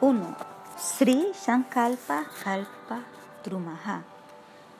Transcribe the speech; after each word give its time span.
1. 0.00 0.36
Sri 0.76 1.32
Sankalpa 1.34 2.24
Kalpa 2.42 3.00
Drumaha, 3.44 4.02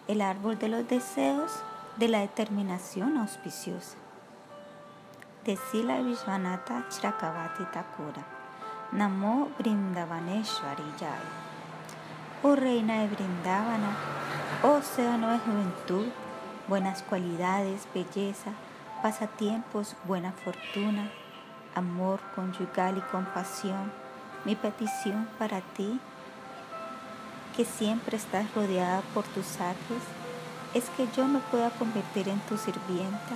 el 0.09 0.21
árbol 0.21 0.59
de 0.59 0.69
los 0.69 0.89
deseos 0.89 1.53
de 1.97 2.09
la 2.09 2.21
determinación 2.21 3.17
auspiciosa. 3.19 3.97
De 5.45 5.57
Sila 5.71 6.01
Vishwanatha 6.01 6.89
Chakravati 6.89 7.65
Thakura. 7.73 8.25
Namo 8.93 9.51
Brindavaneshwari 9.59 10.91
Jai. 10.99 11.45
Oh 12.43 12.57
reina 12.57 13.03
de 13.03 13.09
Brindavana, 13.09 13.97
océano 14.63 15.31
de 15.31 15.39
juventud, 15.39 16.07
buenas 16.69 17.03
cualidades, 17.03 17.87
belleza, 17.95 18.53
pasatiempos, 19.03 19.97
buena 20.07 20.33
fortuna, 20.33 21.11
amor 21.75 22.21
conyugal 22.35 22.99
y 22.99 23.01
compasión, 23.13 24.04
mi 24.45 24.57
petición 24.57 25.29
para 25.39 25.61
ti, 25.61 26.01
que 27.57 27.65
siempre 27.65 28.17
estás 28.17 28.53
rodeada 28.55 29.03
por 29.15 29.25
tus 29.25 29.61
ángeles, 29.61 30.03
es 30.75 30.85
que 30.97 31.09
yo 31.17 31.27
me 31.27 31.39
pueda 31.39 31.71
convertir 31.71 32.29
en 32.29 32.41
tu 32.41 32.59
sirvienta 32.59 33.35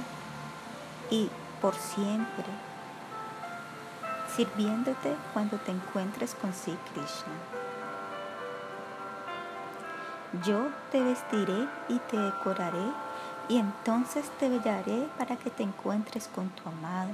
y 1.10 1.30
por 1.60 1.74
siempre, 1.74 2.44
sirviéndote 4.36 5.16
cuando 5.32 5.56
te 5.58 5.70
encuentres 5.70 6.34
con 6.34 6.52
Sri 6.52 6.76
Krishna. 6.92 7.32
Yo 10.44 10.68
te 10.92 11.02
vestiré 11.02 11.68
y 11.88 11.98
te 12.10 12.18
decoraré 12.18 12.92
y 13.48 13.56
entonces 13.56 14.30
te 14.38 14.48
bellaré 14.48 15.08
para 15.16 15.36
que 15.36 15.50
te 15.50 15.62
encuentres 15.62 16.28
con 16.28 16.50
tu 16.50 16.68
amado. 16.68 17.10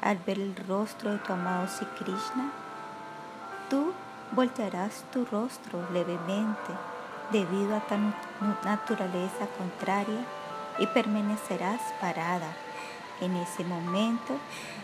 Al 0.00 0.16
ver 0.18 0.38
el 0.38 0.56
rostro 0.56 1.10
de 1.10 1.18
tu 1.18 1.32
amado 1.34 1.68
Sri 1.68 1.86
Krishna, 1.98 2.50
tú 3.70 3.92
voltearás 4.32 5.04
tu 5.12 5.24
rostro 5.24 5.88
levemente 5.92 6.72
debido 7.32 7.76
a 7.76 7.80
tu 7.80 7.94
naturaleza 8.64 9.46
contraria 9.56 10.24
y 10.78 10.86
permanecerás 10.88 11.80
parada. 12.00 12.52
En 13.20 13.36
ese 13.36 13.64
momento 13.64 14.36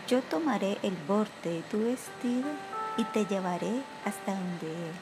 yo 0.07 0.21
tomaré 0.21 0.77
el 0.83 0.95
borde 1.07 1.29
de 1.43 1.61
tu 1.63 1.83
vestido 1.83 2.49
y 2.97 3.03
te 3.03 3.25
llevaré 3.25 3.83
hasta 4.05 4.33
donde 4.33 4.67
él. 4.67 4.93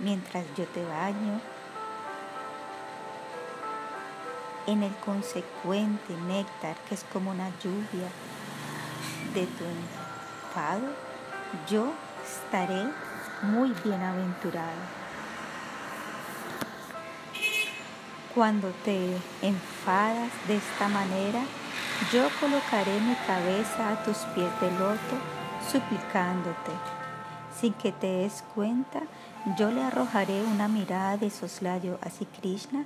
Mientras 0.00 0.44
yo 0.56 0.64
te 0.66 0.84
baño 0.84 1.40
en 4.66 4.82
el 4.82 4.94
consecuente 4.96 6.14
néctar 6.26 6.76
que 6.88 6.94
es 6.94 7.04
como 7.12 7.30
una 7.30 7.50
lluvia 7.62 8.08
de 9.34 9.46
tu 9.46 9.64
enfado, 9.64 10.94
yo 11.68 11.92
estaré 12.28 12.84
muy 13.42 13.72
bienaventurada. 13.84 14.72
Cuando 18.34 18.70
te 18.84 19.16
enfadas 19.42 20.30
de 20.46 20.56
esta 20.56 20.88
manera, 20.88 21.40
yo 22.12 22.28
colocaré 22.40 23.00
mi 23.00 23.14
cabeza 23.26 23.90
a 23.90 24.02
tus 24.04 24.18
pies 24.34 24.50
de 24.60 24.70
loto, 24.72 25.16
suplicándote. 25.70 26.72
Sin 27.58 27.72
que 27.74 27.90
te 27.90 28.06
des 28.06 28.44
cuenta, 28.54 29.00
yo 29.56 29.70
le 29.70 29.82
arrojaré 29.82 30.44
una 30.44 30.68
mirada 30.68 31.16
de 31.16 31.30
soslayo 31.30 31.98
a 32.02 32.08
Krishna 32.40 32.84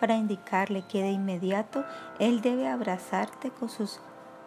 para 0.00 0.16
indicarle 0.16 0.82
que 0.86 1.02
de 1.02 1.10
inmediato 1.10 1.84
él 2.18 2.40
debe 2.40 2.68
abrazarte 2.68 3.50
con 3.50 3.68
sus 3.68 4.00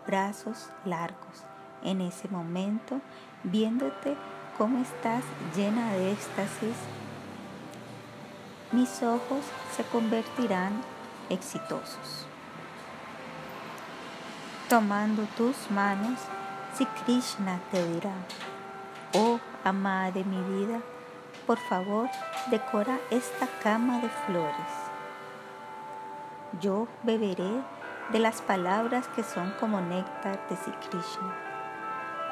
brazos 0.08 0.70
largos. 0.86 1.44
En 1.84 2.02
ese 2.02 2.28
momento, 2.30 3.02
viéndote 3.44 4.16
cómo 4.58 4.82
estás 4.82 5.24
llena 5.56 5.92
de 5.94 6.12
éxtasis, 6.12 6.76
mis 8.72 9.04
ojos 9.04 9.46
se 9.76 9.84
convertirán 9.84 10.82
exitosos. 11.30 12.26
Tomando 14.68 15.24
tus 15.38 15.70
manos, 15.72 16.20
si 16.74 16.86
Krishna 16.86 17.60
te 17.72 17.88
dirá, 17.88 18.14
oh 19.14 19.40
amada 19.64 20.12
de 20.12 20.24
mi 20.24 20.42
vida, 20.60 20.80
por 21.46 21.60
favor 21.60 22.10
decora 22.50 22.98
esta 23.12 23.48
cama 23.64 24.00
de 24.00 24.10
flores. 24.10 24.74
Yo 26.60 26.88
beberé 27.04 27.62
de 28.12 28.20
las 28.20 28.42
palabras 28.42 29.08
que 29.10 29.24
son 29.24 29.54
como 29.60 29.82
néctar 29.82 30.40
de 30.50 30.58
Sri 30.58 30.74
Krishna, 30.90 31.34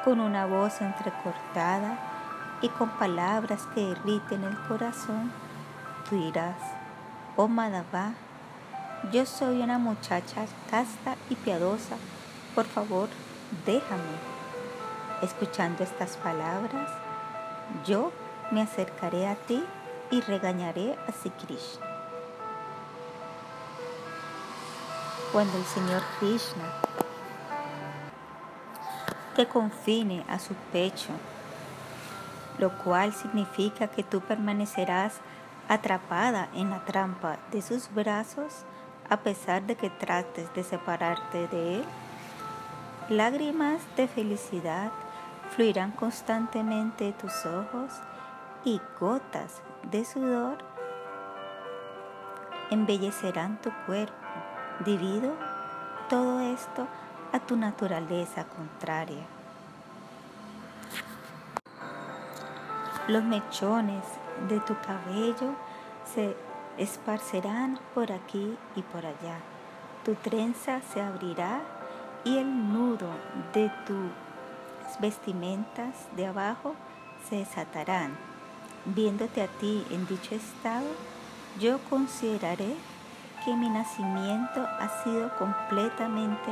con 0.04 0.20
una 0.20 0.46
voz 0.46 0.80
entrecortada 0.80 2.15
y 2.62 2.68
con 2.68 2.90
palabras 2.90 3.66
que 3.74 3.80
irriten 3.80 4.44
el 4.44 4.58
corazón, 4.66 5.32
tú 6.08 6.16
dirás, 6.16 6.56
oh 7.36 7.48
Madhava, 7.48 8.14
yo 9.12 9.26
soy 9.26 9.60
una 9.60 9.78
muchacha 9.78 10.46
casta 10.70 11.16
y 11.30 11.34
piadosa 11.36 11.96
por 12.56 12.64
favor, 12.64 13.10
déjame. 13.66 14.16
Escuchando 15.20 15.84
estas 15.84 16.16
palabras, 16.16 16.90
yo 17.86 18.12
me 18.50 18.62
acercaré 18.62 19.28
a 19.28 19.34
ti 19.34 19.62
y 20.10 20.22
regañaré 20.22 20.96
a 21.06 21.12
Sri 21.12 21.28
Krishna. 21.32 21.86
Cuando 25.32 25.58
el 25.58 25.64
Señor 25.66 26.00
Krishna 26.18 26.64
te 29.36 29.46
confine 29.46 30.24
a 30.30 30.38
su 30.38 30.54
pecho, 30.72 31.10
lo 32.58 32.70
cual 32.78 33.12
significa 33.12 33.88
que 33.88 34.02
tú 34.02 34.20
permanecerás 34.20 35.20
atrapada 35.68 36.48
en 36.54 36.70
la 36.70 36.84
trampa 36.84 37.38
de 37.52 37.62
sus 37.62 37.92
brazos 37.94 38.64
a 39.08 39.18
pesar 39.18 39.62
de 39.62 39.76
que 39.76 39.90
trates 39.90 40.52
de 40.54 40.64
separarte 40.64 41.48
de 41.48 41.76
él, 41.76 41.84
Lágrimas 43.08 43.82
de 43.96 44.08
felicidad 44.08 44.90
fluirán 45.54 45.92
constantemente 45.92 47.04
de 47.04 47.12
tus 47.12 47.46
ojos 47.46 47.92
y 48.64 48.80
gotas 48.98 49.62
de 49.92 50.04
sudor 50.04 50.58
embellecerán 52.72 53.60
tu 53.62 53.70
cuerpo 53.86 54.12
debido 54.84 55.36
todo 56.08 56.40
esto 56.40 56.88
a 57.32 57.38
tu 57.38 57.54
naturaleza 57.54 58.44
contraria. 58.44 59.35
Los 63.08 63.22
mechones 63.22 64.02
de 64.48 64.58
tu 64.60 64.74
cabello 64.80 65.54
se 66.12 66.36
esparcerán 66.76 67.78
por 67.94 68.10
aquí 68.10 68.58
y 68.74 68.82
por 68.82 69.06
allá. 69.06 69.38
Tu 70.04 70.14
trenza 70.16 70.80
se 70.92 71.00
abrirá 71.00 71.60
y 72.24 72.38
el 72.38 72.72
nudo 72.72 73.08
de 73.54 73.70
tus 73.86 74.10
vestimentas 74.98 75.94
de 76.16 76.26
abajo 76.26 76.74
se 77.28 77.36
desatarán. 77.36 78.16
Viéndote 78.86 79.40
a 79.40 79.46
ti 79.46 79.86
en 79.90 80.06
dicho 80.08 80.34
estado, 80.34 80.86
yo 81.60 81.78
consideraré 81.88 82.74
que 83.44 83.54
mi 83.54 83.68
nacimiento 83.68 84.66
ha 84.66 85.04
sido 85.04 85.30
completamente 85.36 86.50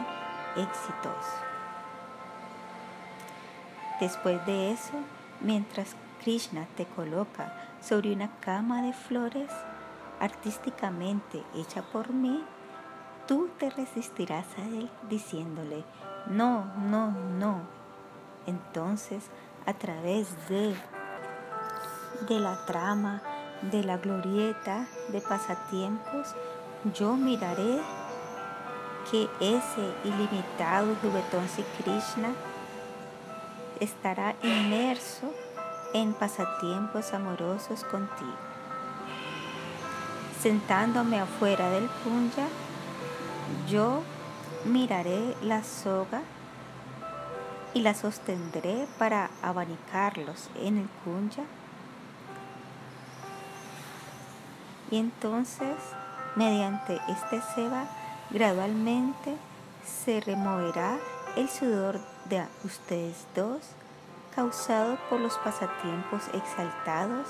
exitoso. 0.55 1.35
Después 4.01 4.45
de 4.47 4.71
eso, 4.73 4.95
mientras 5.41 5.97
Krishna 6.25 6.67
te 6.75 6.87
coloca 6.87 7.53
sobre 7.83 8.11
una 8.15 8.31
cama 8.41 8.81
de 8.81 8.95
flores 8.95 9.51
artísticamente 10.21 11.43
hecha 11.55 11.83
por 11.83 12.15
mí, 12.15 12.43
tú 13.29 13.51
te 13.59 13.69
resistirás 13.69 14.47
a 14.57 14.63
él 14.63 14.91
diciéndole, 15.11 15.85
no, 16.27 16.65
no, 16.77 17.11
no. 17.11 17.61
Entonces, 18.47 19.25
a 19.67 19.75
través 19.75 20.49
de, 20.49 20.75
de 22.27 22.41
la 22.41 22.65
trama, 22.65 23.21
de 23.71 23.85
la 23.85 23.99
glorieta, 23.99 24.87
de 25.09 25.21
pasatiempos, 25.21 26.35
yo 26.95 27.17
miraré 27.17 27.81
que 29.11 29.29
ese 29.41 29.95
ilimitado 30.05 30.95
juguetón 31.03 31.47
Krishna 31.83 32.33
estará 33.79 34.35
inmerso 34.43 35.31
en 35.95 36.13
pasatiempos 36.13 37.15
amorosos 37.15 37.85
contigo. 37.85 38.37
Sentándome 40.41 41.19
afuera 41.19 41.71
del 41.71 41.89
punya, 41.89 42.47
yo 43.71 44.03
miraré 44.67 45.35
la 45.43 45.65
soga 45.65 46.21
y 47.73 47.81
la 47.81 47.95
sostendré 47.95 48.87
para 48.99 49.31
abanicarlos 49.43 50.51
en 50.61 50.79
el 50.79 50.89
kunya. 51.05 51.45
Y 54.91 54.99
entonces, 54.99 55.77
mediante 56.37 57.01
este 57.09 57.41
seba, 57.55 57.87
gradualmente 58.31 59.37
se 59.85 60.21
removerá 60.21 60.99
el 61.37 61.49
sudor 61.49 62.01
de 62.27 62.45
ustedes 62.65 63.27
dos, 63.35 63.61
causado 64.35 64.99
por 65.09 65.21
los 65.21 65.37
pasatiempos 65.39 66.23
exaltados 66.33 67.27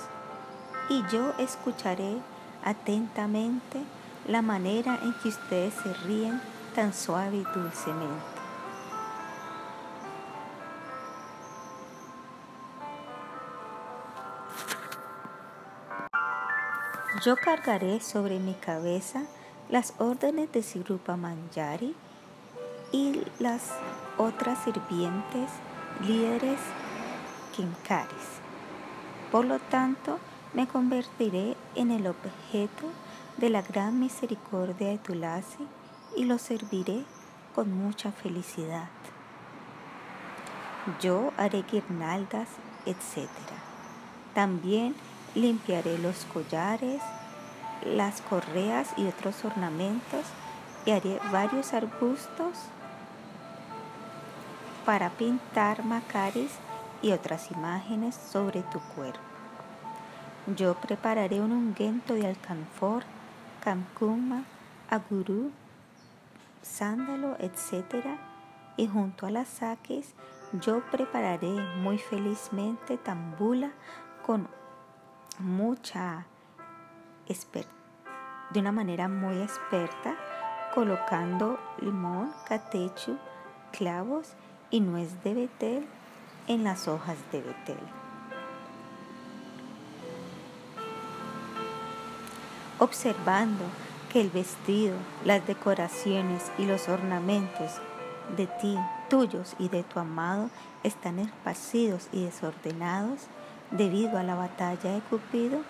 y 0.88 1.02
yo 1.10 1.32
escucharé 1.38 2.16
atentamente 2.64 3.82
la 4.26 4.42
manera 4.42 4.98
en 5.02 5.14
que 5.14 5.28
ustedes 5.28 5.74
se 5.74 5.92
ríen 6.06 6.40
tan 6.74 6.92
suave 6.94 7.36
y 7.36 7.44
dulcemente. 7.54 8.34
Yo 17.24 17.36
cargaré 17.36 18.00
sobre 18.00 18.38
mi 18.38 18.54
cabeza 18.54 19.22
las 19.70 19.94
órdenes 19.98 20.52
de 20.52 20.62
Sirupa 20.62 21.16
Manjari 21.16 21.94
y 22.92 23.22
las 23.38 23.70
otras 24.18 24.62
sirvientes 24.64 25.48
líderes 26.06 26.58
Por 29.30 29.44
lo 29.44 29.58
tanto, 29.58 30.18
me 30.54 30.66
convertiré 30.66 31.56
en 31.74 31.90
el 31.90 32.06
objeto 32.06 32.90
de 33.36 33.50
la 33.50 33.62
gran 33.62 33.98
misericordia 33.98 34.88
de 34.88 34.98
Tulasi 34.98 35.66
y 36.16 36.24
lo 36.24 36.38
serviré 36.38 37.04
con 37.54 37.72
mucha 37.72 38.12
felicidad. 38.12 38.88
Yo 41.00 41.32
haré 41.36 41.62
guirnaldas, 41.62 42.48
etc. 42.86 43.28
También 44.34 44.94
limpiaré 45.34 45.98
los 45.98 46.24
collares, 46.26 47.02
las 47.84 48.20
correas 48.22 48.90
y 48.96 49.06
otros 49.06 49.44
ornamentos 49.44 50.24
y 50.86 50.90
haré 50.90 51.20
varios 51.32 51.72
arbustos 51.72 52.58
para 54.84 55.10
pintar 55.10 55.84
macaris 55.84 56.50
y 57.04 57.12
otras 57.12 57.50
imágenes 57.50 58.14
sobre 58.14 58.62
tu 58.62 58.80
cuerpo. 58.96 59.20
Yo 60.56 60.74
prepararé 60.74 61.42
un 61.42 61.52
ungüento 61.52 62.14
de 62.14 62.26
alcanfor, 62.26 63.02
camcuma, 63.62 64.44
agurú, 64.88 65.50
sándalo, 66.62 67.36
etc. 67.40 68.06
Y 68.78 68.88
junto 68.88 69.26
a 69.26 69.30
las 69.30 69.48
saques 69.48 70.14
yo 70.52 70.82
prepararé 70.90 71.52
muy 71.82 71.98
felizmente 71.98 72.96
tambula 72.96 73.70
con 74.24 74.48
mucha 75.38 76.24
de 78.50 78.60
una 78.60 78.72
manera 78.72 79.08
muy 79.08 79.42
experta, 79.42 80.16
colocando 80.74 81.58
limón, 81.80 82.32
catechu, 82.48 83.18
clavos 83.72 84.34
y 84.70 84.80
nuez 84.80 85.22
de 85.22 85.34
betel 85.34 85.86
en 86.46 86.64
las 86.64 86.88
hojas 86.88 87.16
de 87.32 87.42
betel. 87.42 87.78
Observando 92.78 93.64
que 94.12 94.20
el 94.20 94.30
vestido, 94.30 94.94
las 95.24 95.46
decoraciones 95.46 96.50
y 96.58 96.66
los 96.66 96.88
ornamentos 96.88 97.72
de 98.36 98.46
ti, 98.46 98.76
tuyos 99.08 99.54
y 99.58 99.68
de 99.68 99.82
tu 99.82 100.00
amado 100.00 100.50
están 100.82 101.18
esparcidos 101.18 102.08
y 102.12 102.24
desordenados 102.24 103.20
debido 103.70 104.18
a 104.18 104.22
la 104.22 104.34
batalla 104.34 104.92
de 104.92 105.00
Cupido, 105.00 105.60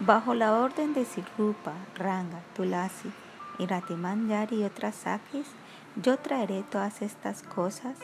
bajo 0.00 0.34
la 0.34 0.52
orden 0.54 0.94
de 0.94 1.04
Sirupa, 1.04 1.72
Ranga, 1.96 2.40
Tulasi, 2.56 3.10
Iratimanjari 3.58 4.62
y 4.62 4.64
otras 4.64 4.96
sakis, 4.96 5.46
yo 5.96 6.18
traeré 6.18 6.62
todas 6.62 7.02
estas 7.02 7.42
cosas 7.42 7.96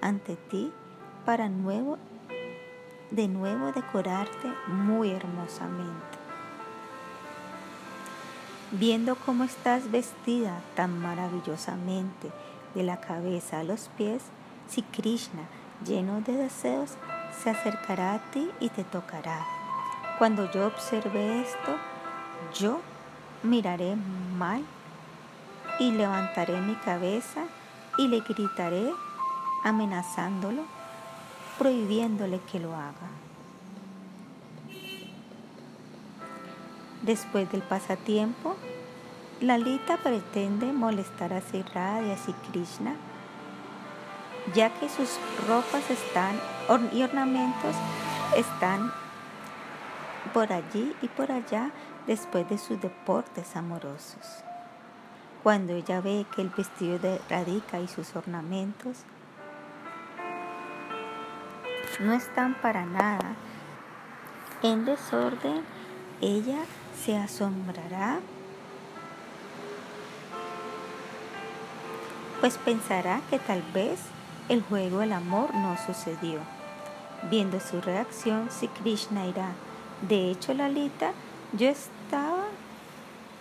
ante 0.00 0.36
ti 0.36 0.72
para 1.24 1.48
nuevo, 1.48 1.98
de 3.10 3.28
nuevo 3.28 3.72
decorarte 3.72 4.52
muy 4.66 5.10
hermosamente. 5.10 6.18
Viendo 8.72 9.16
cómo 9.16 9.44
estás 9.44 9.90
vestida 9.90 10.60
tan 10.74 10.98
maravillosamente 10.98 12.30
de 12.74 12.82
la 12.82 13.00
cabeza 13.00 13.60
a 13.60 13.64
los 13.64 13.90
pies, 13.98 14.22
si 14.68 14.82
Krishna, 14.82 15.42
lleno 15.84 16.20
de 16.22 16.32
deseos, 16.32 16.92
se 17.42 17.50
acercará 17.50 18.14
a 18.14 18.18
ti 18.30 18.50
y 18.60 18.70
te 18.70 18.84
tocará. 18.84 19.44
Cuando 20.18 20.50
yo 20.52 20.66
observe 20.66 21.42
esto, 21.42 21.76
yo 22.58 22.80
miraré 23.42 23.96
mal 24.36 24.64
y 25.78 25.90
levantaré 25.90 26.60
mi 26.60 26.74
cabeza 26.76 27.44
y 27.98 28.08
le 28.08 28.20
gritaré 28.20 28.92
amenazándolo, 29.64 30.62
prohibiéndole 31.58 32.40
que 32.50 32.58
lo 32.58 32.74
haga. 32.74 33.10
Después 37.02 37.50
del 37.50 37.62
pasatiempo, 37.62 38.56
Lalita 39.40 39.96
pretende 39.96 40.72
molestar 40.72 41.32
a 41.32 41.40
Sirra 41.40 42.00
y 42.00 42.12
a 42.12 42.16
Krishna, 42.50 42.94
ya 44.54 44.70
que 44.70 44.88
sus 44.88 45.18
ropas 45.48 45.90
están 45.90 46.38
y 46.92 47.02
ornamentos 47.02 47.74
están 48.36 48.92
por 50.32 50.52
allí 50.52 50.94
y 51.02 51.08
por 51.08 51.32
allá 51.32 51.72
después 52.06 52.48
de 52.48 52.56
sus 52.56 52.80
deportes 52.80 53.56
amorosos. 53.56 54.44
Cuando 55.42 55.72
ella 55.72 56.00
ve 56.00 56.24
que 56.34 56.42
el 56.42 56.50
vestido 56.50 57.00
de 57.00 57.20
Radhika 57.28 57.80
y 57.80 57.88
sus 57.88 58.14
ornamentos 58.14 58.98
no 62.00 62.12
están 62.12 62.54
para 62.54 62.84
nada 62.84 63.34
en 64.62 64.84
desorden, 64.84 65.64
ella 66.20 66.58
se 67.04 67.16
asombrará, 67.16 68.20
pues 72.40 72.58
pensará 72.58 73.20
que 73.28 73.38
tal 73.38 73.62
vez 73.74 74.00
el 74.48 74.62
juego 74.62 75.00
del 75.00 75.12
amor 75.12 75.54
no 75.54 75.76
sucedió. 75.84 76.40
Viendo 77.30 77.60
su 77.60 77.80
reacción, 77.80 78.48
si 78.50 78.68
Krishna 78.68 79.26
irá. 79.26 79.50
De 80.08 80.30
hecho, 80.30 80.52
Lalita, 80.54 81.12
yo 81.52 81.68
estaba 81.68 82.44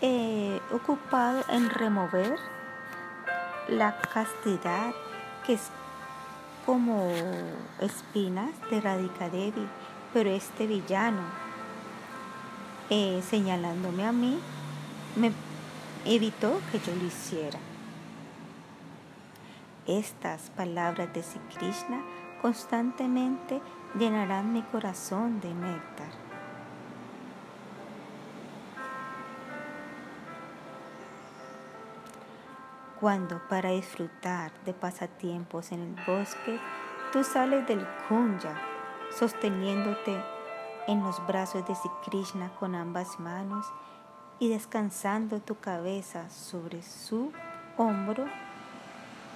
eh, 0.02 0.60
ocupado 0.72 1.44
en 1.50 1.70
remover 1.70 2.38
la 3.68 4.00
castidad 4.14 4.94
que 5.46 5.54
es 5.54 5.72
como 6.66 7.12
espinas 7.80 8.50
de 8.70 8.82
Radhika 8.82 9.30
Devi, 9.30 9.68
pero 10.14 10.30
este 10.30 10.68
villano 10.68 11.42
eh, 12.94 13.22
señalándome 13.22 14.06
a 14.06 14.12
mí, 14.12 14.38
me 15.16 15.32
evitó 16.04 16.60
que 16.72 16.80
yo 16.80 16.94
lo 16.94 17.06
hiciera. 17.06 17.58
Estas 19.88 20.50
palabras 20.50 21.14
de 21.14 21.24
Sri 21.24 21.40
Krishna 21.56 22.02
constantemente 22.42 23.62
llenarán 23.98 24.52
mi 24.52 24.62
corazón 24.64 25.40
de 25.40 25.54
néctar. 25.54 26.31
Cuando 33.02 33.42
para 33.50 33.72
disfrutar 33.72 34.52
de 34.64 34.76
pasatiempos 34.76 35.72
en 35.72 35.80
el 35.80 35.96
bosque, 36.06 36.60
tú 37.12 37.24
sales 37.24 37.66
del 37.66 37.84
kunya 38.08 38.56
sosteniéndote 39.18 40.24
en 40.88 41.02
los 41.02 41.26
brazos 41.26 41.68
de 41.68 41.74
Krishna 42.06 42.52
con 42.60 42.76
ambas 42.76 43.20
manos 43.20 43.66
y 44.38 44.50
descansando 44.50 45.40
tu 45.40 45.56
cabeza 45.56 46.30
sobre 46.30 46.84
su 46.84 47.32
hombro, 47.76 48.28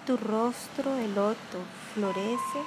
tu 0.05 0.15
rostro 0.17 0.93
de 0.93 1.07
loto 1.07 1.57
florece 1.95 2.59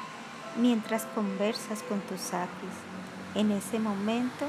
mientras 0.56 1.04
conversas 1.14 1.84
con 1.84 2.00
tus 2.00 2.20
sakis. 2.20 2.74
En 3.36 3.52
ese 3.52 3.78
momento 3.78 4.46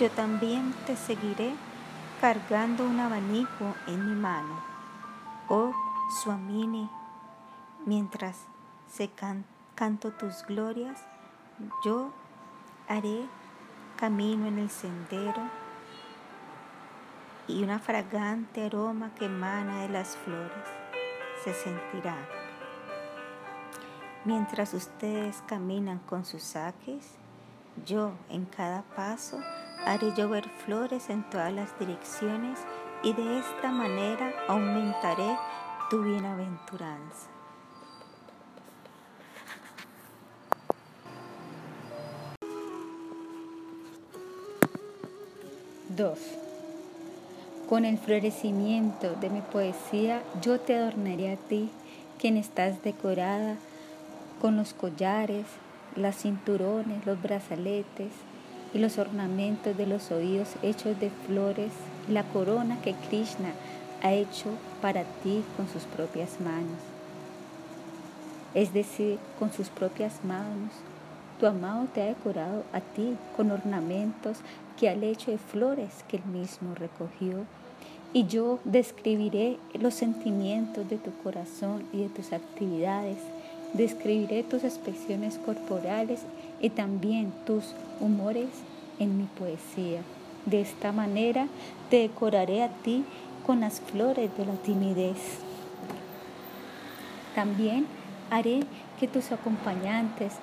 yo 0.00 0.10
también 0.10 0.74
te 0.84 0.96
seguiré 0.96 1.54
cargando 2.20 2.82
un 2.82 2.98
abanico 2.98 3.76
en 3.86 4.04
mi 4.04 4.20
mano. 4.20 4.72
Oh 5.48 5.72
Swamini, 6.12 6.90
mientras 7.86 8.36
se 8.86 9.10
canto 9.74 10.12
tus 10.12 10.44
glorias, 10.44 11.02
yo 11.82 12.12
haré 12.86 13.26
camino 13.96 14.46
en 14.46 14.58
el 14.58 14.68
sendero 14.68 15.42
y 17.48 17.62
una 17.62 17.78
fragante 17.78 18.66
aroma 18.66 19.14
que 19.14 19.24
emana 19.24 19.82
de 19.82 19.88
las 19.88 20.16
flores 20.18 20.68
se 21.42 21.54
sentirá. 21.54 22.16
Mientras 24.24 24.74
ustedes 24.74 25.42
caminan 25.46 25.98
con 26.00 26.26
sus 26.26 26.42
saques, 26.42 27.16
yo 27.86 28.12
en 28.28 28.44
cada 28.44 28.82
paso 28.82 29.40
haré 29.86 30.12
llover 30.14 30.48
flores 30.66 31.08
en 31.08 31.28
todas 31.30 31.52
las 31.52 31.76
direcciones 31.78 32.58
y 33.02 33.14
de 33.14 33.38
esta 33.38 33.72
manera 33.72 34.32
aumentaré 34.48 35.36
tu 35.92 36.02
bienaventuranza. 36.02 37.28
Dos. 45.90 46.18
Con 47.68 47.84
el 47.84 47.98
florecimiento 47.98 49.14
de 49.20 49.28
mi 49.28 49.42
poesía 49.42 50.22
yo 50.40 50.58
te 50.58 50.76
adornaré 50.76 51.34
a 51.34 51.36
ti, 51.36 51.68
quien 52.18 52.38
estás 52.38 52.82
decorada 52.82 53.56
con 54.40 54.56
los 54.56 54.72
collares, 54.72 55.44
las 55.94 56.16
cinturones, 56.22 57.04
los 57.04 57.20
brazaletes 57.20 58.12
y 58.72 58.78
los 58.78 58.96
ornamentos 58.96 59.76
de 59.76 59.86
los 59.86 60.10
oídos 60.10 60.54
hechos 60.62 60.98
de 60.98 61.10
flores, 61.26 61.72
y 62.08 62.12
la 62.12 62.24
corona 62.24 62.80
que 62.80 62.94
Krishna 62.94 63.52
ha 64.02 64.12
hecho 64.12 64.50
para 64.80 65.04
ti 65.22 65.44
con 65.56 65.68
sus 65.68 65.84
propias 65.84 66.40
manos. 66.40 66.78
Es 68.54 68.74
decir, 68.74 69.18
con 69.38 69.52
sus 69.52 69.68
propias 69.68 70.24
manos. 70.24 70.72
Tu 71.40 71.46
amado 71.46 71.86
te 71.94 72.02
ha 72.02 72.06
decorado 72.06 72.64
a 72.72 72.80
ti 72.80 73.16
con 73.36 73.50
ornamentos 73.50 74.38
que 74.78 74.88
al 74.88 75.02
hecho 75.02 75.30
de 75.30 75.38
flores 75.38 76.04
que 76.08 76.18
él 76.18 76.24
mismo 76.24 76.74
recogió. 76.74 77.44
Y 78.12 78.26
yo 78.26 78.58
describiré 78.64 79.56
los 79.80 79.94
sentimientos 79.94 80.88
de 80.90 80.98
tu 80.98 81.10
corazón 81.22 81.84
y 81.92 82.02
de 82.02 82.08
tus 82.10 82.32
actividades. 82.32 83.18
Describiré 83.72 84.42
tus 84.42 84.64
expresiones 84.64 85.38
corporales 85.38 86.20
y 86.60 86.70
también 86.70 87.32
tus 87.46 87.74
humores 88.00 88.48
en 88.98 89.16
mi 89.16 89.24
poesía. 89.24 90.02
De 90.44 90.60
esta 90.60 90.92
manera 90.92 91.46
te 91.88 92.00
decoraré 92.00 92.62
a 92.62 92.68
ti 92.68 93.04
con 93.46 93.60
las 93.60 93.80
flores 93.80 94.30
de 94.36 94.46
la 94.46 94.54
timidez. 94.54 95.18
También 97.34 97.86
haré 98.30 98.60
que 99.00 99.08
tus 99.08 99.32
acompañantes, 99.32 100.34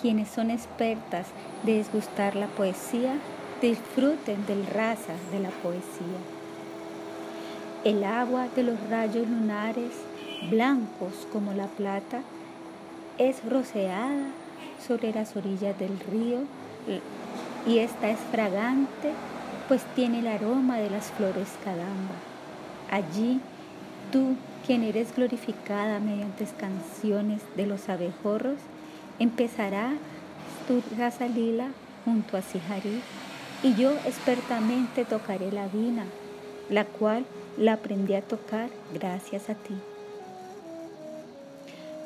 quienes 0.00 0.28
son 0.28 0.50
expertas 0.50 1.26
de 1.62 1.78
desgustar 1.78 2.36
la 2.36 2.46
poesía, 2.46 3.16
disfruten 3.60 4.44
del 4.46 4.66
raza 4.66 5.14
de 5.32 5.40
la 5.40 5.50
poesía. 5.50 6.20
El 7.84 8.04
agua 8.04 8.48
de 8.54 8.62
los 8.62 8.78
rayos 8.88 9.28
lunares, 9.28 9.92
blancos 10.50 11.26
como 11.32 11.52
la 11.52 11.66
plata, 11.66 12.22
es 13.18 13.44
roceada 13.44 14.26
sobre 14.86 15.12
las 15.12 15.36
orillas 15.36 15.78
del 15.78 15.98
río 16.00 16.40
y 17.66 17.78
esta 17.78 18.10
es 18.10 18.18
fragante, 18.30 19.12
pues 19.68 19.82
tiene 19.94 20.18
el 20.18 20.26
aroma 20.26 20.78
de 20.78 20.90
las 20.90 21.06
flores 21.12 21.48
cadamba. 21.64 22.33
Allí, 22.90 23.40
tú, 24.12 24.36
quien 24.66 24.82
eres 24.82 25.14
glorificada 25.14 26.00
mediante 26.00 26.46
canciones 26.58 27.42
de 27.56 27.66
los 27.66 27.88
abejorros, 27.88 28.58
empezará 29.18 29.92
tu 30.66 30.82
raza 30.96 31.26
lila 31.28 31.68
junto 32.04 32.36
a 32.36 32.42
Sihari 32.42 33.00
y 33.62 33.74
yo 33.74 33.92
expertamente 34.06 35.04
tocaré 35.04 35.50
la 35.50 35.68
vina, 35.68 36.04
la 36.70 36.84
cual 36.84 37.24
la 37.56 37.74
aprendí 37.74 38.14
a 38.14 38.22
tocar 38.22 38.68
gracias 38.92 39.48
a 39.48 39.54
ti. 39.54 39.74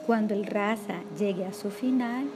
Cuando 0.07 0.35
el 0.35 0.47
raza 0.47 1.01
llegue 1.19 1.45
a 1.45 1.53
su 1.53 1.71
final, 1.71 2.27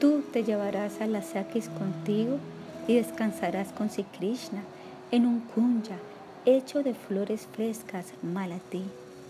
tú 0.00 0.22
te 0.32 0.44
llevarás 0.44 1.00
a 1.00 1.06
las 1.06 1.26
sakis 1.28 1.68
contigo 1.68 2.38
y 2.86 2.94
descansarás 2.94 3.72
con 3.72 3.90
Sri 3.90 4.04
Krishna 4.04 4.62
en 5.10 5.26
un 5.26 5.40
kunja 5.40 5.96
hecho 6.44 6.82
de 6.82 6.94
flores 6.94 7.46
frescas 7.52 8.12
malati. 8.22 8.82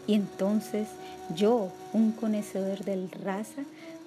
Y 0.07 0.15
entonces 0.15 0.89
yo, 1.35 1.71
un 1.93 2.13
conocedor 2.13 2.85
del 2.85 3.11
raza, 3.11 3.63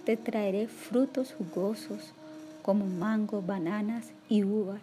te 0.05 0.17
traeré 0.17 0.67
frutos 0.67 1.33
jugosos 1.33 2.13
como 2.61 2.85
mango, 2.85 3.41
bananas 3.41 4.07
y 4.29 4.43
uvas 4.43 4.81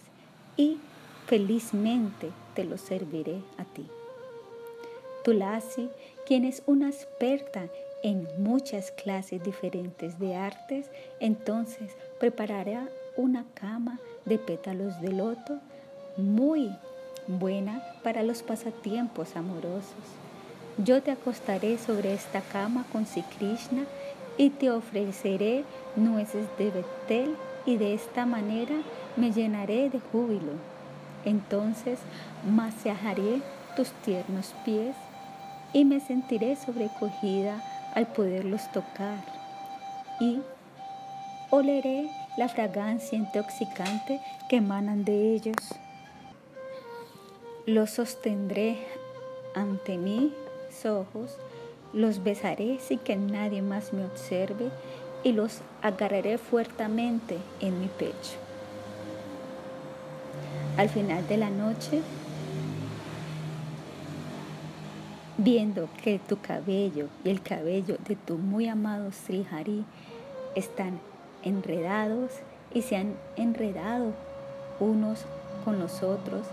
y 0.57 0.79
felizmente 1.27 2.31
te 2.55 2.65
lo 2.65 2.79
serviré 2.79 3.41
a 3.59 3.65
ti. 3.65 3.87
Tulasi, 5.25 5.89
quien 6.27 6.45
es 6.45 6.63
una 6.67 6.89
experta 6.89 7.67
en 8.03 8.27
muchas 8.39 8.91
clases 8.91 9.43
diferentes 9.45 10.19
de 10.19 10.35
artes, 10.35 10.87
entonces 11.21 11.93
preparará 12.19 12.89
una 13.17 13.45
cama 13.55 14.01
de 14.25 14.39
pétalos 14.39 15.01
de 15.01 15.13
loto 15.13 15.59
muy 16.17 16.71
buena 17.27 17.83
para 18.03 18.23
los 18.23 18.43
pasatiempos 18.43 19.37
amorosos. 19.37 19.95
Yo 20.79 21.03
te 21.03 21.11
acostaré 21.11 21.79
sobre 21.79 22.15
esta 22.15 22.41
cama 22.41 22.85
con 22.93 23.07
Sri 23.07 23.23
Krishna 23.23 23.85
y 24.39 24.51
te 24.51 24.71
ofreceré 24.71 25.65
nueces 25.97 26.47
de 26.59 26.71
Betel 26.71 27.37
y 27.67 27.77
de 27.77 27.95
esta 27.95 28.27
manera 28.27 28.77
me 29.17 29.33
llenaré 29.33 29.91
de 29.91 30.01
júbilo. 30.01 30.53
Entonces 31.25 31.99
masajaré 32.51 33.43
tus 33.77 33.91
tiernos 34.05 34.55
pies 34.65 34.97
y 35.73 35.85
me 35.85 36.01
sentiré 36.01 36.57
sobrecogida 36.57 37.63
al 37.95 38.07
poderlos 38.07 38.71
tocar 38.73 39.23
y 40.21 40.41
oleré 41.51 42.11
la 42.37 42.49
fragancia 42.49 43.19
intoxicante 43.19 44.21
que 44.49 44.57
emanan 44.57 45.05
de 45.05 45.35
ellos. 45.35 45.57
Los 47.67 47.91
sostendré 47.91 48.77
ante 49.55 49.97
mis 49.97 50.33
ojos, 50.85 51.37
los 51.93 52.25
besaré 52.25 52.81
sin 52.81 52.99
que 52.99 53.15
nadie 53.15 53.63
más 53.63 53.93
me 53.93 54.05
observe 54.05 54.71
y 55.23 55.31
los 55.31 55.61
agarraré 55.81 56.39
fuertemente 56.39 57.39
en 57.61 57.81
mi 57.81 57.87
pecho. 57.87 58.35
Al 60.77 60.89
final 60.89 61.29
de 61.29 61.37
la 61.37 61.51
noche, 61.51 62.03
viendo 65.39 65.89
que 66.03 66.19
tu 66.19 66.41
cabello 66.41 67.07
y 67.25 67.31
el 67.31 67.43
cabello 67.43 67.97
de 68.09 68.17
tu 68.17 68.39
muy 68.39 68.67
amado 68.67 69.13
Sri 69.13 69.47
Hari 69.49 69.85
están 70.57 70.99
enredados 71.45 72.33
y 72.75 72.83
se 72.83 72.97
han 72.97 73.15
enredado 73.37 74.15
unos 74.81 75.27
con 75.65 75.79
los 75.79 76.03
otros 76.03 76.45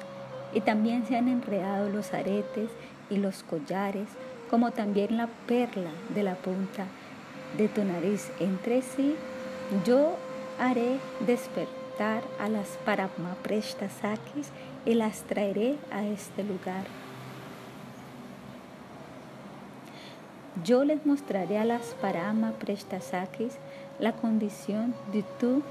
y 0.53 0.61
también 0.61 1.05
se 1.05 1.15
han 1.15 1.27
enredado 1.27 1.89
los 1.89 2.13
aretes 2.13 2.69
y 3.09 3.17
los 3.17 3.43
collares, 3.43 4.07
como 4.49 4.71
también 4.71 5.17
la 5.17 5.27
perla 5.47 5.91
de 6.13 6.23
la 6.23 6.35
punta 6.35 6.85
de 7.57 7.67
tu 7.67 7.83
nariz 7.83 8.31
entre 8.39 8.81
sí, 8.81 9.15
yo 9.85 10.15
haré 10.59 10.99
despertar 11.25 12.23
a 12.39 12.49
las 12.49 12.77
Paramapreshtasakis 12.85 14.51
y 14.85 14.93
las 14.93 15.23
traeré 15.23 15.77
a 15.91 16.05
este 16.05 16.43
lugar. 16.43 16.85
Yo 20.63 20.83
les 20.83 21.05
mostraré 21.05 21.57
a 21.57 21.65
las 21.65 21.95
Paramapreshtasakis 22.01 23.57
la 23.99 24.13
condición 24.13 24.93
de 25.13 25.23
tú 25.39 25.61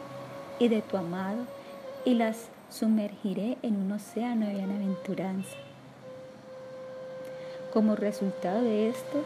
y 0.58 0.68
de 0.68 0.82
tu 0.82 0.96
amado 0.96 1.44
y 2.04 2.14
las 2.14 2.48
sumergiré 2.70 3.58
en 3.62 3.76
un 3.76 3.92
océano 3.92 4.46
de 4.46 4.54
bienaventuranza. 4.54 5.56
Como 7.72 7.96
resultado 7.96 8.62
de 8.62 8.88
esto, 8.88 9.22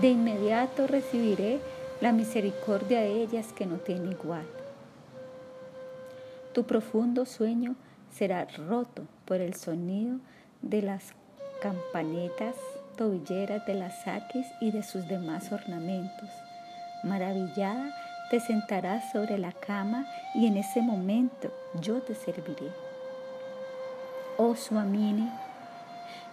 de 0.00 0.08
inmediato 0.08 0.86
recibiré 0.86 1.60
la 2.00 2.12
misericordia 2.12 3.00
de 3.00 3.22
ellas 3.22 3.52
que 3.52 3.66
no 3.66 3.76
tiene 3.76 4.10
igual. 4.10 4.44
Tu 6.52 6.64
profundo 6.64 7.26
sueño 7.26 7.74
será 8.10 8.44
roto 8.44 9.04
por 9.24 9.40
el 9.40 9.54
sonido 9.54 10.18
de 10.62 10.82
las 10.82 11.12
campanetas 11.60 12.54
tobilleras 12.96 13.66
de 13.66 13.74
las 13.74 14.02
saquis 14.02 14.46
y 14.60 14.70
de 14.70 14.82
sus 14.82 15.06
demás 15.08 15.52
ornamentos. 15.52 16.30
Maravillada, 17.04 17.94
te 18.30 18.40
sentarás 18.40 19.12
sobre 19.12 19.38
la 19.38 19.52
cama 19.52 20.06
y 20.34 20.46
en 20.46 20.56
ese 20.56 20.82
momento 20.82 21.52
yo 21.80 22.00
te 22.00 22.14
serviré. 22.14 22.85
Swamini, 24.38 25.30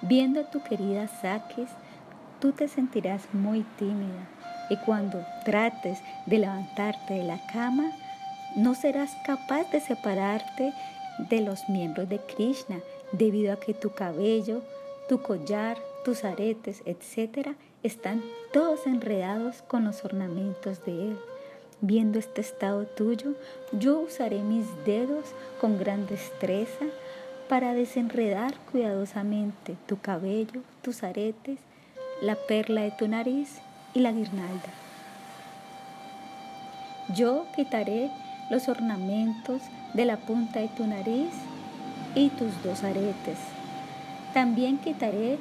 viendo 0.01 0.41
a 0.41 0.43
tu 0.43 0.62
querida 0.62 1.07
Sakis, 1.07 1.69
tú 2.39 2.51
te 2.51 2.67
sentirás 2.67 3.22
muy 3.33 3.62
tímida 3.77 4.27
y 4.69 4.77
cuando 4.77 5.25
trates 5.45 6.00
de 6.25 6.39
levantarte 6.39 7.13
de 7.13 7.24
la 7.24 7.39
cama, 7.48 7.91
no 8.55 8.75
serás 8.75 9.12
capaz 9.25 9.72
de 9.72 9.79
separarte 9.79 10.74
de 11.29 11.41
los 11.41 11.69
miembros 11.69 12.10
de 12.10 12.19
Krishna 12.19 12.79
debido 13.12 13.53
a 13.53 13.60
que 13.60 13.74
tu 13.74 13.91
cabello, 13.91 14.62
tu 15.07 15.22
collar, 15.22 15.77
tus 16.03 16.24
aretes, 16.24 16.81
etc., 16.86 17.55
están 17.83 18.22
todos 18.51 18.86
enredados 18.86 19.62
con 19.62 19.86
los 19.86 20.03
ornamentos 20.03 20.83
de 20.86 21.10
él. 21.10 21.19
Viendo 21.81 22.19
este 22.19 22.41
estado 22.41 22.86
tuyo, 22.86 23.33
yo 23.74 24.00
usaré 24.00 24.39
mis 24.39 24.65
dedos 24.86 25.25
con 25.60 25.77
gran 25.77 26.05
destreza 26.07 26.86
para 27.53 27.75
desenredar 27.75 28.55
cuidadosamente 28.72 29.77
tu 29.86 30.01
cabello, 30.01 30.62
tus 30.81 31.03
aretes, 31.03 31.60
la 32.19 32.33
perla 32.33 32.81
de 32.81 32.89
tu 32.89 33.07
nariz 33.07 33.60
y 33.93 34.00
la 34.00 34.12
guirnalda. 34.12 34.72
Yo 37.15 37.45
quitaré 37.55 38.10
los 38.50 38.67
ornamentos 38.69 39.62
de 39.93 40.03
la 40.03 40.17
punta 40.17 40.62
de 40.62 40.67
tu 40.69 40.88
nariz 40.88 41.29
y 42.15 42.29
tus 42.29 42.63
dos 42.63 42.83
aretes. 42.83 43.38
También 44.33 44.79
quitaré 44.79 45.38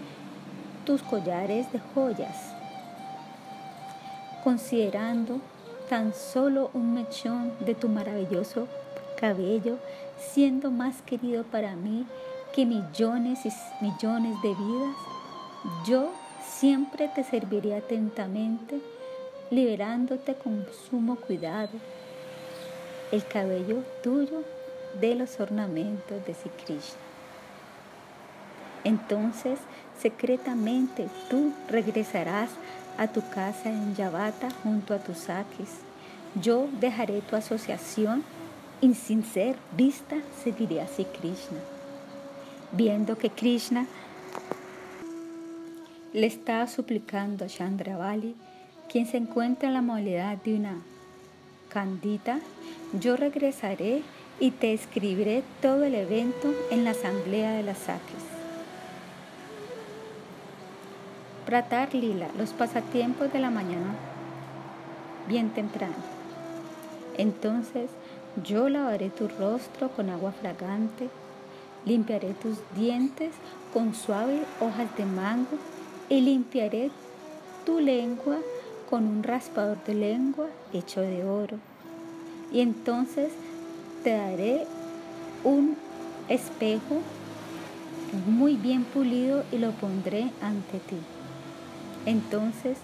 tus 0.85 1.02
collares 1.02 1.73
de 1.73 1.81
joyas, 1.95 2.52
considerando 4.45 5.40
tan 5.88 6.12
solo 6.12 6.71
un 6.75 6.92
mechón 6.92 7.54
de 7.61 7.75
tu 7.75 7.88
maravilloso 7.88 8.69
cabello, 9.19 9.78
siendo 10.33 10.71
más 10.71 11.02
querido 11.02 11.45
para 11.45 11.75
mí 11.75 12.07
que 12.55 12.67
millones 12.67 13.41
y 13.45 13.50
millones 13.85 14.41
de 14.43 14.55
vidas, 14.55 14.97
yo 15.87 16.11
siempre 16.47 17.09
te 17.09 17.25
serviré 17.25 17.76
atentamente, 17.76 18.81
liberándote 19.50 20.35
con 20.35 20.67
sumo 20.88 21.17
cuidado 21.17 21.71
el 23.11 23.26
cabello 23.26 23.85
tuyo 24.02 24.43
de 25.00 25.14
los 25.14 25.38
ornamentos 25.38 26.25
de 26.26 26.35
Sri 26.35 26.50
Krishna. 26.64 27.00
Entonces, 28.85 29.59
secretamente 30.00 31.09
tú 31.31 31.52
regresarás 31.69 32.50
a 32.99 33.09
tu 33.09 33.23
casa 33.31 33.71
en 33.71 33.95
Yavata 33.95 34.49
junto 34.62 34.95
a 34.95 34.99
tus 34.99 35.19
saques. 35.19 35.69
Yo 36.41 36.69
dejaré 36.81 37.21
tu 37.21 37.37
asociación 37.37 38.25
y 38.82 38.94
sin 38.94 39.24
ser 39.24 39.56
vista 39.76 40.16
seguiré 40.42 40.82
a 40.82 40.88
Sri 40.88 41.04
Krishna. 41.04 41.60
Viendo 42.72 43.16
que 43.16 43.30
Krishna 43.30 43.86
le 46.12 46.26
está 46.26 46.66
suplicando 46.66 47.44
a 47.44 47.48
Chandravali, 47.48 48.34
quien 48.90 49.06
se 49.06 49.18
encuentra 49.18 49.68
en 49.68 49.74
la 49.74 49.82
modalidad 49.82 50.36
de 50.38 50.56
una 50.56 50.82
candita, 51.70 52.40
yo 53.00 53.16
regresaré 53.16 54.02
y 54.40 54.50
te 54.50 54.72
escribiré 54.72 55.44
todo 55.62 55.84
el 55.84 55.94
evento 55.94 56.52
en 56.70 56.82
la 56.84 56.90
asamblea 56.90 57.52
de 57.52 57.62
las 57.62 57.78
Sakis. 57.78 58.24
Pratar 61.46 61.94
Lila, 61.94 62.28
los 62.36 62.50
pasatiempos 62.50 63.32
de 63.32 63.38
la 63.38 63.50
mañana, 63.50 63.94
bien 65.28 65.50
temprano. 65.50 65.94
Entonces 67.16 67.90
yo 68.44 68.68
lavaré 68.68 69.10
tu 69.10 69.28
rostro 69.28 69.90
con 69.90 70.08
agua 70.08 70.32
fragante, 70.32 71.08
limpiaré 71.84 72.32
tus 72.34 72.58
dientes 72.74 73.32
con 73.72 73.94
suaves 73.94 74.42
hojas 74.60 74.88
de 74.96 75.04
mango 75.04 75.58
y 76.08 76.20
limpiaré 76.20 76.90
tu 77.66 77.80
lengua 77.80 78.38
con 78.88 79.06
un 79.06 79.22
raspador 79.22 79.82
de 79.84 79.94
lengua 79.94 80.46
hecho 80.72 81.00
de 81.00 81.24
oro. 81.24 81.58
Y 82.52 82.60
entonces 82.60 83.32
te 84.04 84.10
daré 84.10 84.66
un 85.44 85.76
espejo 86.28 87.00
muy 88.26 88.56
bien 88.56 88.84
pulido 88.84 89.44
y 89.52 89.58
lo 89.58 89.72
pondré 89.72 90.30
ante 90.42 90.78
ti. 90.78 90.98
Entonces 92.06 92.78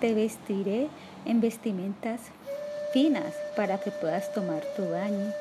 te 0.00 0.14
vestiré 0.14 0.88
en 1.24 1.40
vestimentas 1.40 2.20
finas 2.92 3.34
para 3.56 3.78
que 3.78 3.90
puedas 3.90 4.32
tomar 4.32 4.62
tu 4.76 4.88
baño. 4.90 5.32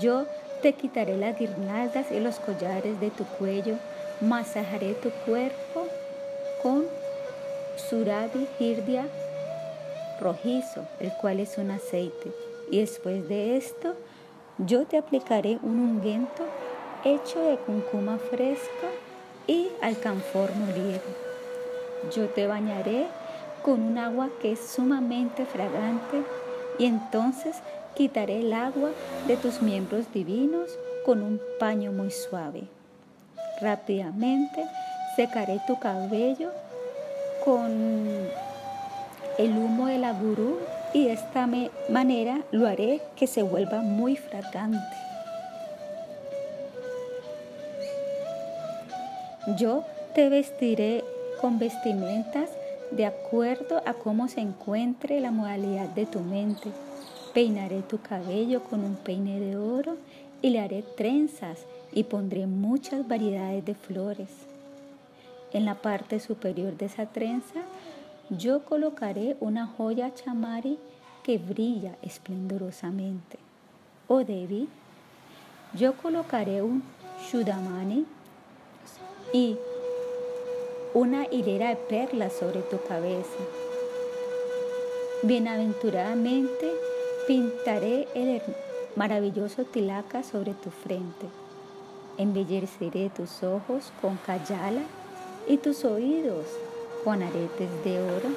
Yo 0.00 0.26
te 0.62 0.72
quitaré 0.72 1.16
las 1.16 1.38
guirnaldas 1.38 2.10
y 2.10 2.20
los 2.20 2.38
collares 2.40 2.98
de 3.00 3.10
tu 3.10 3.24
cuello, 3.24 3.76
masajaré 4.20 4.94
tu 4.94 5.10
cuerpo 5.26 5.86
con 6.62 6.84
Suradi 7.76 8.48
Hirdia 8.58 9.04
rojizo, 10.20 10.86
el 11.00 11.12
cual 11.12 11.40
es 11.40 11.58
un 11.58 11.70
aceite. 11.70 12.32
Y 12.70 12.80
después 12.80 13.28
de 13.28 13.56
esto, 13.56 13.94
yo 14.58 14.86
te 14.86 14.96
aplicaré 14.96 15.58
un 15.62 15.78
ungüento 15.78 16.44
hecho 17.04 17.40
de 17.40 17.56
cuncuma 17.58 18.18
fresca 18.18 18.88
y 19.46 19.68
alcanfor 19.82 20.54
molido. 20.56 21.00
Yo 22.14 22.28
te 22.28 22.46
bañaré 22.46 23.06
con 23.62 23.82
un 23.82 23.98
agua 23.98 24.30
que 24.40 24.52
es 24.52 24.60
sumamente 24.60 25.44
fragante 25.44 26.22
y 26.78 26.86
entonces 26.86 27.56
quitaré 27.94 28.40
el 28.40 28.52
agua 28.52 28.90
de 29.26 29.36
tus 29.36 29.62
miembros 29.62 30.12
divinos 30.12 30.70
con 31.04 31.22
un 31.22 31.40
paño 31.58 31.92
muy 31.92 32.10
suave. 32.10 32.64
Rápidamente 33.60 34.64
secaré 35.16 35.60
tu 35.66 35.78
cabello 35.78 36.50
con 37.44 38.28
el 39.38 39.50
humo 39.50 39.86
de 39.86 39.98
la 39.98 40.12
gurú 40.12 40.58
y 40.92 41.06
de 41.06 41.12
esta 41.12 41.48
manera 41.88 42.40
lo 42.50 42.66
haré 42.66 43.00
que 43.16 43.26
se 43.26 43.42
vuelva 43.42 43.80
muy 43.80 44.16
fragante. 44.16 44.96
Yo 49.56 49.84
te 50.14 50.28
vestiré 50.28 51.04
con 51.40 51.58
vestimentas 51.58 52.50
de 52.90 53.06
acuerdo 53.06 53.82
a 53.86 53.94
cómo 53.94 54.28
se 54.28 54.40
encuentre 54.40 55.20
la 55.20 55.30
modalidad 55.30 55.88
de 55.88 56.06
tu 56.06 56.20
mente. 56.20 56.70
Peinaré 57.34 57.82
tu 57.82 58.00
cabello 58.00 58.62
con 58.64 58.84
un 58.84 58.96
peine 58.96 59.40
de 59.40 59.56
oro 59.56 59.96
y 60.42 60.50
le 60.50 60.60
haré 60.60 60.82
trenzas 60.96 61.60
y 61.92 62.04
pondré 62.04 62.46
muchas 62.46 63.06
variedades 63.06 63.64
de 63.64 63.74
flores. 63.74 64.28
En 65.52 65.64
la 65.64 65.76
parte 65.76 66.20
superior 66.20 66.76
de 66.76 66.86
esa 66.86 67.06
trenza 67.06 67.60
yo 68.30 68.64
colocaré 68.64 69.36
una 69.40 69.66
joya 69.66 70.12
chamari 70.14 70.78
que 71.22 71.38
brilla 71.38 71.96
esplendorosamente. 72.02 73.38
Oh 74.08 74.24
Devi, 74.24 74.68
yo 75.74 75.94
colocaré 75.94 76.62
un 76.62 76.82
shudamani 77.30 78.04
y 79.32 79.56
una 80.96 81.26
hilera 81.30 81.68
de 81.68 81.76
perlas 81.76 82.32
sobre 82.32 82.62
tu 82.62 82.78
cabeza. 82.80 83.36
Bienaventuradamente 85.22 86.72
pintaré 87.26 88.08
el 88.14 88.40
maravilloso 88.94 89.64
tilaka 89.64 90.22
sobre 90.22 90.54
tu 90.54 90.70
frente. 90.70 91.26
Embelleceré 92.16 93.10
tus 93.10 93.42
ojos 93.42 93.92
con 94.00 94.16
kayala 94.24 94.80
y 95.46 95.58
tus 95.58 95.84
oídos 95.84 96.46
con 97.04 97.22
aretes 97.22 97.68
de 97.84 98.00
oro 98.00 98.30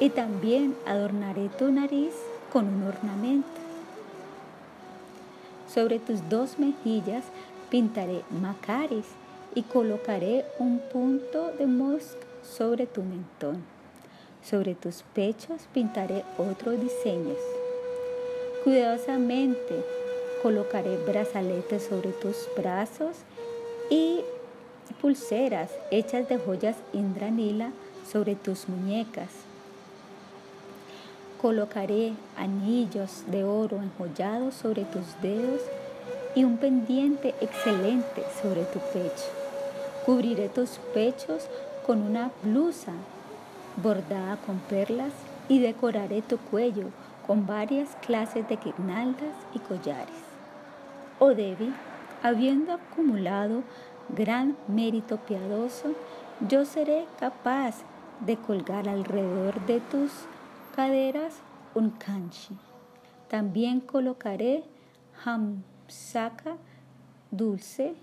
y 0.00 0.08
también 0.08 0.74
adornaré 0.86 1.50
tu 1.58 1.70
nariz 1.70 2.14
con 2.50 2.66
un 2.66 2.84
ornamento. 2.84 3.60
Sobre 5.68 5.98
tus 5.98 6.26
dos 6.30 6.58
mejillas 6.58 7.24
pintaré 7.68 8.22
macaris 8.40 9.04
y 9.56 9.62
colocaré 9.62 10.44
un 10.58 10.78
punto 10.78 11.50
de 11.58 11.66
mosca 11.66 12.26
sobre 12.42 12.86
tu 12.86 13.02
mentón. 13.02 13.64
Sobre 14.44 14.74
tus 14.74 15.02
pechos 15.14 15.62
pintaré 15.72 16.22
otros 16.36 16.78
diseños. 16.78 17.38
Cuidadosamente 18.62 19.82
colocaré 20.42 20.98
brazaletes 20.98 21.84
sobre 21.84 22.10
tus 22.10 22.36
brazos 22.54 23.16
y 23.88 24.20
pulseras 25.00 25.70
hechas 25.90 26.28
de 26.28 26.36
joyas 26.36 26.76
indranila 26.92 27.70
sobre 28.08 28.34
tus 28.34 28.68
muñecas. 28.68 29.30
Colocaré 31.40 32.12
anillos 32.36 33.24
de 33.28 33.42
oro 33.42 33.80
enjollados 33.82 34.54
sobre 34.54 34.84
tus 34.84 35.20
dedos 35.22 35.62
y 36.34 36.44
un 36.44 36.58
pendiente 36.58 37.34
excelente 37.40 38.22
sobre 38.42 38.64
tu 38.64 38.78
pecho. 38.92 39.45
Cubriré 40.06 40.48
tus 40.48 40.78
pechos 40.94 41.48
con 41.84 42.00
una 42.00 42.30
blusa 42.42 42.92
bordada 43.82 44.36
con 44.38 44.58
perlas 44.60 45.12
y 45.48 45.58
decoraré 45.58 46.22
tu 46.22 46.38
cuello 46.38 46.90
con 47.26 47.46
varias 47.46 47.96
clases 47.96 48.48
de 48.48 48.56
guirnaldas 48.56 49.34
y 49.52 49.58
collares. 49.58 50.14
Oh 51.18 51.34
Devi, 51.34 51.72
habiendo 52.22 52.72
acumulado 52.72 53.64
gran 54.08 54.56
mérito 54.68 55.16
piadoso, 55.18 55.92
yo 56.48 56.64
seré 56.64 57.06
capaz 57.18 57.82
de 58.20 58.36
colgar 58.36 58.88
alrededor 58.88 59.60
de 59.66 59.80
tus 59.80 60.12
caderas 60.74 61.34
un 61.74 61.90
kanchi. 61.90 62.56
También 63.28 63.80
colocaré 63.80 64.64
hamsaka 65.24 66.56
dulce, 67.30 67.96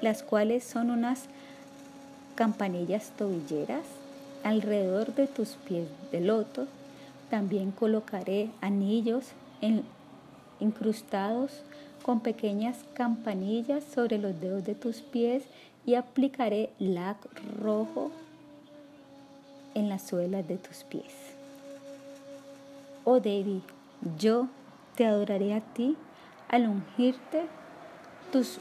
las 0.00 0.22
cuales 0.22 0.64
son 0.64 0.90
unas 0.90 1.24
campanillas 2.34 3.12
tobilleras 3.16 3.84
alrededor 4.44 5.14
de 5.14 5.26
tus 5.26 5.50
pies 5.50 5.88
de 6.12 6.20
loto. 6.20 6.66
También 7.30 7.72
colocaré 7.72 8.50
anillos 8.60 9.26
incrustados 10.60 11.62
con 12.02 12.20
pequeñas 12.20 12.76
campanillas 12.94 13.82
sobre 13.82 14.18
los 14.18 14.40
dedos 14.40 14.64
de 14.64 14.74
tus 14.74 15.00
pies 15.00 15.42
y 15.84 15.94
aplicaré 15.94 16.70
lac 16.78 17.16
rojo 17.60 18.12
en 19.74 19.88
las 19.88 20.02
suelas 20.06 20.46
de 20.46 20.56
tus 20.56 20.84
pies. 20.84 21.12
Oh 23.04 23.20
Devi, 23.20 23.62
yo 24.18 24.48
te 24.94 25.06
adoraré 25.06 25.54
a 25.54 25.60
ti 25.60 25.96
al 26.48 26.68
ungirte 26.68 27.42
tus 28.32 28.58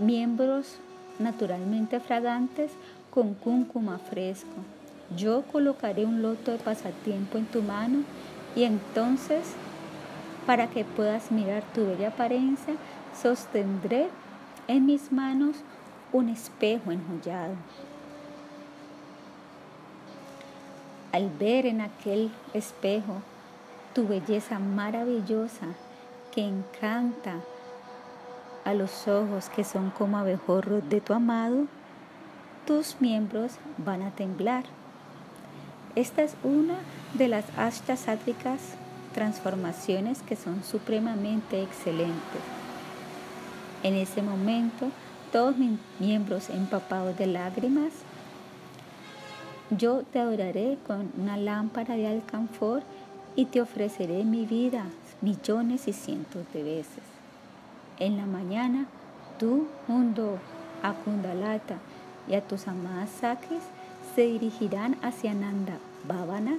miembros 0.00 0.76
naturalmente 1.18 2.00
fragantes 2.00 2.72
con 3.10 3.34
cúncuma 3.34 3.98
fresco. 3.98 4.56
Yo 5.16 5.42
colocaré 5.42 6.04
un 6.04 6.22
loto 6.22 6.52
de 6.52 6.58
pasatiempo 6.58 7.38
en 7.38 7.46
tu 7.46 7.62
mano 7.62 8.02
y 8.54 8.64
entonces, 8.64 9.52
para 10.46 10.68
que 10.68 10.84
puedas 10.84 11.30
mirar 11.30 11.62
tu 11.74 11.86
bella 11.86 12.08
apariencia, 12.08 12.74
sostendré 13.20 14.08
en 14.68 14.86
mis 14.86 15.12
manos 15.12 15.56
un 16.12 16.28
espejo 16.28 16.92
enjollado. 16.92 17.54
Al 21.12 21.28
ver 21.28 21.66
en 21.66 21.80
aquel 21.80 22.30
espejo 22.54 23.20
tu 23.94 24.06
belleza 24.06 24.60
maravillosa 24.60 25.66
que 26.32 26.42
encanta 26.42 27.40
a 28.64 28.74
los 28.74 29.08
ojos 29.08 29.48
que 29.48 29.64
son 29.64 29.90
como 29.90 30.18
abejorros 30.18 30.88
de 30.88 31.00
tu 31.00 31.12
amado, 31.12 31.66
tus 32.66 33.00
miembros 33.00 33.52
van 33.78 34.02
a 34.02 34.10
temblar. 34.10 34.64
Esta 35.96 36.22
es 36.22 36.34
una 36.44 36.76
de 37.14 37.28
las 37.28 37.44
ashtasádricas 37.56 38.60
transformaciones 39.14 40.22
que 40.22 40.36
son 40.36 40.62
supremamente 40.62 41.62
excelentes. 41.62 42.42
En 43.82 43.94
ese 43.94 44.22
momento, 44.22 44.90
todos 45.32 45.56
mis 45.56 45.78
miembros 45.98 46.50
empapados 46.50 47.16
de 47.16 47.26
lágrimas, 47.26 47.92
yo 49.70 50.02
te 50.02 50.18
adoraré 50.18 50.78
con 50.86 51.10
una 51.18 51.36
lámpara 51.36 51.96
de 51.96 52.06
alcanfor 52.06 52.82
y 53.36 53.46
te 53.46 53.60
ofreceré 53.60 54.24
mi 54.24 54.44
vida 54.44 54.84
millones 55.20 55.86
y 55.88 55.92
cientos 55.92 56.44
de 56.52 56.62
veces. 56.62 57.09
En 58.00 58.16
la 58.16 58.24
mañana, 58.24 58.86
tú, 59.38 59.68
mundo 59.86 60.38
a 60.82 60.94
Kundalata 60.94 61.76
y 62.26 62.34
a 62.34 62.40
tus 62.40 62.66
amadas 62.66 63.10
Sakis 63.20 63.62
se 64.14 64.22
dirigirán 64.22 64.96
hacia 65.02 65.34
Nanda 65.34 65.74
Bhavana 66.08 66.56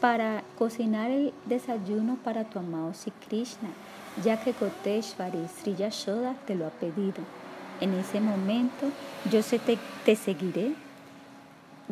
para 0.00 0.44
cocinar 0.56 1.10
el 1.10 1.32
desayuno 1.46 2.16
para 2.22 2.44
tu 2.44 2.60
amado 2.60 2.94
Sri 2.94 3.12
Krishna, 3.26 3.70
ya 4.22 4.40
que 4.40 4.52
Koteshvari 4.52 5.48
Sri 5.48 5.74
Yashoda 5.74 6.34
te 6.46 6.54
lo 6.54 6.66
ha 6.66 6.70
pedido. 6.70 7.24
En 7.80 7.94
ese 7.94 8.20
momento 8.20 8.86
yo 9.32 9.42
te, 9.42 9.78
te 10.04 10.14
seguiré 10.14 10.74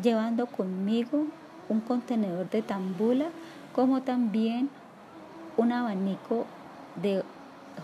llevando 0.01 0.47
conmigo 0.47 1.27
un 1.69 1.81
contenedor 1.81 2.49
de 2.51 2.63
tambula 2.63 3.27
como 3.75 4.03
también 4.03 4.71
un 5.57 5.73
abanico 5.73 6.47
de 7.03 7.25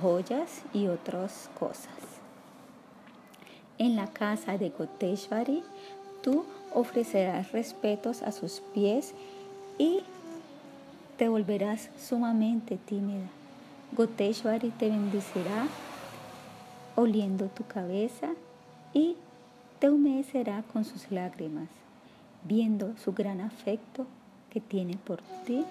joyas 0.01 0.63
y 0.73 0.89
otras 0.89 1.51
cosas. 1.59 1.95
En 3.79 3.97
la 3.97 4.07
casa 4.07 4.59
de 4.59 4.71
Koteshvari, 4.71 5.63
tú 6.23 6.45
ofrecerás 6.75 7.53
respetos 7.53 8.23
a 8.23 8.33
sus 8.33 8.61
pies 8.75 9.15
y 9.79 10.01
te 11.17 11.29
volverás 11.29 11.91
sumamente 11.99 12.77
tímida. 12.77 13.27
Goteshvari 13.97 14.71
te 14.71 14.89
bendecirá 14.89 15.67
oliendo 16.97 17.47
tu 17.47 17.67
cabeza 17.67 18.31
y 18.93 19.17
te 19.79 19.91
humedecerá 19.91 20.63
con 20.73 20.85
sus 20.85 21.11
lágrimas, 21.11 21.69
viendo 22.45 22.97
su 22.97 23.13
gran 23.13 23.41
afecto 23.41 24.07
que 24.51 24.61
tiene 24.61 24.97
por 24.97 25.23
ti 25.45 25.65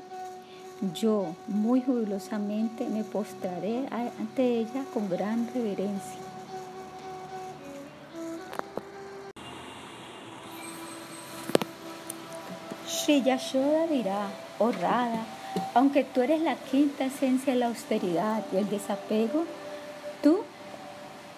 yo 0.94 1.36
muy 1.48 1.82
jubilosamente 1.82 2.88
me 2.88 3.04
postraré 3.04 3.86
ante 3.92 4.60
ella 4.60 4.84
con 4.94 5.10
gran 5.10 5.48
reverencia. 5.54 6.20
Sri 12.88 13.22
Yashoda 13.22 13.88
dirá, 13.88 14.28
oh 14.60 14.72
aunque 15.74 16.04
tú 16.04 16.22
eres 16.22 16.42
la 16.42 16.56
quinta 16.56 17.06
esencia 17.06 17.54
de 17.54 17.60
la 17.60 17.68
austeridad 17.68 18.44
y 18.52 18.58
el 18.58 18.70
desapego, 18.70 19.46
tú 20.22 20.40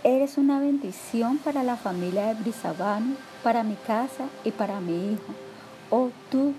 eres 0.03 0.37
una 0.37 0.59
bendición 0.59 1.37
para 1.37 1.63
la 1.63 1.77
familia 1.77 2.27
de 2.27 2.35
Brisabano, 2.35 3.15
para 3.43 3.63
mi 3.63 3.75
casa 3.75 4.25
y 4.43 4.51
para 4.51 4.79
mi 4.79 5.13
hijo. 5.13 5.33
Oh 5.89 6.09
tú 6.29 6.53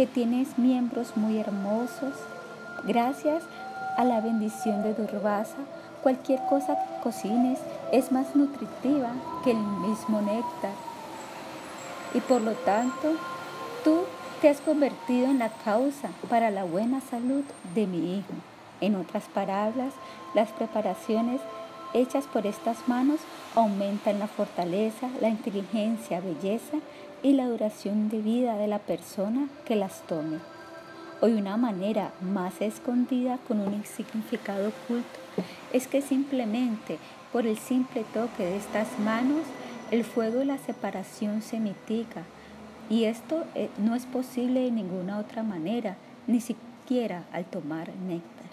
que 0.00 0.06
tienes 0.06 0.56
miembros 0.56 1.14
muy 1.14 1.36
hermosos. 1.36 2.14
Gracias 2.84 3.42
a 3.98 4.04
la 4.06 4.22
bendición 4.22 4.82
de 4.82 4.94
Durvasa, 4.94 5.58
cualquier 6.02 6.40
cosa 6.48 6.74
que 6.74 7.02
cocines 7.02 7.58
es 7.92 8.10
más 8.10 8.34
nutritiva 8.34 9.10
que 9.44 9.50
el 9.50 9.58
mismo 9.58 10.22
néctar. 10.22 10.72
Y 12.14 12.20
por 12.20 12.40
lo 12.40 12.52
tanto, 12.52 13.12
tú 13.84 14.04
te 14.40 14.48
has 14.48 14.62
convertido 14.62 15.26
en 15.26 15.38
la 15.38 15.50
causa 15.50 16.08
para 16.30 16.50
la 16.50 16.64
buena 16.64 17.02
salud 17.02 17.44
de 17.74 17.86
mi 17.86 18.16
hijo. 18.16 18.32
En 18.80 18.96
otras 18.96 19.24
palabras, 19.24 19.92
las 20.32 20.48
preparaciones 20.48 21.42
hechas 21.92 22.24
por 22.24 22.46
estas 22.46 22.88
manos 22.88 23.20
aumentan 23.54 24.18
la 24.18 24.28
fortaleza, 24.28 25.10
la 25.20 25.28
inteligencia, 25.28 26.22
belleza 26.22 26.78
y 27.22 27.32
la 27.32 27.48
duración 27.48 28.08
de 28.08 28.20
vida 28.20 28.56
de 28.56 28.66
la 28.66 28.78
persona 28.78 29.48
que 29.64 29.76
las 29.76 30.06
tome. 30.06 30.38
Hoy 31.20 31.34
una 31.34 31.56
manera 31.56 32.12
más 32.20 32.60
escondida 32.60 33.38
con 33.46 33.60
un 33.60 33.84
significado 33.84 34.68
oculto 34.68 35.18
es 35.72 35.86
que 35.86 36.00
simplemente 36.00 36.98
por 37.32 37.46
el 37.46 37.58
simple 37.58 38.04
toque 38.14 38.44
de 38.44 38.56
estas 38.56 38.98
manos 38.98 39.42
el 39.90 40.04
fuego 40.04 40.38
de 40.38 40.46
la 40.46 40.58
separación 40.58 41.42
se 41.42 41.60
mitiga 41.60 42.22
y 42.88 43.04
esto 43.04 43.44
eh, 43.54 43.70
no 43.78 43.94
es 43.94 44.04
posible 44.06 44.60
de 44.60 44.70
ninguna 44.70 45.18
otra 45.18 45.42
manera, 45.42 45.96
ni 46.26 46.40
siquiera 46.40 47.24
al 47.32 47.44
tomar 47.44 47.88
néctar. 47.94 48.50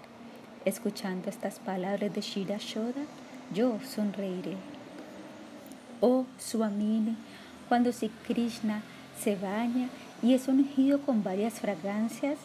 Escuchando 0.64 1.30
estas 1.30 1.60
palabras 1.60 2.14
de 2.14 2.22
Shira 2.22 2.58
Shoda, 2.60 3.02
yo 3.54 3.80
sonreiré. 3.84 4.56
Oh 6.02 6.26
Swamini, 6.38 7.16
cuando 7.68 7.92
si 7.92 8.10
Krishna 8.28 8.82
se 9.22 9.36
baña 9.36 9.90
y 10.22 10.34
es 10.34 10.48
ungido 10.48 11.02
con 11.02 11.24
varias 11.24 11.56
fragancias, 11.56 12.38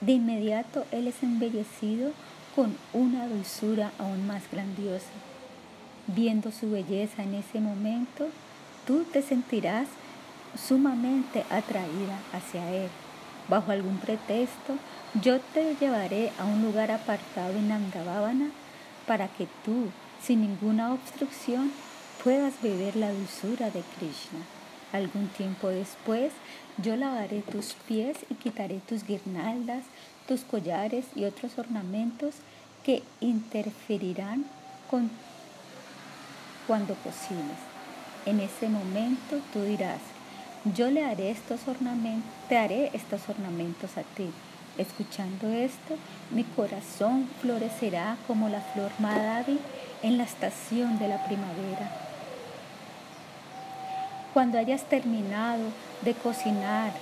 de 0.00 0.12
inmediato 0.12 0.84
él 0.90 1.06
es 1.06 1.22
embellecido 1.22 2.12
con 2.56 2.76
una 2.92 3.26
dulzura 3.26 3.92
aún 3.98 4.26
más 4.26 4.42
grandiosa. 4.50 5.12
Viendo 6.08 6.50
su 6.50 6.70
belleza 6.70 7.22
en 7.22 7.34
ese 7.34 7.60
momento, 7.60 8.28
tú 8.86 9.04
te 9.04 9.22
sentirás 9.22 9.88
sumamente 10.56 11.44
atraída 11.50 12.18
hacia 12.32 12.68
él. 12.72 12.88
Bajo 13.48 13.70
algún 13.70 13.98
pretexto, 13.98 14.76
yo 15.22 15.40
te 15.40 15.76
llevaré 15.80 16.32
a 16.38 16.44
un 16.44 16.62
lugar 16.62 16.90
apartado 16.90 17.52
en 17.52 17.68
Nandavavana 17.68 18.50
para 19.06 19.28
que 19.28 19.46
tú, 19.64 19.88
sin 20.22 20.42
ninguna 20.42 20.92
obstrucción, 20.92 21.70
puedas 22.22 22.54
beber 22.62 22.94
la 22.94 23.12
dulzura 23.12 23.70
de 23.70 23.82
Krishna. 23.98 24.40
Algún 24.92 25.28
tiempo 25.28 25.68
después 25.68 26.32
yo 26.78 26.96
lavaré 26.96 27.40
tus 27.40 27.74
pies 27.88 28.18
y 28.30 28.34
quitaré 28.34 28.80
tus 28.88 29.04
guirnaldas, 29.04 29.84
tus 30.28 30.42
collares 30.42 31.06
y 31.16 31.24
otros 31.24 31.58
ornamentos 31.58 32.34
que 32.84 33.02
interferirán 33.20 34.44
con 34.90 35.10
cuando 36.66 36.94
cocines. 36.96 37.58
En 38.24 38.38
ese 38.38 38.68
momento 38.68 39.40
tú 39.52 39.62
dirás, 39.62 40.00
yo 40.76 40.90
le 40.90 41.04
haré 41.04 41.30
estos 41.30 41.66
ornamentos, 41.66 42.30
te 42.48 42.56
haré 42.56 42.90
estos 42.92 43.28
ornamentos 43.28 43.96
a 43.96 44.02
ti. 44.02 44.30
Escuchando 44.78 45.48
esto, 45.48 45.96
mi 46.30 46.44
corazón 46.44 47.28
florecerá 47.40 48.16
como 48.28 48.48
la 48.48 48.60
flor 48.60 48.92
Madavi 49.00 49.58
en 50.02 50.18
la 50.18 50.24
estación 50.24 50.98
de 50.98 51.08
la 51.08 51.24
primavera. 51.26 52.11
Cuando 54.32 54.58
hayas 54.58 54.84
terminado 54.84 55.64
de 56.00 56.14
cocinar 56.14 56.92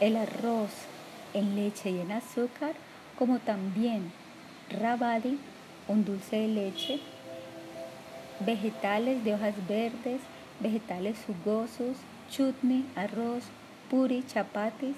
el 0.00 0.16
arroz 0.16 0.70
en 1.32 1.56
leche 1.56 1.90
y 1.90 1.98
en 1.98 2.12
azúcar, 2.12 2.74
como 3.18 3.38
también 3.38 4.12
rabadi, 4.68 5.38
un 5.88 6.04
dulce 6.04 6.36
de 6.36 6.48
leche, 6.48 7.00
vegetales 8.40 9.24
de 9.24 9.34
hojas 9.34 9.54
verdes, 9.66 10.20
vegetales 10.60 11.16
jugosos, 11.26 11.96
chutney, 12.30 12.84
arroz, 12.96 13.44
puri, 13.90 14.22
chapatis 14.26 14.94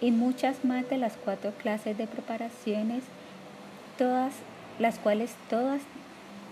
y 0.00 0.10
muchas 0.10 0.64
más 0.64 0.88
de 0.88 0.98
las 0.98 1.12
cuatro 1.16 1.52
clases 1.52 1.96
de 1.96 2.08
preparaciones, 2.08 3.04
todas 3.96 4.32
las 4.80 4.98
cuales 4.98 5.30
todas 5.48 5.82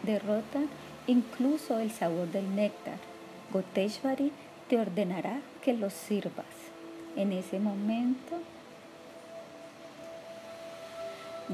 derrotan 0.04 0.68
incluso 1.08 1.80
el 1.80 1.90
sabor 1.90 2.30
del 2.30 2.54
néctar. 2.54 3.15
Goteshvari 3.52 4.32
te 4.68 4.78
ordenará 4.78 5.40
que 5.62 5.72
los 5.72 5.92
sirvas. 5.92 6.46
En 7.16 7.32
ese 7.32 7.58
momento, 7.58 8.36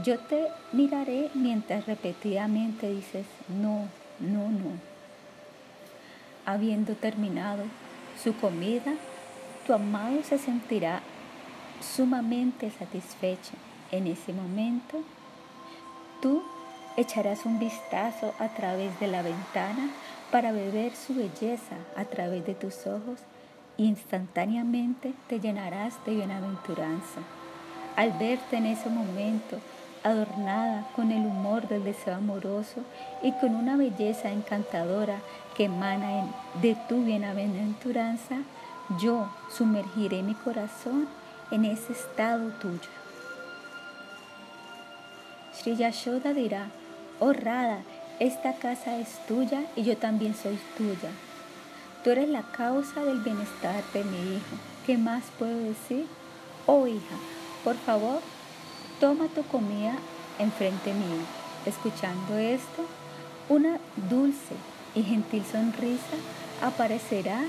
yo 0.05 0.18
te 0.18 0.48
miraré 0.72 1.31
mientras 1.35 1.87
repetidamente 1.87 2.88
dices, 2.88 3.26
no, 3.48 3.88
No, 4.22 4.48
no. 4.48 4.78
Habiendo 6.46 6.94
terminado 6.94 7.64
su 8.22 8.37
comida, 8.37 8.94
tu 9.66 9.72
amado 9.72 10.22
se 10.22 10.38
sentirá 10.38 11.02
sumamente 11.81 12.70
satisfecho. 12.70 13.52
En 13.90 14.07
ese 14.07 14.33
momento, 14.33 15.02
tú 16.20 16.42
echarás 16.96 17.44
un 17.46 17.59
vistazo 17.59 18.33
a 18.38 18.48
través 18.48 18.98
de 19.00 19.09
la 19.09 19.22
ventana 19.22 19.90
para 20.33 20.51
beber 20.51 20.97
su 20.97 21.14
belleza 21.14 21.77
a 21.95 22.07
través 22.07 22.45
de 22.47 22.55
tus 22.55 22.87
ojos 22.87 23.21
instantáneamente 23.77 25.12
te 25.29 25.38
llenarás 25.38 25.95
de 26.07 26.14
bienaventuranza. 26.14 27.21
Al 27.97 28.12
verte 28.12 28.57
en 28.57 28.66
ese 28.66 28.88
momento, 28.88 29.59
adornada 30.03 30.88
con 30.97 31.12
el 31.12 31.25
humor 31.27 31.68
del 31.68 31.85
deseo 31.85 32.16
amoroso 32.16 32.81
y 33.23 33.33
con 33.33 33.55
una 33.55 33.77
belleza 33.77 34.31
encantadora 34.31 35.18
que 35.55 35.64
emana 35.64 36.27
de 36.62 36.77
tu 36.88 37.05
bienaventuranza, 37.05 38.38
yo 38.99 39.31
sumergiré 39.51 40.23
mi 40.23 40.35
corazón 40.35 41.09
en 41.51 41.66
ese 41.66 41.92
estado 41.92 42.49
tuyo. 42.53 42.88
Sri 45.53 45.77
Yashoda 45.77 46.33
dirá, 46.33 46.68
oh 47.21 47.33
Radha, 47.33 47.83
esta 48.20 48.55
casa 48.55 48.98
es 48.98 49.09
tuya 49.27 49.64
y 49.77 49.83
yo 49.85 49.96
también 49.96 50.35
soy 50.35 50.59
tuya. 50.77 51.11
Tú 52.05 52.11
eres 52.11 52.29
la 52.29 52.42
causa 52.42 53.05
del 53.05 53.20
bienestar 53.20 53.83
de 53.92 54.05
mi 54.05 54.37
hijo. 54.37 54.57
¿Qué 54.87 54.98
más 54.98 55.25
puedo 55.38 55.57
decir? 55.59 56.07
Oh 56.66 56.87
hija, 56.87 57.16
por 57.64 57.77
favor, 57.77 58.20
toma 59.01 59.27
tu 59.29 59.42
comida 59.44 59.94
enfrente 60.38 60.92
mío. 60.92 61.22
Escuchando 61.66 62.38
esto, 62.38 62.85
una 63.48 63.79
dulce 64.11 64.55
y 64.94 65.03
gentil 65.03 65.44
sonrisa 65.51 66.16
aparecerá 66.62 67.44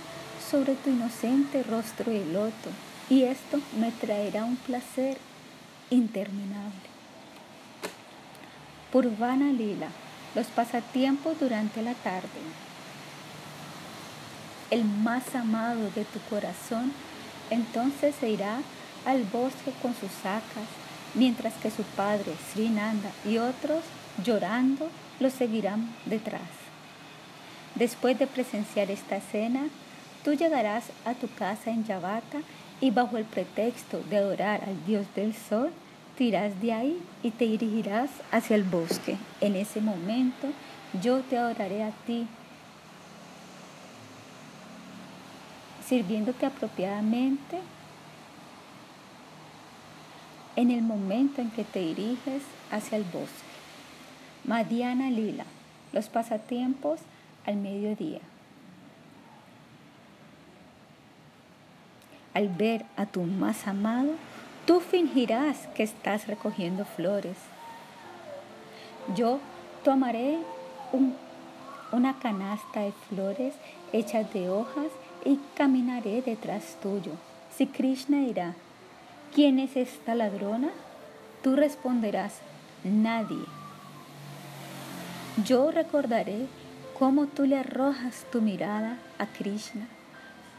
sobre 0.49 0.75
tu 0.75 0.89
inocente 0.89 1.63
rostro 1.63 2.11
de 2.11 2.25
loto 2.25 2.69
y 3.09 3.23
esto 3.23 3.59
me 3.79 3.91
traerá 3.91 4.43
un 4.43 4.55
placer 4.55 5.17
interminable. 5.89 6.93
Purvana 8.91 9.51
Lila, 9.51 9.87
los 10.35 10.47
pasatiempos 10.47 11.39
durante 11.39 11.81
la 11.81 11.93
tarde. 11.93 12.27
El 14.71 14.85
más 14.85 15.35
amado 15.35 15.89
de 15.95 16.05
tu 16.05 16.19
corazón 16.29 16.91
entonces 17.49 18.15
se 18.19 18.29
irá 18.29 18.59
al 19.05 19.23
bosque 19.23 19.71
con 19.81 19.93
sus 19.93 20.11
sacas, 20.23 20.67
mientras 21.13 21.53
que 21.55 21.69
su 21.69 21.83
padre, 21.83 22.33
Srinanda, 22.51 23.11
y 23.25 23.37
otros, 23.37 23.83
llorando, 24.23 24.89
lo 25.19 25.29
seguirán 25.29 25.93
detrás. 26.05 26.41
Después 27.75 28.17
de 28.17 28.27
presenciar 28.27 28.89
esta 28.91 29.17
escena, 29.17 29.67
tú 30.23 30.33
llegarás 30.33 30.85
a 31.05 31.13
tu 31.13 31.27
casa 31.27 31.69
en 31.69 31.83
Yavata 31.85 32.39
y 32.81 32.91
bajo 32.91 33.17
el 33.17 33.25
pretexto 33.25 34.01
de 34.09 34.17
adorar 34.17 34.63
al 34.63 34.85
dios 34.85 35.05
del 35.15 35.35
sol, 35.35 35.71
te 36.17 36.25
irás 36.25 36.59
de 36.61 36.73
ahí 36.73 37.01
y 37.23 37.31
te 37.31 37.45
dirigirás 37.45 38.09
hacia 38.31 38.55
el 38.55 38.63
bosque. 38.63 39.17
En 39.41 39.55
ese 39.55 39.81
momento 39.81 40.47
yo 41.01 41.21
te 41.21 41.37
adoraré 41.37 41.83
a 41.83 41.91
ti, 42.05 42.27
sirviéndote 45.87 46.45
apropiadamente 46.45 47.59
en 50.55 50.71
el 50.71 50.81
momento 50.81 51.41
en 51.41 51.49
que 51.49 51.63
te 51.63 51.79
diriges 51.79 52.43
hacia 52.71 52.97
el 52.97 53.03
bosque. 53.03 53.53
Madiana 54.45 55.09
Lila, 55.09 55.45
los 55.93 56.09
pasatiempos 56.09 56.99
al 57.45 57.55
mediodía. 57.55 58.19
Al 62.33 62.49
ver 62.49 62.85
a 62.97 63.05
tu 63.05 63.23
más 63.23 63.67
amado, 63.67 64.11
tú 64.65 64.79
fingirás 64.79 65.67
que 65.75 65.83
estás 65.83 66.27
recogiendo 66.27 66.85
flores. 66.85 67.37
Yo 69.15 69.39
tomaré 69.83 70.37
una 71.91 72.17
canasta 72.19 72.81
de 72.81 72.93
flores 73.09 73.53
hechas 73.91 74.31
de 74.33 74.49
hojas 74.49 74.87
y 75.25 75.39
caminaré 75.55 76.21
detrás 76.21 76.77
tuyo. 76.81 77.11
Si 77.55 77.67
Krishna 77.67 78.19
dirá, 78.19 78.53
¿quién 79.33 79.59
es 79.59 79.75
esta 79.75 80.15
ladrona? 80.15 80.69
Tú 81.43 81.55
responderás, 81.55 82.39
nadie. 82.83 83.43
Yo 85.45 85.71
recordaré 85.71 86.47
cómo 86.97 87.27
tú 87.27 87.45
le 87.45 87.57
arrojas 87.57 88.25
tu 88.31 88.41
mirada 88.41 88.97
a 89.17 89.25
Krishna, 89.25 89.87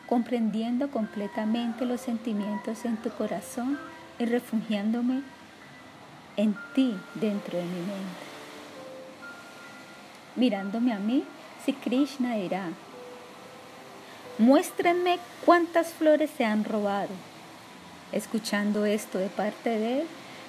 comprendiendo 0.09 0.91
completamente 0.91 1.87
los 1.87 2.01
sentimientos 2.01 2.85
en 2.85 2.97
tu 2.99 3.11
corazón 3.11 3.79
y 4.19 4.25
refugiándome 4.25 5.23
en 6.37 6.57
ti 6.75 6.97
dentro 7.15 7.59
de 7.59 7.65
mi 7.65 7.79
mente. 7.79 8.25
Mirándome 10.37 10.93
a 10.93 10.99
mí, 10.99 11.25
si 11.65 11.73
Krishna 11.73 12.35
dirá, 12.35 12.69
muéstrenme 14.39 15.19
cuántas 15.45 15.93
flores 15.93 16.31
se 16.37 16.45
han 16.45 16.65
robado. 16.65 17.11
Escuchando 18.13 18.85
esto 18.85 19.19
de 19.19 19.29
parte 19.29 19.71
de 19.71 20.01
él, 20.01 20.07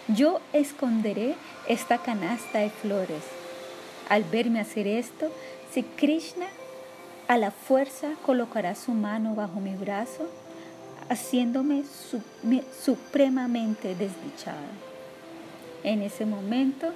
yo 0.07 0.39
esconderé 0.53 1.35
esta 1.67 1.97
canasta 1.99 2.59
de 2.59 2.69
flores. 2.69 3.23
Al 4.09 4.23
verme 4.23 4.59
hacer 4.59 4.87
esto, 4.87 5.31
si 5.71 5.83
Krishna 5.83 6.45
a 7.27 7.37
la 7.37 7.51
fuerza 7.51 8.11
colocará 8.23 8.75
su 8.75 8.91
mano 8.91 9.33
bajo 9.33 9.59
mi 9.59 9.75
brazo, 9.75 10.29
haciéndome 11.09 11.83
supremamente 12.83 13.89
desdichada. 13.89 14.69
En 15.83 16.01
ese 16.01 16.25
momento, 16.25 16.93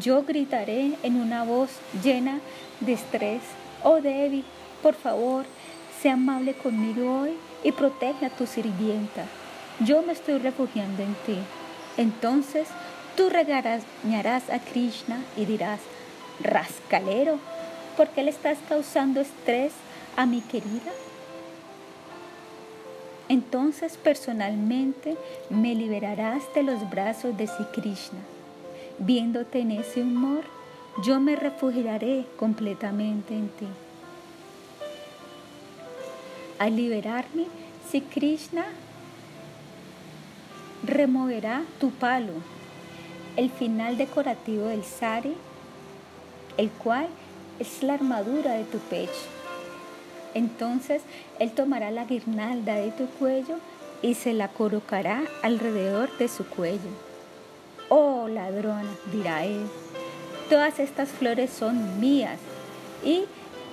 yo 0.00 0.22
gritaré 0.22 0.94
en 1.02 1.16
una 1.16 1.44
voz 1.44 1.70
llena 2.02 2.40
de 2.80 2.94
estrés, 2.94 3.42
oh 3.82 4.00
Devi, 4.00 4.44
por 4.82 4.94
favor, 4.94 5.44
sea 6.00 6.14
amable 6.14 6.54
conmigo 6.54 7.20
hoy 7.20 7.32
y 7.62 7.72
protege 7.72 8.26
a 8.26 8.30
tu 8.30 8.46
sirvienta. 8.46 9.26
Yo 9.80 10.02
me 10.02 10.12
estoy 10.12 10.38
refugiando 10.38 11.02
en 11.02 11.14
ti. 11.26 11.38
Entonces 11.96 12.68
tú 13.16 13.28
regañarás 13.28 14.50
a 14.50 14.58
Krishna 14.58 15.22
y 15.36 15.44
dirás, 15.44 15.80
rascalero, 16.40 17.38
¿por 17.96 18.08
qué 18.08 18.22
le 18.22 18.30
estás 18.30 18.58
causando 18.68 19.20
estrés 19.20 19.72
a 20.16 20.26
mi 20.26 20.40
querida? 20.40 20.92
Entonces 23.32 23.96
personalmente 23.96 25.16
me 25.48 25.74
liberarás 25.74 26.42
de 26.54 26.62
los 26.62 26.90
brazos 26.90 27.34
de 27.38 27.46
Sri 27.46 27.64
Krishna. 27.72 28.18
Viéndote 28.98 29.60
en 29.60 29.70
ese 29.70 30.02
humor, 30.02 30.44
yo 31.02 31.18
me 31.18 31.34
refugiaré 31.34 32.26
completamente 32.36 33.32
en 33.32 33.48
ti. 33.48 33.66
Al 36.58 36.76
liberarme, 36.76 37.46
Sri 37.88 38.02
Krishna 38.02 38.66
removerá 40.84 41.62
tu 41.80 41.90
palo, 41.90 42.34
el 43.36 43.48
final 43.48 43.96
decorativo 43.96 44.66
del 44.66 44.84
sari, 44.84 45.32
el 46.58 46.68
cual 46.68 47.08
es 47.58 47.82
la 47.82 47.94
armadura 47.94 48.52
de 48.52 48.64
tu 48.64 48.76
pecho. 48.76 49.41
Entonces 50.34 51.02
él 51.38 51.52
tomará 51.52 51.90
la 51.90 52.04
guirnalda 52.04 52.74
de 52.74 52.90
tu 52.90 53.06
cuello 53.06 53.56
y 54.02 54.14
se 54.14 54.32
la 54.32 54.48
colocará 54.48 55.22
alrededor 55.42 56.16
de 56.18 56.28
su 56.28 56.44
cuello. 56.46 56.90
Oh 57.88 58.26
ladrona, 58.28 58.90
dirá 59.12 59.44
él, 59.44 59.66
todas 60.48 60.78
estas 60.78 61.10
flores 61.10 61.50
son 61.50 62.00
mías 62.00 62.38
y 63.04 63.24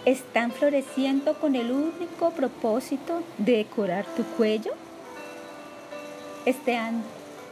están 0.06 0.52
floreciendo 0.52 1.34
con 1.36 1.56
el 1.56 1.72
único 1.72 2.32
propósito 2.32 3.22
de 3.38 3.58
decorar 3.58 4.06
tu 4.16 4.24
cuello. 4.24 4.74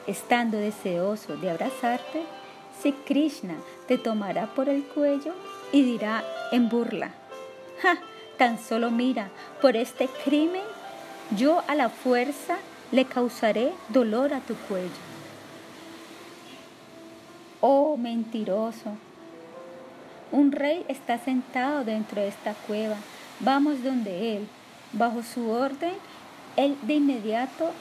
estando 0.08 0.58
deseoso 0.58 1.36
de 1.38 1.50
abrazarte, 1.50 2.24
si 2.82 2.91
Krishna 2.93 3.56
te 3.88 3.98
tomará 3.98 4.48
por 4.54 4.70
el 4.70 4.84
cuello 4.84 5.34
y 5.72 5.84
dirá 5.84 6.24
en 6.52 6.70
burla, 6.70 7.12
¡Ja! 7.82 7.98
Tan 8.38 8.60
solo 8.60 8.91
mira, 8.91 9.30
por 9.62 9.76
este 9.76 10.08
crimen 10.08 10.63
yo 11.36 11.63
a 11.67 11.76
la 11.76 11.89
fuerza 11.89 12.58
le 12.91 13.06
causaré 13.06 13.71
dolor 13.89 14.34
a 14.34 14.39
tu 14.39 14.56
cuello. 14.56 14.89
Oh 17.60 17.97
mentiroso, 17.97 18.95
un 20.32 20.52
rey 20.52 20.86
está 20.88 21.17
sentado 21.17 21.84
dentro 21.84 22.21
de 22.21 22.28
esta 22.28 22.54
cueva. 22.54 22.97
Vamos 23.39 23.84
donde 23.84 24.38
él. 24.38 24.47
Bajo 24.93 25.21
su 25.21 25.50
orden, 25.50 25.93
él 26.56 26.78
de 26.84 26.93
inmediato 26.95 27.71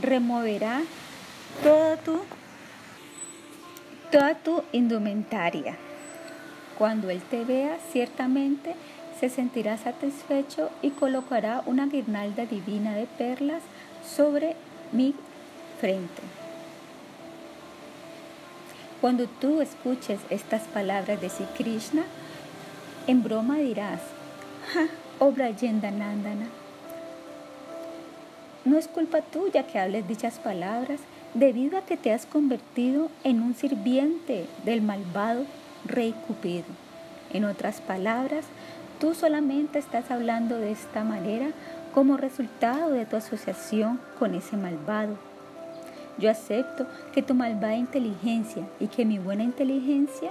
removerá 0.00 0.82
toda 1.62 1.96
tu, 1.98 2.20
toda 4.10 4.34
tu 4.34 4.62
indumentaria 4.72 5.76
Cuando 6.78 7.10
Él 7.10 7.20
te 7.22 7.44
vea, 7.44 7.78
ciertamente 7.92 8.74
se 9.22 9.28
sentirá 9.28 9.78
satisfecho 9.78 10.68
y 10.82 10.90
colocará 10.90 11.62
una 11.66 11.86
guirnalda 11.86 12.44
divina 12.44 12.96
de 12.96 13.06
perlas 13.06 13.62
sobre 14.04 14.56
mi 14.90 15.14
frente. 15.80 16.22
Cuando 19.00 19.28
tú 19.28 19.60
escuches 19.60 20.18
estas 20.28 20.62
palabras 20.62 21.20
de 21.20 21.28
Sri 21.28 21.46
Krishna, 21.56 22.02
en 23.06 23.22
broma 23.22 23.58
dirás, 23.58 24.00
¡Ja! 24.74 24.88
Obra 25.20 25.50
Yendanandana. 25.50 26.48
No 28.64 28.76
es 28.76 28.88
culpa 28.88 29.20
tuya 29.20 29.68
que 29.68 29.78
hables 29.78 30.08
dichas 30.08 30.40
palabras 30.40 30.98
debido 31.34 31.78
a 31.78 31.82
que 31.82 31.96
te 31.96 32.12
has 32.12 32.26
convertido 32.26 33.08
en 33.22 33.40
un 33.40 33.54
sirviente 33.54 34.46
del 34.64 34.82
malvado 34.82 35.44
rey 35.84 36.12
Cupido. 36.26 36.64
En 37.32 37.44
otras 37.44 37.80
palabras, 37.80 38.46
tú 39.02 39.14
solamente 39.14 39.80
estás 39.80 40.12
hablando 40.12 40.58
de 40.58 40.70
esta 40.70 41.02
manera 41.02 41.48
como 41.92 42.16
resultado 42.16 42.92
de 42.92 43.04
tu 43.04 43.16
asociación 43.16 43.98
con 44.16 44.36
ese 44.36 44.56
malvado. 44.56 45.16
Yo 46.18 46.30
acepto 46.30 46.86
que 47.12 47.20
tu 47.20 47.34
malvada 47.34 47.74
inteligencia 47.74 48.62
y 48.78 48.86
que 48.86 49.04
mi 49.04 49.18
buena 49.18 49.42
inteligencia 49.42 50.30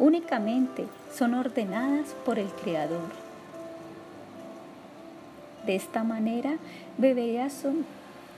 únicamente 0.00 0.86
son 1.16 1.32
ordenadas 1.34 2.08
por 2.24 2.40
el 2.40 2.48
Creador. 2.48 3.08
De 5.64 5.76
esta 5.76 6.02
manera 6.02 6.56
beberás 6.98 7.62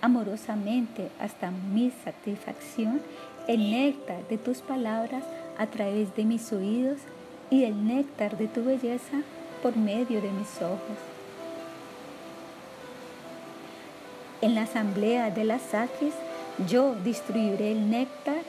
amorosamente 0.03 1.09
hasta 1.19 1.51
mi 1.51 1.91
satisfacción 2.05 3.01
el 3.49 3.71
néctar 3.71 4.29
de 4.29 4.37
tus 4.37 4.59
palabras 4.59 5.25
a 5.57 5.67
través 5.69 6.15
de 6.15 6.27
mis 6.27 6.53
oídos 6.53 6.99
y 7.51 7.65
el 7.65 7.87
néctar 7.87 8.37
de 8.37 8.49
tu 8.49 8.65
belleza 8.65 9.23
por 9.63 9.77
medio 9.77 10.21
de 10.21 10.31
mis 10.31 10.57
ojos. 10.63 10.99
En 14.41 14.55
la 14.55 14.63
asamblea 14.63 15.31
de 15.31 15.45
las 15.45 15.63
Sakis 15.63 16.15
yo 16.69 16.95
distribuiré 17.05 17.73
el 17.73 17.91
néctar 17.91 18.43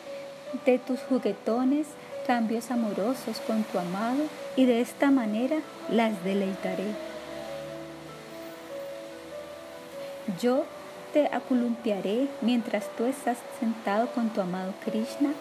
de 0.66 0.80
tus 0.80 1.00
juguetones, 1.02 1.88
cambios 2.26 2.72
amorosos 2.72 3.40
con 3.46 3.64
tu 3.64 3.80
amado 3.80 4.24
y 4.56 4.66
de 4.66 4.82
esta 4.82 5.12
manera 5.12 5.58
las 5.90 6.24
deleitaré. 6.24 6.86
Yo 10.42 10.66
te 11.14 11.28
acolumpiaré 11.28 12.28
mientras 12.42 12.90
tú 12.98 13.06
estás 13.06 13.38
sentado 13.60 14.08
con 14.08 14.30
tu 14.30 14.42
amado 14.42 14.74
Krishna 14.84 15.32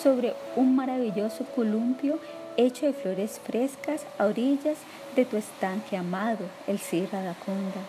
sobre 0.00 0.34
un 0.56 0.74
maravilloso 0.74 1.44
columpio 1.54 2.18
hecho 2.56 2.86
de 2.86 2.92
flores 2.92 3.40
frescas 3.44 4.04
a 4.18 4.26
orillas 4.26 4.78
de 5.16 5.24
tu 5.24 5.36
estanque 5.36 5.96
amado, 5.96 6.46
el 6.66 6.78
Sri 6.78 7.06
Radhakunda. 7.06 7.80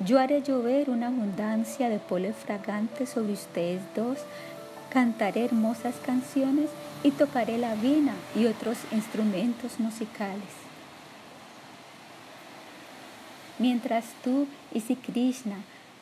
Yo 0.00 0.18
haré 0.18 0.42
llover 0.42 0.88
una 0.88 1.08
abundancia 1.08 1.88
de 1.90 1.98
polen 1.98 2.34
fragantes 2.34 3.10
sobre 3.10 3.34
ustedes 3.34 3.82
dos, 3.94 4.18
cantaré 4.90 5.44
hermosas 5.44 5.94
canciones 6.04 6.70
y 7.02 7.10
tocaré 7.10 7.58
la 7.58 7.74
vina 7.74 8.14
y 8.34 8.46
otros 8.46 8.78
instrumentos 8.92 9.78
musicales. 9.78 10.48
Mientras 13.58 14.06
tú 14.24 14.46
y 14.72 14.80
si 14.80 14.96
Krishna 14.96 15.56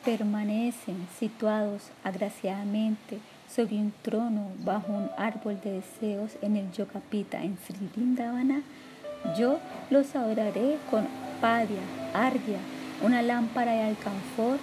permanecen 0.05 1.07
situados 1.19 1.89
agraciadamente 2.05 3.19
sobre 3.53 3.75
un 3.75 3.93
trono 4.01 4.51
bajo 4.63 4.93
un 4.93 5.09
árbol 5.17 5.59
de 5.61 5.81
deseos 5.81 6.31
en 6.41 6.55
el 6.55 6.71
Yogapita 6.71 7.41
en 7.43 7.57
Sri 7.65 7.89
Vrindavana, 7.95 8.61
yo 9.37 9.59
los 9.89 10.15
adoraré 10.15 10.77
con 10.89 11.07
padia, 11.41 11.81
ardia, 12.13 12.59
una 13.01 13.21
lámpara 13.21 13.71
de 13.71 13.83
alcanfor, 13.83 14.57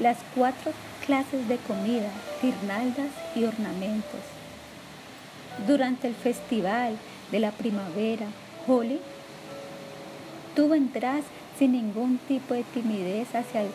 las 0.00 0.18
cuatro 0.34 0.72
clases 1.06 1.48
de 1.48 1.56
comida, 1.58 2.10
guirnaldas 2.42 3.10
y 3.34 3.44
ornamentos. 3.44 4.20
Durante 5.66 6.08
el 6.08 6.14
festival 6.14 6.96
de 7.30 7.40
la 7.40 7.50
primavera, 7.50 8.26
Holi, 8.66 9.00
tú 10.56 10.68
vendrás 10.68 11.24
sin 11.58 11.72
ningún 11.72 12.18
tipo 12.18 12.54
de 12.54 12.64
timidez 12.64 13.34
hacia 13.34 13.62
el 13.62 13.70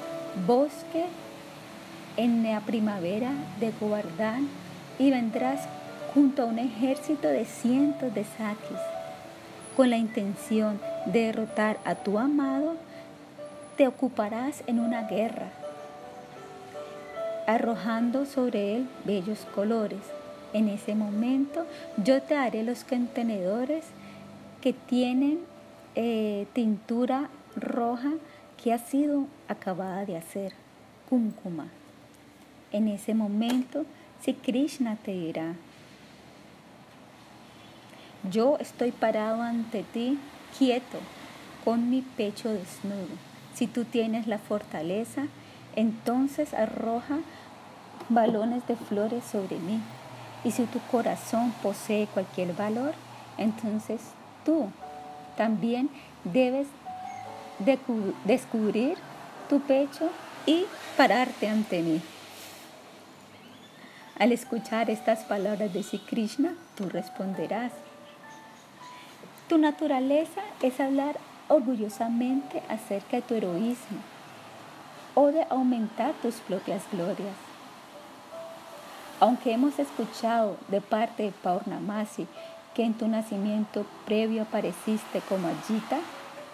bosque 0.45 1.05
en 2.17 2.43
la 2.43 2.59
primavera 2.61 3.31
de 3.59 3.71
Govardhan 3.79 4.47
y 4.99 5.11
vendrás 5.11 5.67
junto 6.13 6.43
a 6.43 6.45
un 6.45 6.59
ejército 6.59 7.27
de 7.27 7.45
cientos 7.45 8.13
de 8.13 8.23
saquis 8.23 8.77
con 9.77 9.91
la 9.91 9.97
intención 9.97 10.79
de 11.05 11.27
derrotar 11.27 11.77
a 11.85 11.93
tu 11.93 12.17
amado 12.17 12.75
te 13.77 13.87
ocuparás 13.87 14.63
en 14.65 14.79
una 14.79 15.03
guerra, 15.03 15.51
arrojando 17.45 18.25
sobre 18.25 18.75
él 18.75 18.89
bellos 19.05 19.45
colores. 19.53 19.99
En 20.51 20.67
ese 20.67 20.95
momento 20.95 21.67
yo 22.03 22.23
te 22.23 22.35
haré 22.35 22.63
los 22.63 22.83
contenedores 22.83 23.85
que 24.61 24.73
tienen 24.73 25.41
eh, 25.93 26.47
tintura 26.53 27.29
roja 27.55 28.13
que 28.61 28.73
ha 28.73 28.79
sido 28.79 29.27
acabada 29.47 30.05
de 30.05 30.17
hacer, 30.17 30.53
kumkuma. 31.07 31.67
En 32.71 32.87
ese 32.87 33.13
momento, 33.13 33.85
si 34.21 34.33
Krishna 34.33 34.97
te 34.97 35.11
dirá, 35.11 35.55
yo 38.29 38.57
estoy 38.59 38.91
parado 38.91 39.41
ante 39.41 39.83
ti, 39.83 40.19
quieto, 40.57 40.99
con 41.63 41.89
mi 41.89 42.01
pecho 42.01 42.49
desnudo. 42.49 43.15
Si 43.53 43.67
tú 43.67 43.85
tienes 43.85 44.27
la 44.27 44.37
fortaleza, 44.37 45.27
entonces 45.75 46.53
arroja 46.53 47.19
balones 48.09 48.67
de 48.67 48.75
flores 48.75 49.23
sobre 49.23 49.57
mí. 49.57 49.79
Y 50.43 50.51
si 50.51 50.63
tu 50.65 50.79
corazón 50.91 51.53
posee 51.63 52.07
cualquier 52.07 52.53
valor, 52.53 52.93
entonces 53.37 54.01
tú 54.45 54.69
también 55.35 55.89
debes 56.23 56.67
descubrir 58.25 58.97
tu 59.49 59.59
pecho 59.61 60.09
y 60.45 60.65
pararte 60.95 61.47
ante 61.47 61.81
mí. 61.81 62.01
Al 64.19 64.31
escuchar 64.31 64.89
estas 64.89 65.25
palabras 65.25 65.71
de 65.73 65.83
Sri 65.83 65.99
Krishna, 65.99 66.55
tú 66.75 66.89
responderás. 66.89 67.71
Tu 69.47 69.59
naturaleza 69.59 70.41
es 70.63 70.79
hablar 70.79 71.19
orgullosamente 71.49 72.63
acerca 72.67 73.17
de 73.17 73.21
tu 73.21 73.35
heroísmo 73.35 73.99
o 75.13 75.27
de 75.27 75.43
aumentar 75.51 76.13
tus 76.21 76.35
propias 76.35 76.81
glorias. 76.91 77.35
Aunque 79.19 79.51
hemos 79.51 79.77
escuchado 79.77 80.57
de 80.69 80.81
parte 80.81 81.23
de 81.23 81.31
Paurnamasi 81.31 82.27
que 82.73 82.85
en 82.85 82.95
tu 82.95 83.07
nacimiento 83.07 83.85
previo 84.05 84.43
apareciste 84.43 85.21
como 85.29 85.47
Ajita, 85.47 85.99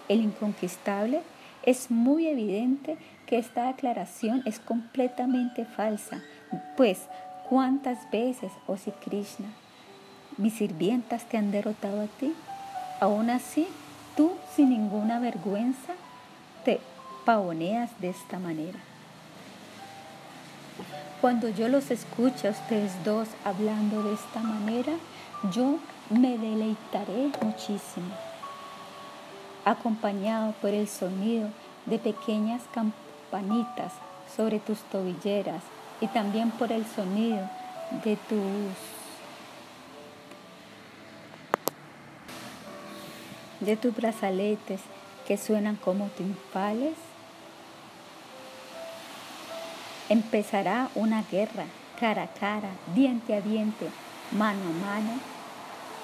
el 0.09 0.19
inconquistable, 0.19 1.21
es 1.63 1.89
muy 1.89 2.27
evidente 2.27 2.97
que 3.25 3.37
esta 3.37 3.69
aclaración 3.69 4.43
es 4.45 4.59
completamente 4.59 5.63
falsa, 5.63 6.21
pues 6.75 7.07
¿cuántas 7.53 8.09
veces, 8.09 8.51
oh 8.65 8.77
si 8.77 8.89
Krishna, 8.89 9.45
mis 10.37 10.55
sirvientas 10.55 11.29
te 11.29 11.37
han 11.37 11.51
derrotado 11.51 12.01
a 12.01 12.07
ti? 12.07 12.33
Aún 12.99 13.29
así, 13.29 13.67
Tú 14.15 14.33
sin 14.55 14.69
ninguna 14.69 15.19
vergüenza 15.19 15.93
te 16.63 16.79
pavoneas 17.25 17.89
de 17.99 18.09
esta 18.09 18.37
manera. 18.37 18.77
Cuando 21.19 21.49
yo 21.49 21.67
los 21.67 21.89
escucho 21.89 22.47
a 22.47 22.51
ustedes 22.51 22.91
dos 23.03 23.27
hablando 23.43 24.03
de 24.03 24.13
esta 24.13 24.41
manera, 24.41 24.93
yo 25.51 25.79
me 26.11 26.37
deleitaré 26.37 27.31
muchísimo, 27.41 28.13
acompañado 29.65 30.53
por 30.61 30.69
el 30.69 30.87
sonido 30.87 31.49
de 31.87 31.97
pequeñas 31.97 32.61
campanitas 32.71 33.93
sobre 34.35 34.59
tus 34.59 34.79
tobilleras 34.91 35.63
y 36.03 36.07
también 36.07 36.51
por 36.51 36.73
el 36.73 36.85
sonido 36.85 37.49
de 38.03 38.17
tus 38.17 38.73
de 43.61 43.77
tus 43.77 43.95
brazaletes 43.95 44.81
que 45.25 45.37
suenan 45.37 45.77
como 45.77 46.07
triunfales? 46.07 46.95
Empezará 50.09 50.89
una 50.93 51.23
guerra 51.23 51.63
cara 51.97 52.23
a 52.23 52.33
cara, 52.33 52.71
diente 52.93 53.33
a 53.33 53.39
diente, 53.39 53.87
mano 54.33 54.59
a 54.59 54.85
mano 54.85 55.19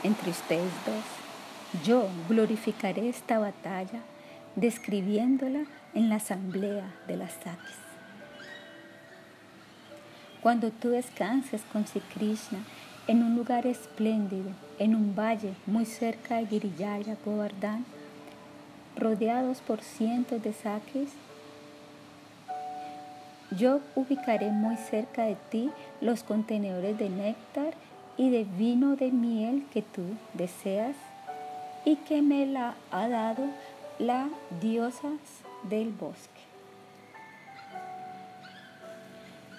entre 0.03 0.31
ustedes 0.31 0.71
dos. 0.85 1.83
Yo 1.85 2.07
glorificaré 2.29 3.09
esta 3.09 3.37
batalla 3.37 3.99
describiéndola 4.55 5.65
en 5.93 6.07
la 6.07 6.15
asamblea 6.15 6.89
de 7.05 7.17
las 7.17 7.33
Sakis. 7.33 7.88
Cuando 10.41 10.71
tú 10.71 10.89
descanses 10.89 11.61
con 11.73 11.85
Sri 11.85 12.01
Krishna 12.13 12.59
en 13.07 13.23
un 13.23 13.35
lugar 13.35 13.67
espléndido, 13.67 14.51
en 14.77 14.95
un 14.95 15.13
valle 15.13 15.53
muy 15.65 15.85
cerca 15.85 16.37
de 16.37 16.47
Giriyaya, 16.47 17.17
Govardhan, 17.25 17.85
rodeados 18.95 19.59
por 19.59 19.81
cientos 19.81 20.41
de 20.41 20.53
saques, 20.53 21.09
yo 23.51 23.81
ubicaré 23.95 24.51
muy 24.51 24.77
cerca 24.77 25.23
de 25.23 25.35
ti 25.49 25.71
los 26.01 26.23
contenedores 26.23 26.97
de 26.97 27.09
néctar 27.09 27.73
y 28.15 28.29
de 28.29 28.43
vino 28.45 28.95
de 28.95 29.11
miel 29.11 29.65
que 29.73 29.81
tú 29.81 30.03
deseas 30.33 30.95
y 31.83 31.95
que 31.95 32.21
me 32.21 32.45
la 32.45 32.75
ha 32.91 33.07
dado 33.07 33.43
la 33.97 34.29
diosa 34.61 35.09
del 35.63 35.89
bosque. 35.89 36.38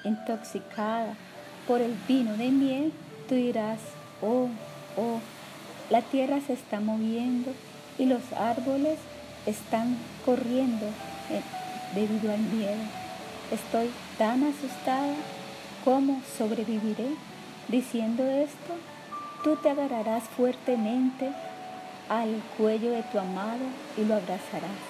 Intoxicada 0.04 1.14
por 1.66 1.80
el 1.80 1.94
vino 2.08 2.36
de 2.36 2.48
miel, 2.50 2.92
tú 3.28 3.34
dirás, 3.34 3.78
oh, 4.22 4.48
oh, 4.96 5.20
la 5.90 6.02
tierra 6.02 6.40
se 6.40 6.54
está 6.54 6.80
moviendo 6.80 7.52
y 7.98 8.06
los 8.06 8.32
árboles 8.32 8.98
están 9.46 9.96
corriendo 10.24 10.86
eh, 11.30 11.42
debido 11.94 12.32
al 12.32 12.40
miedo. 12.40 12.82
Estoy 13.50 13.90
tan 14.16 14.44
asustada, 14.44 15.14
¿cómo 15.84 16.22
sobreviviré? 16.38 17.08
Diciendo 17.68 18.24
esto, 18.24 18.74
tú 19.42 19.56
te 19.56 19.70
agarrarás 19.70 20.24
fuertemente 20.24 21.30
al 22.08 22.42
cuello 22.56 22.90
de 22.90 23.02
tu 23.04 23.18
amado 23.18 23.64
y 23.96 24.04
lo 24.04 24.14
abrazarás. 24.14 24.80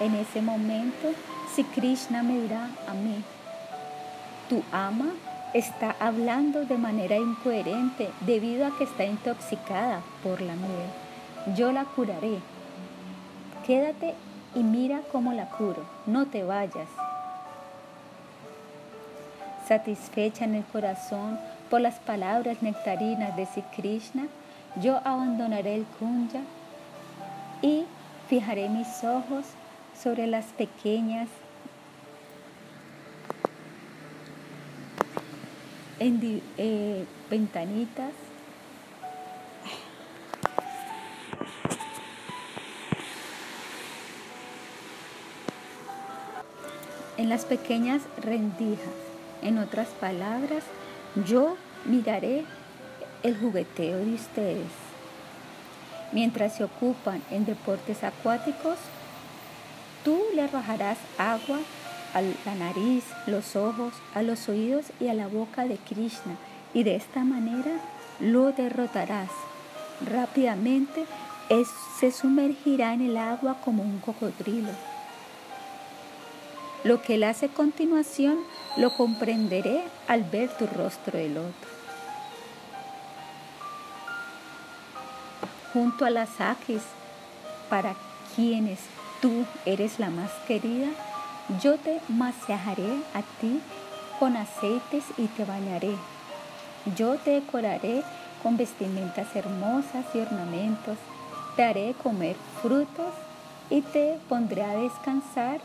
En 0.00 0.14
ese 0.14 0.42
momento, 0.42 1.12
si 1.54 1.64
Krishna 1.64 2.22
me 2.22 2.40
dirá 2.40 2.70
a 2.86 2.94
mí, 2.94 3.24
tu 4.48 4.62
ama 4.72 5.12
está 5.54 5.96
hablando 6.00 6.64
de 6.64 6.76
manera 6.76 7.16
incoherente 7.16 8.10
debido 8.20 8.66
a 8.66 8.76
que 8.76 8.84
está 8.84 9.04
intoxicada 9.04 10.02
por 10.22 10.40
la 10.40 10.54
miel. 10.54 11.56
Yo 11.56 11.72
la 11.72 11.84
curaré. 11.84 12.38
Quédate 13.66 14.14
y 14.54 14.62
mira 14.62 15.00
cómo 15.12 15.32
la 15.32 15.46
curo. 15.46 15.84
No 16.06 16.26
te 16.26 16.44
vayas. 16.44 16.88
Satisfecha 19.66 20.44
en 20.44 20.54
el 20.54 20.64
corazón 20.64 21.38
por 21.70 21.80
las 21.80 21.96
palabras 21.96 22.62
nectarinas 22.62 23.34
de 23.36 23.46
Sri 23.46 23.62
Krishna, 23.74 24.28
yo 24.76 25.00
abandonaré 25.04 25.74
el 25.74 25.84
kunya 25.98 26.42
y 27.62 27.84
fijaré 28.28 28.68
mis 28.68 29.02
ojos 29.02 29.46
sobre 30.00 30.26
las 30.26 30.44
pequeñas 30.46 31.28
eh, 35.98 37.04
ventanitas 37.30 38.12
en 47.16 47.28
las 47.28 47.44
pequeñas 47.44 48.02
rendijas. 48.22 48.80
En 49.42 49.58
otras 49.58 49.88
palabras, 49.88 50.64
yo 51.26 51.56
miraré 51.84 52.44
el 53.22 53.38
jugueteo 53.38 53.98
de 53.98 54.14
ustedes. 54.14 54.66
Mientras 56.12 56.56
se 56.56 56.64
ocupan 56.64 57.22
en 57.30 57.44
deportes 57.44 58.04
acuáticos, 58.04 58.78
tú 60.04 60.20
le 60.34 60.42
arrojarás 60.42 60.98
agua 61.18 61.58
a 62.16 62.22
la 62.22 62.54
nariz, 62.58 63.04
los 63.26 63.56
ojos, 63.56 63.92
a 64.14 64.22
los 64.22 64.48
oídos 64.48 64.86
y 65.00 65.08
a 65.08 65.14
la 65.14 65.26
boca 65.26 65.66
de 65.66 65.76
Krishna 65.76 66.36
y 66.72 66.82
de 66.82 66.96
esta 66.96 67.24
manera 67.24 67.72
lo 68.20 68.52
derrotarás. 68.52 69.30
Rápidamente 70.10 71.04
se 72.00 72.10
sumergirá 72.10 72.94
en 72.94 73.02
el 73.02 73.16
agua 73.18 73.58
como 73.62 73.82
un 73.82 73.98
cocodrilo. 73.98 74.70
Lo 76.84 77.02
que 77.02 77.16
él 77.16 77.24
hace 77.24 77.46
a 77.46 77.50
continuación 77.50 78.38
lo 78.78 78.94
comprenderé 78.94 79.82
al 80.08 80.24
ver 80.24 80.48
tu 80.56 80.66
rostro 80.66 81.18
de 81.18 81.28
loto. 81.28 81.76
junto 85.76 86.06
a 86.06 86.10
las 86.10 86.40
ajes, 86.40 86.80
para 87.68 87.94
quienes 88.34 88.78
tú 89.20 89.44
eres 89.66 89.98
la 89.98 90.08
más 90.08 90.30
querida, 90.48 90.88
yo 91.62 91.78
te 91.78 92.00
masajaré 92.08 93.02
a 93.14 93.22
ti 93.40 93.60
con 94.18 94.36
aceites 94.36 95.04
y 95.16 95.26
te 95.28 95.44
bañaré. 95.44 95.94
Yo 96.96 97.16
te 97.16 97.32
decoraré 97.32 98.02
con 98.42 98.56
vestimentas 98.56 99.34
hermosas 99.34 100.04
y 100.14 100.18
ornamentos, 100.18 100.98
te 101.56 101.64
haré 101.64 101.94
comer 102.02 102.36
frutos 102.62 103.12
y 103.70 103.80
te 103.80 104.18
pondré 104.28 104.62
a 104.62 104.76
descansar 104.76 105.60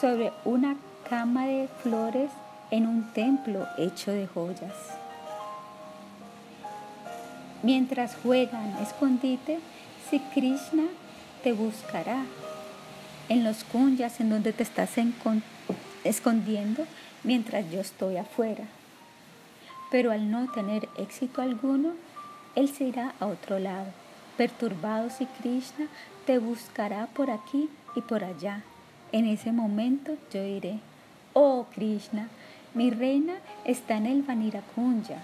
sobre 0.00 0.32
una 0.44 0.76
cama 1.08 1.46
de 1.46 1.68
flores 1.82 2.30
en 2.70 2.86
un 2.86 3.12
templo 3.12 3.66
hecho 3.78 4.12
de 4.12 4.26
joyas. 4.26 4.74
Mientras 7.62 8.16
juegan 8.22 8.76
escondite, 8.82 9.60
si 10.10 10.18
Krishna 10.18 10.84
te 11.42 11.52
buscará 11.52 12.24
en 13.28 13.44
los 13.44 13.64
kunyas 13.64 14.20
en 14.20 14.30
donde 14.30 14.52
te 14.52 14.62
estás 14.62 14.90
escondiendo 16.04 16.86
mientras 17.24 17.70
yo 17.70 17.80
estoy 17.80 18.16
afuera. 18.16 18.64
Pero 19.90 20.10
al 20.10 20.30
no 20.30 20.50
tener 20.52 20.88
éxito 20.96 21.42
alguno, 21.42 21.92
él 22.54 22.68
se 22.68 22.84
irá 22.84 23.14
a 23.20 23.26
otro 23.26 23.58
lado. 23.58 23.86
Perturbado 24.36 25.10
si 25.10 25.26
Krishna 25.26 25.86
te 26.26 26.38
buscará 26.38 27.06
por 27.06 27.30
aquí 27.30 27.68
y 27.94 28.00
por 28.00 28.24
allá. 28.24 28.62
En 29.12 29.26
ese 29.26 29.52
momento 29.52 30.16
yo 30.32 30.42
diré, 30.42 30.78
oh 31.34 31.66
Krishna, 31.74 32.28
mi 32.74 32.90
reina 32.90 33.34
está 33.64 33.98
en 33.98 34.06
el 34.06 34.22
Vanirakunya 34.22 35.22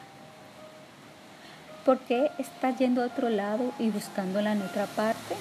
¿Por 1.89 2.01
qué 2.01 2.31
estás 2.37 2.79
yendo 2.79 3.03
a 3.03 3.07
otro 3.07 3.31
lado 3.31 3.73
y 3.79 3.89
buscándola 3.89 4.53
en 4.53 4.61
otra 4.61 4.85
parte? 4.85 5.35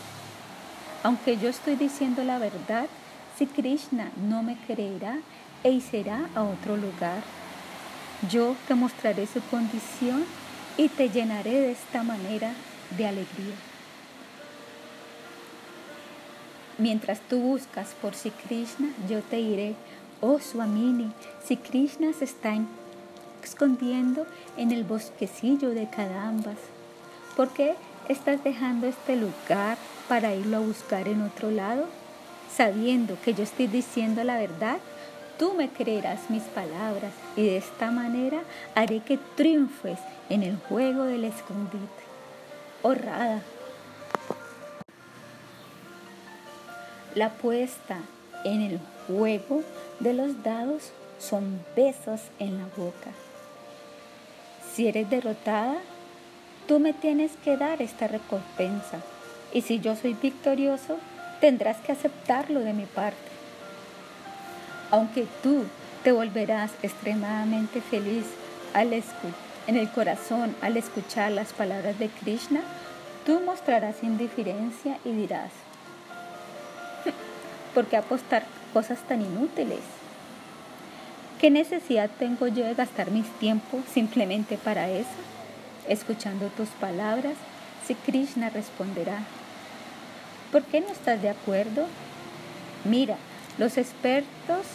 Aunque 1.08 1.38
yo 1.38 1.48
estoy 1.48 1.78
diciendo 1.78 2.22
la 2.26 2.38
verdad, 2.38 2.88
si 3.38 3.46
Krishna 3.46 4.12
no 4.18 4.44
me 4.44 4.58
creerá 4.58 5.20
e 5.64 5.72
irá 5.72 6.28
a 6.36 6.44
otro 6.44 6.76
lugar, 6.76 7.24
yo 8.30 8.58
te 8.68 8.76
mostraré 8.76 9.26
su 9.26 9.40
condición 9.44 10.26
y 10.76 10.90
te 10.90 11.10
llenaré 11.10 11.62
de 11.62 11.72
esta 11.72 12.04
manera 12.04 12.52
de 12.98 13.08
alegría. 13.08 13.56
Mientras 16.78 17.22
tú 17.22 17.40
buscas 17.40 17.96
por 18.02 18.14
si 18.14 18.32
Krishna, 18.32 18.90
yo 19.08 19.22
te 19.22 19.38
diré, 19.38 19.76
oh 20.20 20.42
Swamini, 20.42 21.14
si 21.42 21.56
Krishna 21.56 22.12
se 22.12 22.26
está 22.26 22.54
en 22.54 22.68
escondiendo 23.42 24.28
en 24.58 24.74
el 24.74 24.84
bosquecillo 24.84 25.70
de 25.70 25.90
Cadambas? 25.90 26.58
¿Por 27.38 27.48
qué 27.54 27.76
estás 28.10 28.44
dejando 28.44 28.88
este 28.88 29.16
lugar 29.16 29.78
para 30.08 30.34
irlo 30.34 30.58
a 30.58 30.62
buscar 30.62 31.08
en 31.08 31.22
otro 31.22 31.52
lado? 31.52 31.86
Sabiendo 32.56 33.18
que 33.22 33.34
yo 33.34 33.44
estoy 33.44 33.68
diciendo 33.68 34.24
la 34.24 34.38
verdad, 34.38 34.78
tú 35.38 35.54
me 35.54 35.70
creerás 35.70 36.30
mis 36.30 36.44
palabras 36.44 37.12
y 37.36 37.44
de 37.44 37.58
esta 37.58 37.92
manera 37.92 38.42
haré 38.76 39.02
que 39.02 39.18
triunfes 39.36 40.00
en 40.30 40.44
el 40.44 40.58
juego 40.58 41.04
del 41.04 41.26
escondite. 41.26 41.86
Honrada. 42.82 43.42
La 47.16 47.32
puesta 47.34 47.98
en 48.44 48.62
el 48.62 48.80
juego 49.08 49.64
de 50.00 50.14
los 50.14 50.44
dados 50.44 50.92
son 51.20 51.60
besos 51.76 52.22
en 52.40 52.58
la 52.58 52.66
boca. 52.76 53.12
Si 54.74 54.88
eres 54.88 55.10
derrotada, 55.10 55.78
tú 56.68 56.80
me 56.80 56.94
tienes 56.94 57.32
que 57.44 57.58
dar 57.58 57.82
esta 57.82 58.08
recompensa. 58.08 59.02
Y 59.54 59.62
si 59.62 59.80
yo 59.80 59.96
soy 59.96 60.14
victorioso, 60.14 60.98
tendrás 61.40 61.78
que 61.78 61.92
aceptarlo 61.92 62.60
de 62.60 62.74
mi 62.74 62.86
parte. 62.86 63.18
Aunque 64.92 65.28
tú 65.44 65.66
te 66.04 66.12
volverás 66.12 66.72
extremadamente 66.82 67.82
feliz 67.82 68.26
al 68.74 68.94
en 69.68 69.76
el 69.76 69.90
corazón 69.90 70.56
al 70.62 70.78
escuchar 70.78 71.32
las 71.32 71.52
palabras 71.52 72.00
de 72.00 72.08
Krishna, 72.08 72.62
tú 73.26 73.42
mostrarás 73.42 74.02
indiferencia 74.02 74.98
y 75.04 75.12
dirás, 75.12 75.52
¿por 77.74 77.86
qué 77.88 77.98
apostar 77.98 78.46
cosas 78.74 79.00
tan 79.00 79.22
inútiles? 79.22 79.82
¿Qué 81.40 81.52
necesidad 81.52 82.10
tengo 82.18 82.48
yo 82.48 82.64
de 82.66 82.74
gastar 82.74 83.12
mis 83.12 83.28
tiempos 83.40 83.82
simplemente 83.94 84.58
para 84.58 84.90
eso? 84.90 85.10
Escuchando 85.88 86.48
tus 86.48 86.70
palabras, 86.70 87.36
si 87.86 87.94
Krishna 87.94 88.50
responderá, 88.50 89.20
¿por 90.52 90.64
qué 90.64 90.82
no 90.82 90.88
estás 90.88 91.22
de 91.22 91.30
acuerdo? 91.30 91.86
Mira, 92.84 93.18
los 93.58 93.78
expertos 93.78 94.66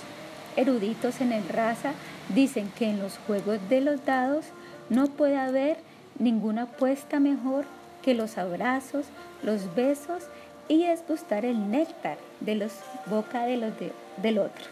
eruditos 0.57 1.21
en 1.21 1.33
el 1.33 1.49
raza 1.49 1.93
dicen 2.35 2.71
que 2.79 2.89
en 2.89 3.01
los 3.01 3.19
juegos 3.27 3.59
de 3.69 3.81
los 3.81 4.05
dados 4.05 4.47
no 4.91 5.07
puede 5.07 5.37
haber 5.37 5.79
ninguna 6.19 6.63
apuesta 6.63 7.21
mejor 7.21 7.65
que 8.03 8.15
los 8.15 8.39
abrazos, 8.39 9.07
los 9.43 9.75
besos 9.75 10.25
y 10.69 10.85
es 10.85 11.07
gustar 11.07 11.45
el 11.45 11.71
néctar 11.71 12.19
de 12.41 12.57
los 12.57 12.73
boca 13.07 13.45
de 13.45 13.57
los 13.57 13.73
del 14.19 14.39
otro. 14.39 14.65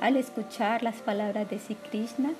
Al 0.00 0.16
escuchar 0.16 0.82
las 0.82 0.96
palabras 0.96 1.48
de 1.50 1.58
Sri 1.58 1.74
Krishna, 1.74 2.30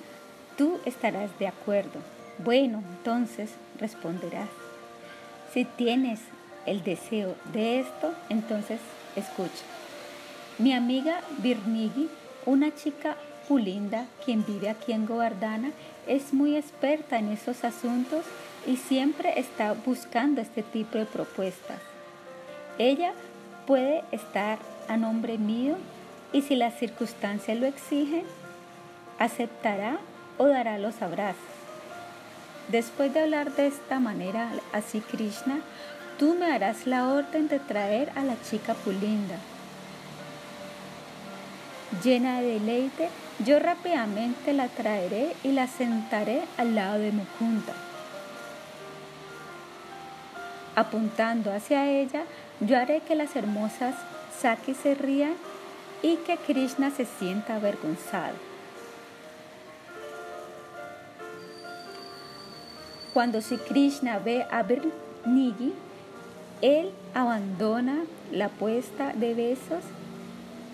tú 0.57 0.79
estarás 0.85 1.37
de 1.37 1.47
acuerdo. 1.47 1.99
Bueno, 2.43 2.81
entonces 2.97 3.51
responderás. 3.79 4.49
Si 5.53 5.65
tienes 5.65 6.19
el 6.65 6.83
deseo 6.83 7.35
de 7.53 7.79
esto, 7.79 8.13
entonces 8.29 8.79
escucha. 9.15 9.63
Mi 10.57 10.73
amiga 10.73 11.21
Birnigi, 11.39 12.09
una 12.45 12.73
chica 12.73 13.15
pulinda 13.47 14.05
quien 14.23 14.45
vive 14.45 14.69
aquí 14.69 14.91
en 14.91 15.05
Govardhana, 15.05 15.71
es 16.07 16.33
muy 16.33 16.55
experta 16.55 17.19
en 17.19 17.29
esos 17.29 17.63
asuntos 17.63 18.25
y 18.65 18.77
siempre 18.77 19.39
está 19.39 19.73
buscando 19.73 20.41
este 20.41 20.63
tipo 20.63 20.97
de 20.97 21.05
propuestas. 21.05 21.79
Ella 22.77 23.13
puede 23.65 24.03
estar 24.11 24.59
a 24.87 24.97
nombre 24.97 25.37
mío 25.37 25.77
y 26.33 26.41
si 26.41 26.55
las 26.55 26.77
circunstancias 26.77 27.57
lo 27.57 27.65
exigen, 27.65 28.23
aceptará 29.19 29.99
o 30.37 30.47
dará 30.47 30.77
los 30.77 31.01
abrazos. 31.01 31.41
Después 32.69 33.13
de 33.13 33.21
hablar 33.21 33.51
de 33.55 33.67
esta 33.67 33.99
manera 33.99 34.49
así 34.71 35.01
Krishna, 35.01 35.59
tú 36.21 36.35
me 36.35 36.51
harás 36.51 36.85
la 36.85 37.07
orden 37.07 37.47
de 37.47 37.57
traer 37.57 38.11
a 38.15 38.21
la 38.21 38.39
chica 38.43 38.75
Pulinda. 38.75 39.37
Llena 42.03 42.41
de 42.41 42.59
deleite, 42.59 43.09
yo 43.43 43.57
rápidamente 43.57 44.53
la 44.53 44.67
traeré 44.67 45.35
y 45.41 45.51
la 45.51 45.65
sentaré 45.65 46.43
al 46.59 46.75
lado 46.75 46.99
de 46.99 47.11
Mukunda. 47.11 47.73
Apuntando 50.75 51.51
hacia 51.51 51.89
ella, 51.89 52.21
yo 52.59 52.77
haré 52.77 52.99
que 52.99 53.15
las 53.15 53.35
hermosas 53.35 53.95
Saki 54.39 54.75
se 54.75 54.93
rían 54.93 55.33
y 56.03 56.17
que 56.17 56.37
Krishna 56.37 56.91
se 56.91 57.05
sienta 57.05 57.55
avergonzado. 57.55 58.35
Cuando 63.11 63.41
si 63.41 63.57
Krishna 63.57 64.19
ve 64.19 64.45
a 64.51 64.63
Nigi, 65.25 65.73
él 66.61 66.91
abandona 67.13 68.03
la 68.31 68.49
puesta 68.49 69.13
de 69.13 69.33
besos 69.33 69.83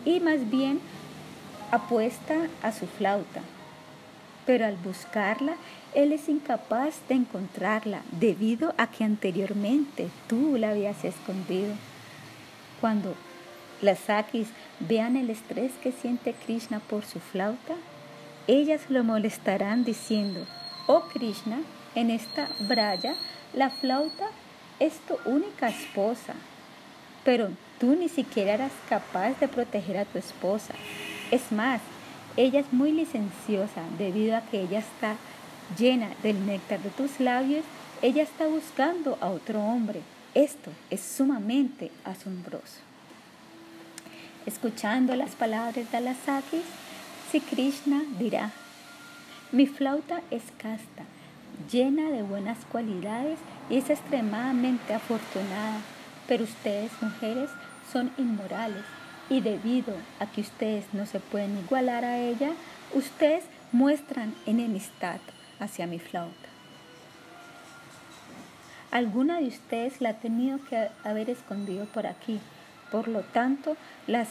y 0.05 0.19
más 0.19 0.49
bien 0.49 0.79
apuesta 1.71 2.47
a 2.61 2.71
su 2.71 2.87
flauta. 2.87 3.41
Pero 4.45 4.65
al 4.65 4.75
buscarla, 4.77 5.55
él 5.93 6.11
es 6.13 6.29
incapaz 6.29 6.95
de 7.09 7.15
encontrarla 7.15 8.01
debido 8.11 8.73
a 8.77 8.87
que 8.87 9.03
anteriormente 9.03 10.09
tú 10.27 10.57
la 10.57 10.69
habías 10.69 11.03
escondido. 11.03 11.73
Cuando 12.79 13.15
las 13.81 13.99
Sakis 13.99 14.47
vean 14.79 15.17
el 15.17 15.29
estrés 15.29 15.71
que 15.81 15.91
siente 15.91 16.33
Krishna 16.33 16.79
por 16.79 17.03
su 17.05 17.19
flauta, 17.19 17.75
ellas 18.47 18.81
lo 18.89 19.03
molestarán 19.03 19.83
diciendo, 19.83 20.45
oh 20.87 21.01
Krishna, 21.13 21.59
en 21.95 22.11
esta 22.11 22.47
braya 22.59 23.15
la 23.53 23.69
flauta 23.69 24.29
es 24.79 24.93
tu 25.07 25.17
única 25.25 25.69
esposa, 25.69 26.33
pero 27.23 27.49
tú 27.79 27.95
ni 27.95 28.09
siquiera 28.09 28.53
eras 28.53 28.71
capaz 28.89 29.39
de 29.39 29.47
proteger 29.47 29.97
a 29.97 30.05
tu 30.05 30.17
esposa. 30.17 30.73
Es 31.31 31.51
más, 31.51 31.81
ella 32.35 32.59
es 32.59 32.71
muy 32.71 32.91
licenciosa 32.91 33.81
debido 33.97 34.35
a 34.37 34.41
que 34.41 34.61
ella 34.61 34.79
está 34.79 35.15
llena 35.77 36.09
del 36.23 36.45
néctar 36.45 36.79
de 36.81 36.89
tus 36.89 37.19
labios, 37.19 37.65
ella 38.01 38.23
está 38.23 38.47
buscando 38.47 39.17
a 39.21 39.27
otro 39.27 39.61
hombre. 39.61 40.01
Esto 40.33 40.71
es 40.89 41.01
sumamente 41.01 41.91
asombroso. 42.05 42.79
Escuchando 44.45 45.15
las 45.15 45.31
palabras 45.31 45.75
de 45.75 45.97
Alasakis, 45.97 46.63
si 47.31 47.41
Krishna 47.41 48.03
dirá, 48.17 48.51
mi 49.51 49.65
flauta 49.65 50.21
es 50.31 50.43
casta, 50.57 51.03
llena 51.71 52.11
de 52.11 52.21
buenas 52.21 52.59
cualidades 52.71 53.39
y 53.69 53.77
es 53.77 53.89
extremadamente 53.89 54.93
afortunada, 54.93 55.79
pero 56.27 56.43
ustedes 56.43 56.91
mujeres 57.01 57.49
son 57.91 58.11
inmorales 58.17 58.83
y 59.29 59.41
debido 59.41 59.93
a 60.19 60.25
que 60.25 60.41
ustedes 60.41 60.85
no 60.93 61.05
se 61.05 61.19
pueden 61.19 61.57
igualar 61.57 62.05
a 62.05 62.17
ella, 62.17 62.51
ustedes 62.93 63.43
muestran 63.71 64.33
enemistad 64.45 65.19
hacia 65.59 65.87
mi 65.87 65.99
flauta. 65.99 66.47
Alguna 68.91 69.39
de 69.39 69.47
ustedes 69.47 69.99
la 69.99 70.09
ha 70.09 70.13
tenido 70.13 70.59
que 70.69 70.87
haber 71.03 71.29
escondido 71.29 71.85
por 71.85 72.07
aquí, 72.07 72.39
por 72.89 73.09
lo 73.09 73.21
tanto 73.21 73.75
las 74.07 74.29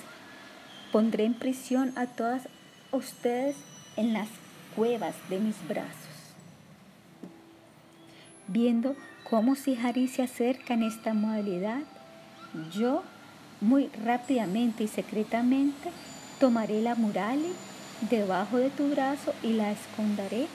pondré 0.92 1.24
en 1.24 1.34
prisión 1.34 1.92
a 1.96 2.06
todas 2.06 2.48
ustedes 2.90 3.56
en 3.96 4.14
las 4.14 4.28
cuevas 4.74 5.14
de 5.28 5.38
mis 5.38 5.56
brazos. 5.68 5.92
Viendo 8.48 8.96
cómo 9.28 9.56
Sihari 9.56 10.08
se 10.08 10.22
acerca 10.22 10.74
en 10.74 10.84
esta 10.84 11.12
modalidad, 11.12 11.80
yo 12.72 13.02
muy 13.60 13.88
rápidamente 14.04 14.84
y 14.84 14.88
secretamente 14.88 15.90
tomaré 16.38 16.80
la 16.80 16.94
murali 16.94 17.52
debajo 18.10 18.58
de 18.58 18.70
tu 18.70 18.88
brazo 18.90 19.34
y 19.42 19.54
la 19.54 19.72
esconderé 19.72 20.46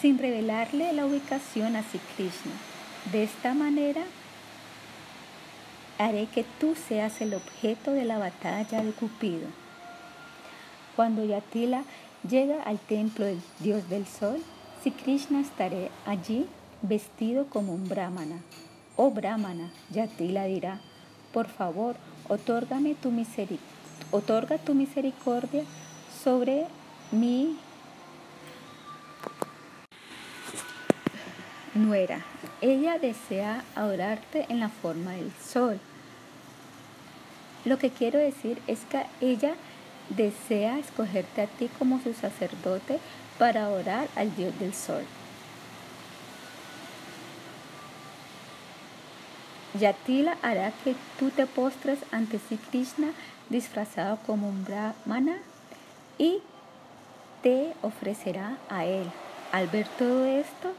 sin 0.00 0.18
revelarle 0.18 0.92
la 0.92 1.06
ubicación 1.06 1.74
a 1.74 1.82
Sri 1.82 2.00
Krishna. 2.16 2.52
De 3.12 3.24
esta 3.24 3.54
manera 3.54 4.02
haré 5.98 6.26
que 6.26 6.44
tú 6.60 6.74
seas 6.74 7.20
el 7.20 7.34
objeto 7.34 7.92
de 7.92 8.04
la 8.04 8.18
batalla 8.18 8.82
de 8.82 8.92
Cupido. 8.92 9.48
Cuando 10.94 11.24
Yatila 11.24 11.82
llega 12.28 12.62
al 12.62 12.78
templo 12.78 13.24
del 13.24 13.40
dios 13.58 13.88
del 13.88 14.06
sol, 14.06 14.40
Sri 14.82 14.92
Krishna 14.92 15.40
estaré 15.40 15.90
allí 16.06 16.46
vestido 16.82 17.46
como 17.46 17.72
un 17.72 17.88
brahmana. 17.88 18.40
Oh 18.96 19.10
brahmana, 19.10 19.70
Yatila 19.90 20.44
dirá, 20.44 20.80
por 21.32 21.48
favor, 21.48 21.96
tu 22.28 23.10
otorga 24.10 24.58
tu 24.58 24.74
misericordia 24.74 25.64
sobre 26.22 26.66
mi 27.10 27.56
nuera. 31.74 32.24
Ella 32.60 32.98
desea 32.98 33.64
adorarte 33.74 34.46
en 34.48 34.60
la 34.60 34.68
forma 34.68 35.12
del 35.12 35.32
sol. 35.32 35.80
Lo 37.64 37.78
que 37.78 37.90
quiero 37.90 38.18
decir 38.18 38.60
es 38.66 38.80
que 38.90 39.04
ella 39.20 39.54
desea 40.08 40.78
escogerte 40.78 41.42
a 41.42 41.46
ti 41.46 41.68
como 41.78 42.00
su 42.00 42.14
sacerdote 42.14 42.98
para 43.38 43.68
orar 43.68 44.08
al 44.16 44.34
Dios 44.34 44.58
del 44.58 44.74
Sol. 44.74 45.04
Yatila 49.78 50.36
hará 50.42 50.72
que 50.82 50.94
tú 51.18 51.30
te 51.30 51.46
postres 51.46 52.00
ante 52.10 52.38
Sri 52.38 52.56
Krishna 52.56 53.12
disfrazado 53.48 54.18
como 54.26 54.48
un 54.48 54.64
brahmana 54.64 55.38
y 56.18 56.38
te 57.42 57.72
ofrecerá 57.82 58.58
a 58.68 58.84
él. 58.84 59.06
Al 59.52 59.68
ver 59.68 59.86
todo 59.98 60.24
esto, 60.24 60.72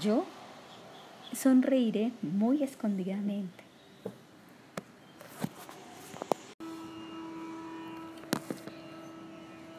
yo 0.00 0.24
sonreiré 1.32 2.12
muy 2.22 2.62
escondidamente. 2.62 3.68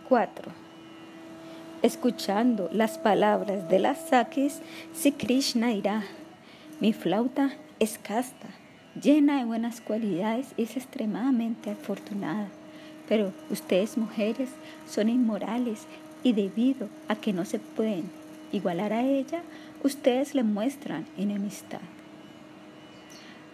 4. 0.10 0.51
Escuchando 1.84 2.68
las 2.74 2.97
palabras 2.97 3.70
de 3.70 3.80
las 3.80 4.10
Sakis, 4.10 4.60
si 4.93 5.12
Krishna 5.12 5.68
dirá, 5.68 6.03
mi 6.80 6.93
flauta 6.93 7.51
es 7.80 7.98
casta, 7.98 8.48
llena 9.02 9.40
de 9.40 9.46
buenas 9.46 9.80
cualidades 9.82 10.48
y 10.58 10.64
es 10.64 10.76
extremadamente 10.76 11.72
afortunada, 11.72 12.48
pero 13.08 13.34
ustedes 13.50 13.98
mujeres 13.98 14.50
son 14.88 15.10
inmorales 15.10 15.86
y 16.22 16.34
debido 16.34 16.90
a 17.08 17.16
que 17.16 17.32
no 17.32 17.46
se 17.46 17.60
pueden 17.60 18.10
igualar 18.52 18.94
a 18.94 19.04
ella, 19.04 19.42
ustedes 19.84 20.36
le 20.36 20.44
muestran 20.44 21.06
enemistad. 21.18 21.82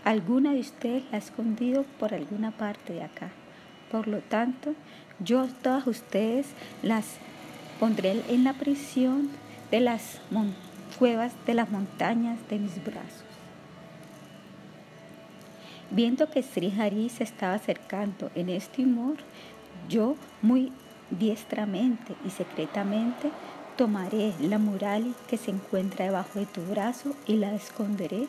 Alguna 0.03 0.53
de 0.53 0.59
ustedes 0.59 1.03
la 1.11 1.17
ha 1.17 1.19
escondido 1.19 1.83
por 1.99 2.13
alguna 2.13 2.51
parte 2.51 2.93
de 2.93 3.03
acá. 3.03 3.29
Por 3.91 4.07
lo 4.07 4.19
tanto, 4.19 4.73
yo 5.19 5.47
todas 5.61 5.87
ustedes 5.87 6.47
las 6.83 7.05
pondré 7.79 8.21
en 8.29 8.43
la 8.43 8.53
prisión 8.53 9.29
de 9.71 9.79
las 9.79 10.19
cuevas 10.99 11.33
de 11.45 11.53
las 11.55 11.69
montañas 11.71 12.37
de 12.49 12.59
mis 12.59 12.83
brazos. 12.83 13.24
Viendo 15.91 16.29
que 16.29 16.43
Sri 16.43 16.73
Hari 16.77 17.09
se 17.09 17.23
estaba 17.23 17.53
acercando 17.53 18.31
en 18.35 18.49
este 18.49 18.83
humor, 18.83 19.17
yo 19.87 20.15
muy 20.41 20.71
diestramente 21.11 22.15
y 22.25 22.29
secretamente 22.31 23.31
Tomaré 23.77 24.33
la 24.39 24.57
murali 24.57 25.13
que 25.27 25.35
se 25.35 25.51
encuentra 25.51 26.05
debajo 26.05 26.39
de 26.39 26.45
tu 26.45 26.61
brazo 26.61 27.13
y 27.27 27.35
la 27.35 27.53
esconderé 27.53 28.27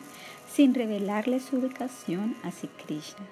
sin 0.51 0.73
revelarle 0.73 1.39
su 1.39 1.55
ubicación 1.55 2.35
a 2.43 2.51
Sri 2.51 2.67
Krishna. 2.67 3.25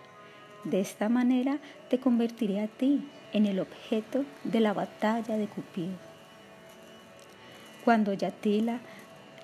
De 0.64 0.80
esta 0.80 1.10
manera 1.10 1.60
te 1.90 2.00
convertiré 2.00 2.62
a 2.62 2.68
ti 2.68 3.06
en 3.34 3.46
el 3.46 3.60
objeto 3.60 4.24
de 4.46 4.62
la 4.62 4.72
batalla 4.72 5.36
de 5.36 5.48
Cupido. 5.48 5.98
Cuando 7.84 8.14
Yatila 8.14 8.80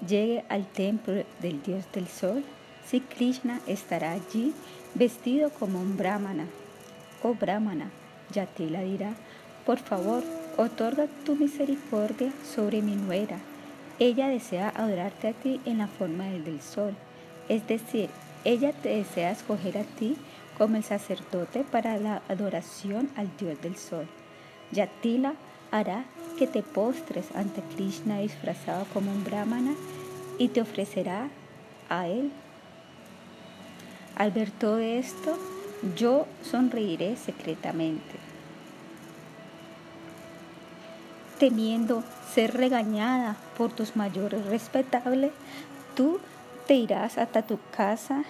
llegue 0.07 0.45
al 0.47 0.65
templo 0.65 1.25
del 1.41 1.61
dios 1.63 1.83
del 1.91 2.07
sol, 2.07 2.41
Sri 2.91 2.99
Krishna 2.99 3.61
estará 3.67 4.11
allí 4.11 4.53
vestido 4.95 5.49
como 5.51 5.79
un 5.79 5.95
brahmana. 5.95 6.45
Oh 7.23 7.33
brahmana, 7.33 7.89
Yatila 8.33 8.81
dirá, 8.81 9.13
por 9.65 9.77
favor, 9.77 10.21
otorga 10.57 11.07
tu 11.25 11.37
misericordia 11.37 12.33
sobre 12.43 12.81
mi 12.81 12.97
nuera. 12.97 13.37
Ella 13.97 14.27
desea 14.27 14.73
adorarte 14.75 15.29
a 15.29 15.31
ti 15.31 15.61
en 15.63 15.77
la 15.77 15.87
forma 15.87 16.25
del 16.25 16.61
sol. 16.61 16.93
Es 17.47 17.65
decir, 17.65 18.09
ella 18.43 18.73
te 18.73 18.89
desea 18.89 19.31
escoger 19.31 19.77
a 19.77 19.83
ti 19.83 20.17
como 20.57 20.75
el 20.75 20.83
sacerdote 20.83 21.63
para 21.63 21.95
la 21.95 22.21
adoración 22.27 23.09
al 23.15 23.29
dios 23.37 23.61
del 23.61 23.77
sol. 23.77 24.05
Yatila 24.73 25.35
hará 25.71 26.03
que 26.37 26.45
te 26.45 26.61
postres 26.61 27.33
ante 27.35 27.61
Krishna 27.73 28.19
disfrazado 28.19 28.85
como 28.93 29.13
un 29.13 29.23
brahmana 29.23 29.75
y 30.37 30.49
te 30.49 30.59
ofrecerá 30.59 31.29
a 31.87 32.09
él. 32.09 32.33
Al 34.21 34.29
ver 34.29 34.51
todo 34.51 34.77
esto, 34.77 35.35
yo 35.97 36.27
sonreiré 36.43 37.15
secretamente. 37.15 38.19
temiendo 41.39 42.03
ser 42.35 42.55
regañada 42.55 43.35
por 43.57 43.71
tus 43.71 43.95
mayores 43.95 44.45
respetables, 44.45 45.31
tú 45.95 46.19
te 46.67 46.75
irás 46.75 47.17
hasta 47.17 47.41
tu 47.41 47.57
casa 47.75 48.23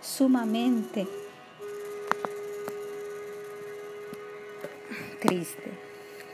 sumamente 0.00 1.06
triste. 5.20 5.70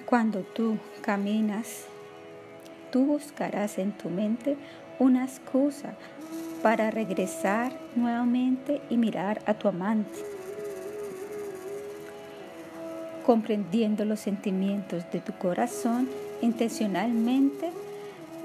Cuando 0.07 0.41
tú 0.41 0.79
caminas, 1.03 1.85
tú 2.91 3.05
buscarás 3.05 3.77
en 3.77 3.93
tu 3.93 4.09
mente 4.09 4.57
una 4.99 5.27
excusa 5.27 5.93
para 6.63 6.91
regresar 6.91 7.73
nuevamente 7.97 8.81
y 8.91 8.97
mirar 8.97 9.41
a 9.47 9.55
tu 9.55 9.69
amante 9.69 10.19
comprendiendo 13.31 14.05
los 14.05 14.19
sentimientos 14.19 15.05
de 15.13 15.21
tu 15.21 15.33
corazón, 15.33 16.09
intencionalmente 16.43 17.71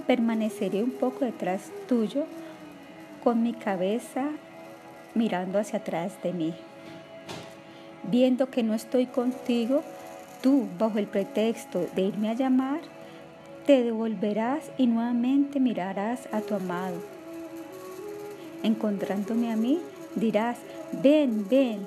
permaneceré 0.05 0.83
un 0.83 0.91
poco 0.91 1.25
detrás 1.25 1.71
tuyo 1.87 2.25
con 3.23 3.41
mi 3.41 3.53
cabeza 3.53 4.29
mirando 5.15 5.57
hacia 5.57 5.79
atrás 5.79 6.21
de 6.21 6.33
mí. 6.33 6.53
Viendo 8.03 8.51
que 8.51 8.61
no 8.61 8.75
estoy 8.75 9.07
contigo, 9.07 9.81
tú, 10.43 10.67
bajo 10.77 10.99
el 10.99 11.07
pretexto 11.07 11.87
de 11.95 12.03
irme 12.03 12.29
a 12.29 12.33
llamar, 12.33 12.81
te 13.65 13.83
devolverás 13.83 14.69
y 14.77 14.85
nuevamente 14.85 15.59
mirarás 15.59 16.27
a 16.31 16.41
tu 16.41 16.53
amado. 16.53 17.14
Encontrándome 18.65 19.53
a 19.53 19.55
mí, 19.55 19.79
dirás, 20.15 20.57
ven, 20.91 21.45
ven, 21.47 21.85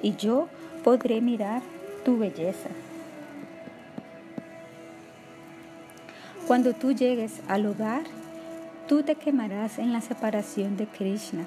y 0.00 0.16
yo 0.16 0.48
podré 0.82 1.20
mirar 1.20 1.60
tu 2.06 2.16
belleza. 2.16 2.70
Cuando 6.46 6.72
tú 6.72 6.92
llegues 6.92 7.42
al 7.48 7.66
hogar, 7.66 8.04
tú 8.88 9.02
te 9.02 9.14
quemarás 9.14 9.78
en 9.78 9.92
la 9.92 10.00
separación 10.00 10.78
de 10.78 10.86
Krishna. 10.86 11.44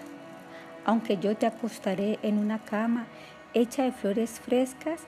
Aunque 0.85 1.17
yo 1.17 1.35
te 1.35 1.47
acostaré 1.47 2.19
en 2.21 2.37
una 2.37 2.59
cama 2.59 3.07
hecha 3.55 3.81
de 3.81 3.91
flores 3.91 4.39
frescas, 4.39 4.99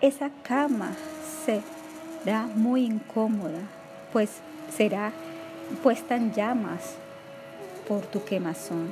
esa 0.00 0.30
cama 0.44 0.92
será 1.44 2.46
muy 2.54 2.84
incómoda, 2.84 3.62
pues 4.12 4.30
será 4.70 5.10
puesta 5.82 6.14
en 6.14 6.32
llamas 6.32 7.01
por 7.92 8.06
tu 8.06 8.24
quemazón. 8.24 8.88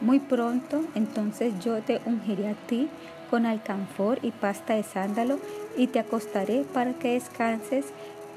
Muy 0.00 0.18
pronto 0.18 0.82
entonces 0.94 1.52
yo 1.62 1.82
te 1.82 2.00
ungiré 2.06 2.48
a 2.48 2.54
ti 2.54 2.88
con 3.28 3.44
alcanfor 3.44 4.18
y 4.22 4.30
pasta 4.30 4.76
de 4.76 4.82
sándalo 4.82 5.38
y 5.76 5.88
te 5.88 5.98
acostaré 5.98 6.64
para 6.72 6.94
que 6.94 7.12
descanses 7.12 7.84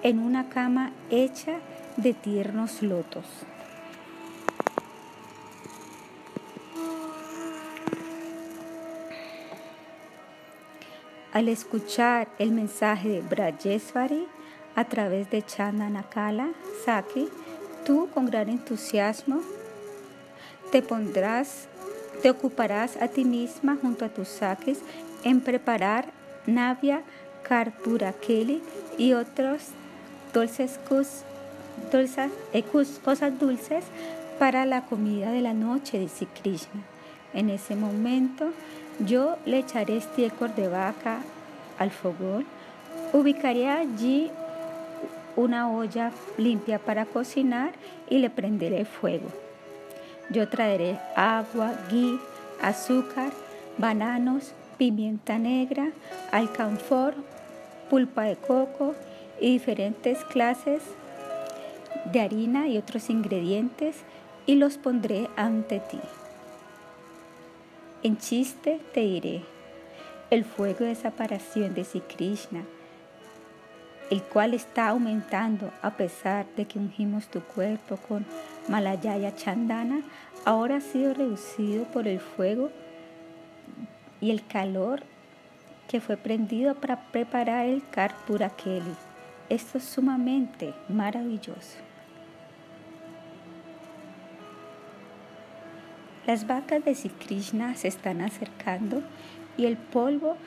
en 0.03 0.19
una 0.19 0.49
cama 0.49 0.91
hecha 1.09 1.59
de 1.95 2.13
tiernos 2.13 2.81
lotos. 2.81 3.25
Al 11.31 11.47
escuchar 11.47 12.27
el 12.39 12.51
mensaje 12.51 13.07
de 13.07 13.21
Brajeswari 13.21 14.27
a 14.75 14.83
través 14.83 15.29
de 15.31 15.43
Chandanakala 15.43 16.49
Saki, 16.83 17.29
tú 17.85 18.09
con 18.13 18.25
gran 18.25 18.49
entusiasmo 18.49 19.41
te 20.71 20.81
pondrás 20.81 21.67
te 22.21 22.29
ocuparás 22.29 22.97
a 22.97 23.07
ti 23.07 23.23
misma 23.23 23.77
junto 23.81 24.05
a 24.05 24.09
tus 24.09 24.27
saques 24.27 24.79
en 25.23 25.41
preparar 25.41 26.07
navia, 26.45 27.01
karpurakeli 27.43 28.61
y 28.97 29.13
otros 29.13 29.61
dulces, 30.33 30.79
dulces, 31.91 32.31
eh, 32.53 32.63
cosas 33.03 33.39
dulces 33.39 33.83
para 34.39 34.65
la 34.65 34.81
comida 34.81 35.31
de 35.31 35.41
la 35.41 35.53
noche, 35.53 35.99
dice 35.99 36.27
Krishna. 36.41 36.81
En 37.33 37.49
ese 37.49 37.75
momento 37.75 38.51
yo 39.05 39.37
le 39.45 39.59
echaré 39.59 39.97
estiércol 39.97 40.55
de 40.55 40.67
vaca 40.67 41.19
al 41.77 41.91
fogón, 41.91 42.45
ubicaré 43.13 43.69
allí 43.69 44.31
una 45.35 45.69
olla 45.69 46.11
limpia 46.37 46.79
para 46.79 47.05
cocinar 47.05 47.73
y 48.09 48.19
le 48.19 48.29
prenderé 48.29 48.85
fuego. 48.85 49.29
Yo 50.29 50.49
traeré 50.49 50.97
agua, 51.15 51.73
gui, 51.89 52.19
azúcar, 52.61 53.31
bananos, 53.77 54.53
pimienta 54.77 55.37
negra, 55.37 55.91
alcanfor, 56.31 57.13
pulpa 57.89 58.23
de 58.23 58.35
coco 58.35 58.95
y 59.39 59.53
diferentes 59.53 60.23
clases 60.25 60.81
de 62.11 62.19
harina 62.21 62.67
y 62.67 62.77
otros 62.77 63.09
ingredientes 63.09 63.97
y 64.45 64.55
los 64.55 64.77
pondré 64.77 65.29
ante 65.35 65.79
ti. 65.79 65.99
En 68.03 68.17
chiste 68.17 68.79
te 68.93 69.01
diré, 69.01 69.41
el 70.29 70.45
fuego 70.45 70.85
de 70.85 70.95
separación 70.95 71.73
de 71.73 71.83
Sri 71.83 72.01
Krishna, 72.01 72.63
el 74.09 74.21
cual 74.21 74.53
está 74.53 74.89
aumentando 74.89 75.71
a 75.81 75.91
pesar 75.91 76.45
de 76.55 76.65
que 76.65 76.79
ungimos 76.79 77.27
tu 77.27 77.41
cuerpo 77.41 77.97
con 77.97 78.25
Malayaya 78.67 79.35
Chandana 79.35 80.01
ahora 80.45 80.77
ha 80.77 80.81
sido 80.81 81.13
reducido 81.13 81.85
por 81.85 82.07
el 82.07 82.19
fuego 82.19 82.69
y 84.21 84.31
el 84.31 84.45
calor 84.45 85.03
que 85.87 86.01
fue 86.01 86.17
prendido 86.17 86.75
para 86.75 87.01
preparar 87.11 87.65
el 87.65 87.87
Karpurakeli. 87.89 88.95
Esto 89.49 89.77
es 89.77 89.83
sumamente 89.83 90.73
maravilloso. 90.89 91.77
Las 96.25 96.47
vacas 96.47 96.83
de 96.83 96.95
Sri 96.95 97.09
Krishna 97.09 97.75
se 97.75 97.87
están 97.87 98.21
acercando 98.21 99.03
y 99.57 99.65
el 99.65 99.77
polvo 99.77 100.37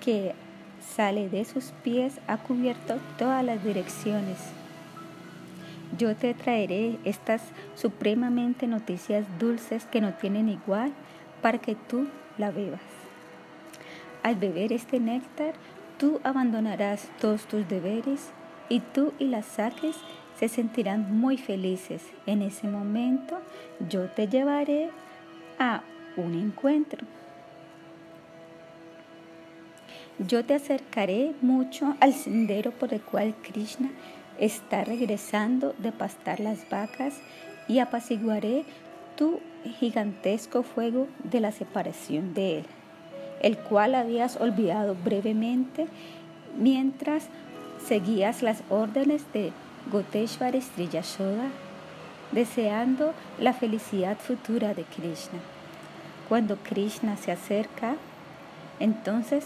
que 0.00 0.34
sale 0.82 1.28
de 1.28 1.44
sus 1.44 1.72
pies 1.82 2.20
ha 2.26 2.38
cubierto 2.38 2.98
todas 3.18 3.44
las 3.44 3.64
direcciones. 3.64 4.38
Yo 5.98 6.16
te 6.16 6.34
traeré 6.34 6.98
estas 7.04 7.42
supremamente 7.74 8.66
noticias 8.66 9.26
dulces 9.38 9.84
que 9.84 10.00
no 10.00 10.14
tienen 10.14 10.48
igual 10.48 10.92
para 11.42 11.58
que 11.58 11.74
tú 11.74 12.06
la 12.38 12.50
bebas. 12.50 12.80
Al 14.22 14.36
beber 14.36 14.72
este 14.72 15.00
néctar, 15.00 15.54
tú 15.98 16.20
abandonarás 16.24 17.10
todos 17.20 17.44
tus 17.44 17.68
deberes 17.68 18.30
y 18.68 18.80
tú 18.80 19.12
y 19.18 19.26
las 19.26 19.46
saques 19.46 19.96
se 20.38 20.48
sentirán 20.48 21.18
muy 21.18 21.36
felices. 21.36 22.02
En 22.26 22.42
ese 22.42 22.68
momento 22.68 23.38
yo 23.88 24.08
te 24.08 24.28
llevaré 24.28 24.90
a 25.58 25.82
un 26.16 26.34
encuentro. 26.34 27.06
Yo 30.18 30.44
te 30.44 30.54
acercaré 30.54 31.32
mucho 31.40 31.96
al 32.00 32.12
sendero 32.12 32.70
por 32.70 32.92
el 32.92 33.00
cual 33.00 33.34
Krishna 33.42 33.90
está 34.38 34.84
regresando 34.84 35.74
de 35.78 35.90
pastar 35.90 36.40
las 36.40 36.68
vacas 36.68 37.14
y 37.66 37.78
apaciguaré 37.78 38.64
tu 39.16 39.40
gigantesco 39.78 40.62
fuego 40.62 41.08
de 41.24 41.40
la 41.40 41.52
separación 41.52 42.34
de 42.34 42.58
él, 42.58 42.64
el 43.40 43.56
cual 43.58 43.94
habías 43.94 44.36
olvidado 44.36 44.96
brevemente 45.02 45.86
mientras 46.58 47.28
seguías 47.86 48.42
las 48.42 48.62
órdenes 48.68 49.24
de 49.32 49.52
Goteshwar 49.90 50.54
Yashoda, 50.54 51.48
deseando 52.32 53.12
la 53.38 53.52
felicidad 53.52 54.18
futura 54.18 54.74
de 54.74 54.84
Krishna. 54.84 55.40
Cuando 56.28 56.56
Krishna 56.56 57.16
se 57.16 57.32
acerca, 57.32 57.96
entonces, 58.80 59.44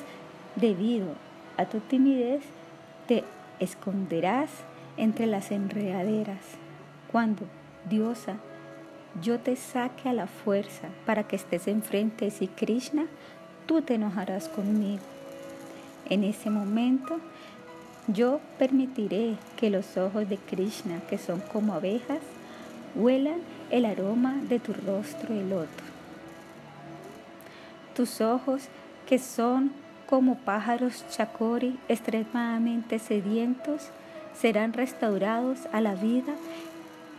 debido 0.57 1.09
a 1.57 1.67
tu 1.67 1.81
timidez, 1.81 2.43
te 3.07 3.25
esconderás 3.61 4.51
entre 4.97 5.27
las 5.27 5.51
enredaderas. 5.51 6.43
Cuando, 7.13 7.45
diosa, 7.89 8.37
yo 9.23 9.39
te 9.39 9.57
saque 9.57 10.09
a 10.09 10.13
la 10.13 10.27
fuerza 10.27 10.89
para 11.07 11.25
que 11.25 11.37
estés 11.37 11.69
enfrente 11.69 12.27
de 12.27 12.31
si 12.31 12.49
Krishna, 12.49 13.07
tú 13.67 13.83
te 13.83 13.95
enojarás 13.95 14.49
conmigo. 14.49 15.03
En 16.09 16.25
ese 16.25 16.51
momento, 16.51 17.19
yo 18.09 18.41
permitiré 18.59 19.37
que 19.57 19.71
los 19.71 19.97
ojos 19.97 20.29
de 20.29 20.37
Krishna, 20.37 21.01
que 21.09 21.19
son 21.19 21.41
como 21.41 21.75
abejas, 21.75 22.21
huelan 22.95 23.41
el 23.71 23.85
aroma 23.85 24.37
de 24.49 24.59
tu 24.59 24.73
rostro 24.73 25.35
el 25.35 25.51
loto. 25.51 25.83
Tus 27.95 28.21
ojos, 28.21 28.69
que 29.07 29.19
son 29.19 29.73
como 30.07 30.37
pájaros 30.37 31.05
chacori 31.11 31.79
extremadamente 31.89 32.99
sedientos, 32.99 33.91
serán 34.39 34.73
restaurados 34.73 35.67
a 35.73 35.81
la 35.81 35.95
vida 35.95 36.35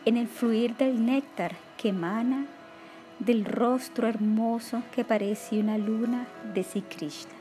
en 0.06 0.18
el 0.18 0.28
fluir 0.28 0.76
del 0.78 1.06
néctar 1.06 1.56
que 1.78 1.90
emana 1.90 2.46
del 3.20 3.46
rostro 3.46 4.08
hermoso 4.08 4.84
que 4.96 5.04
parece 5.04 5.60
una 5.60 5.78
luna 5.78 6.28
de 6.54 6.64
Sri 6.64 6.82
Krishna. 6.82 7.34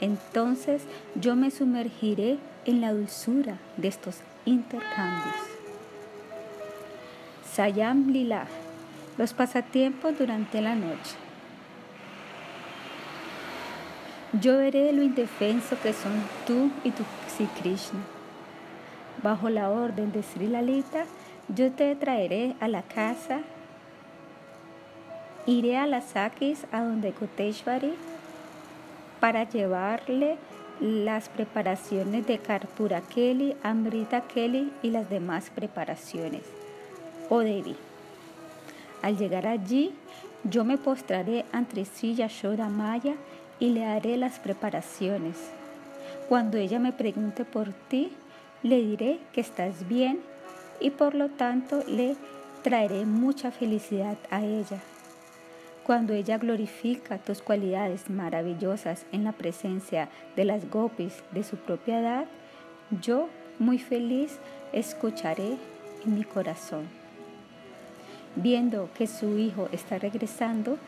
Entonces 0.00 0.82
yo 1.14 1.36
me 1.36 1.50
sumergiré 1.50 2.38
en 2.64 2.80
la 2.80 2.92
dulzura 2.92 3.58
de 3.76 3.88
estos 3.88 4.18
intercambios. 4.44 5.34
Sayam 7.52 8.08
Lila, 8.08 8.46
los 9.18 9.32
pasatiempos 9.32 10.18
durante 10.18 10.60
la 10.60 10.74
noche. 10.74 11.16
Yo 14.40 14.56
veré 14.56 14.94
lo 14.94 15.02
indefenso 15.02 15.76
que 15.82 15.92
son 15.92 16.12
tú 16.46 16.70
y 16.84 16.90
tu 16.90 17.02
Sri 17.28 17.44
Krishna. 17.60 18.00
Bajo 19.22 19.50
la 19.50 19.68
orden 19.68 20.10
de 20.10 20.22
Sri 20.22 20.46
Lalita, 20.46 21.04
yo 21.54 21.70
te 21.70 21.94
traeré 21.96 22.56
a 22.58 22.68
la 22.68 22.82
casa. 22.82 23.40
Iré 25.44 25.76
a 25.76 25.86
las 25.86 26.06
Sakis, 26.06 26.64
a 26.72 26.82
donde 26.82 27.12
Koteshwari, 27.12 27.92
para 29.20 29.46
llevarle 29.46 30.38
las 30.80 31.28
preparaciones 31.28 32.26
de 32.26 32.38
Karpura 32.38 33.02
Kelly, 33.02 33.54
Amrita 33.62 34.22
Kelly 34.22 34.72
y 34.82 34.90
las 34.90 35.10
demás 35.10 35.50
preparaciones. 35.50 36.42
Oh 37.28 37.40
Devi. 37.40 37.76
Al 39.02 39.18
llegar 39.18 39.46
allí, 39.46 39.92
yo 40.44 40.64
me 40.64 40.78
postraré 40.78 41.44
ante 41.52 41.84
Sri 41.84 42.14
Yashoda 42.14 42.68
Maya 42.68 43.14
y 43.62 43.68
le 43.68 43.84
haré 43.84 44.16
las 44.16 44.40
preparaciones. 44.40 45.36
Cuando 46.28 46.58
ella 46.58 46.80
me 46.80 46.92
pregunte 46.92 47.44
por 47.44 47.72
ti, 47.72 48.10
le 48.64 48.82
diré 48.82 49.20
que 49.32 49.40
estás 49.40 49.86
bien 49.86 50.18
y 50.80 50.90
por 50.90 51.14
lo 51.14 51.28
tanto 51.28 51.84
le 51.86 52.16
traeré 52.64 53.06
mucha 53.06 53.52
felicidad 53.52 54.16
a 54.30 54.42
ella. 54.42 54.80
Cuando 55.86 56.12
ella 56.12 56.38
glorifica 56.38 57.18
tus 57.18 57.40
cualidades 57.40 58.10
maravillosas 58.10 59.06
en 59.12 59.22
la 59.22 59.30
presencia 59.30 60.08
de 60.34 60.44
las 60.44 60.68
gopis 60.68 61.22
de 61.30 61.44
su 61.44 61.54
propia 61.54 62.00
edad, 62.00 62.24
yo, 63.00 63.28
muy 63.60 63.78
feliz, 63.78 64.40
escucharé 64.72 65.56
en 66.04 66.14
mi 66.16 66.24
corazón. 66.24 66.88
Viendo 68.34 68.90
que 68.98 69.06
su 69.06 69.38
hijo 69.38 69.68
está 69.70 70.00
regresando, 70.00 70.78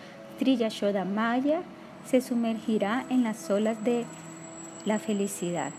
Triyashoda 0.41 1.05
Maya 1.05 1.62
se 2.07 2.21
sumergirá 2.21 3.05
en 3.09 3.25
las 3.25 3.51
olas 3.51 3.83
de 3.85 4.05
la 4.85 4.99
felicidad. 4.99 5.73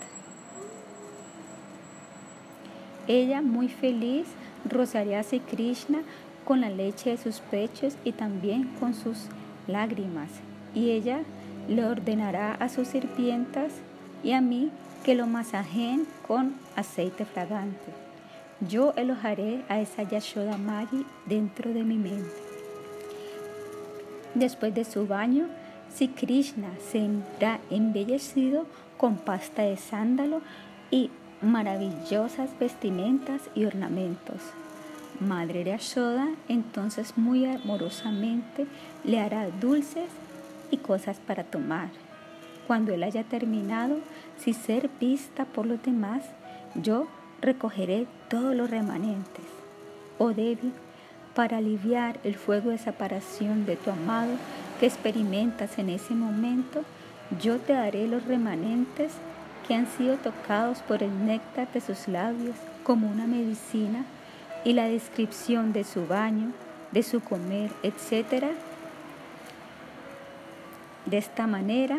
Ella, 3.07 3.41
muy 3.41 3.69
feliz, 3.69 4.25
rozaría 4.67 5.19
a 5.19 5.23
Krishna 5.23 5.99
con 6.43 6.61
la 6.61 6.69
leche 6.69 7.11
de 7.11 7.17
sus 7.17 7.39
pechos 7.39 7.95
y 8.03 8.11
también 8.11 8.65
con 8.79 8.93
sus 8.93 9.27
lágrimas. 9.67 10.29
Y 10.73 10.91
ella 10.91 11.19
le 11.67 11.85
ordenará 11.85 12.53
a 12.53 12.69
sus 12.69 12.87
sirvientas 12.87 13.73
y 14.23 14.31
a 14.31 14.41
mí 14.41 14.71
que 15.03 15.15
lo 15.15 15.27
masajeen 15.27 16.07
con 16.27 16.55
aceite 16.75 17.25
fragante. 17.25 17.93
Yo 18.67 18.93
elojaré 18.95 19.63
a 19.69 19.79
esa 19.81 20.03
Yashoda 20.03 20.57
Magi 20.57 21.05
dentro 21.25 21.73
de 21.73 21.83
mi 21.83 21.97
mente. 21.97 22.31
Después 24.33 24.73
de 24.73 24.83
su 24.83 25.05
baño, 25.05 25.47
si 25.95 26.09
Krishna 26.09 26.69
se 26.91 27.07
ha 27.45 27.59
embellecido 27.69 28.65
con 28.97 29.15
pasta 29.15 29.61
de 29.61 29.77
sándalo 29.77 30.41
y 30.91 31.09
maravillosas 31.41 32.49
vestimentas 32.59 33.41
y 33.55 33.65
ornamentos. 33.65 34.41
Madre 35.21 35.63
de 35.63 35.73
Ashoda 35.73 36.27
entonces 36.49 37.17
muy 37.17 37.45
amorosamente 37.45 38.67
le 39.05 39.21
hará 39.21 39.49
dulces 39.49 40.09
y 40.69 40.77
cosas 40.77 41.17
para 41.25 41.45
tomar. 41.45 41.89
Cuando 42.67 42.93
él 42.93 43.03
haya 43.03 43.23
terminado, 43.23 43.99
si 44.37 44.53
ser 44.53 44.89
vista 44.99 45.45
por 45.45 45.65
los 45.65 45.81
demás, 45.83 46.23
yo 46.73 47.07
recogeré 47.41 48.07
todos 48.27 48.55
los 48.55 48.69
remanentes. 48.69 49.45
Oh 50.17 50.33
Devi, 50.33 50.73
para 51.35 51.57
aliviar 51.57 52.19
el 52.23 52.35
fuego 52.35 52.71
de 52.71 52.77
separación 52.77 53.65
de 53.65 53.75
tu 53.75 53.91
amado 53.91 54.31
que 54.79 54.85
experimentas 54.85 55.77
en 55.77 55.89
ese 55.89 56.13
momento, 56.13 56.83
yo 57.41 57.57
te 57.59 57.73
daré 57.73 58.07
los 58.07 58.25
remanentes 58.25 59.11
que 59.67 59.73
han 59.73 59.87
sido 59.87 60.17
tocados 60.17 60.79
por 60.79 61.01
el 61.01 61.25
néctar 61.25 61.71
de 61.71 61.81
sus 61.81 62.07
labios 62.07 62.55
como 62.83 63.07
una 63.07 63.25
medicina 63.25 64.05
y 64.63 64.73
la 64.73 64.85
descripción 64.85 65.73
de 65.73 65.83
su 65.83 66.05
baño, 66.07 66.51
de 66.91 67.03
su 67.03 67.19
comer, 67.21 67.71
etc. 67.83 68.45
De 71.05 71.17
esta 71.17 71.47
manera, 71.47 71.97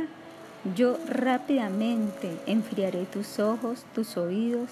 yo 0.75 0.99
rápidamente 1.09 2.37
enfriaré 2.47 3.05
tus 3.05 3.39
ojos, 3.39 3.85
tus 3.95 4.17
oídos, 4.17 4.71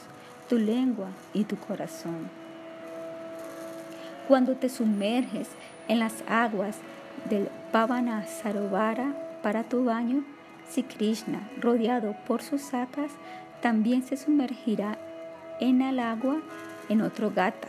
tu 0.48 0.58
lengua 0.58 1.08
y 1.32 1.44
tu 1.44 1.56
corazón. 1.56 2.28
Cuando 4.26 4.54
te 4.54 4.68
sumerges 4.68 5.48
en 5.88 5.98
las 5.98 6.24
aguas 6.26 6.76
del 7.28 7.48
Pavana 7.72 8.26
Sarovara 8.26 9.14
para 9.42 9.64
tu 9.64 9.84
baño, 9.84 10.24
si 10.68 10.82
Krishna, 10.82 11.48
rodeado 11.60 12.16
por 12.26 12.42
sus 12.42 12.62
sacas, 12.62 13.10
también 13.60 14.02
se 14.02 14.16
sumergirá 14.16 14.98
en 15.60 15.82
el 15.82 16.00
agua 16.00 16.40
en 16.88 17.02
otro 17.02 17.30
gata. 17.30 17.68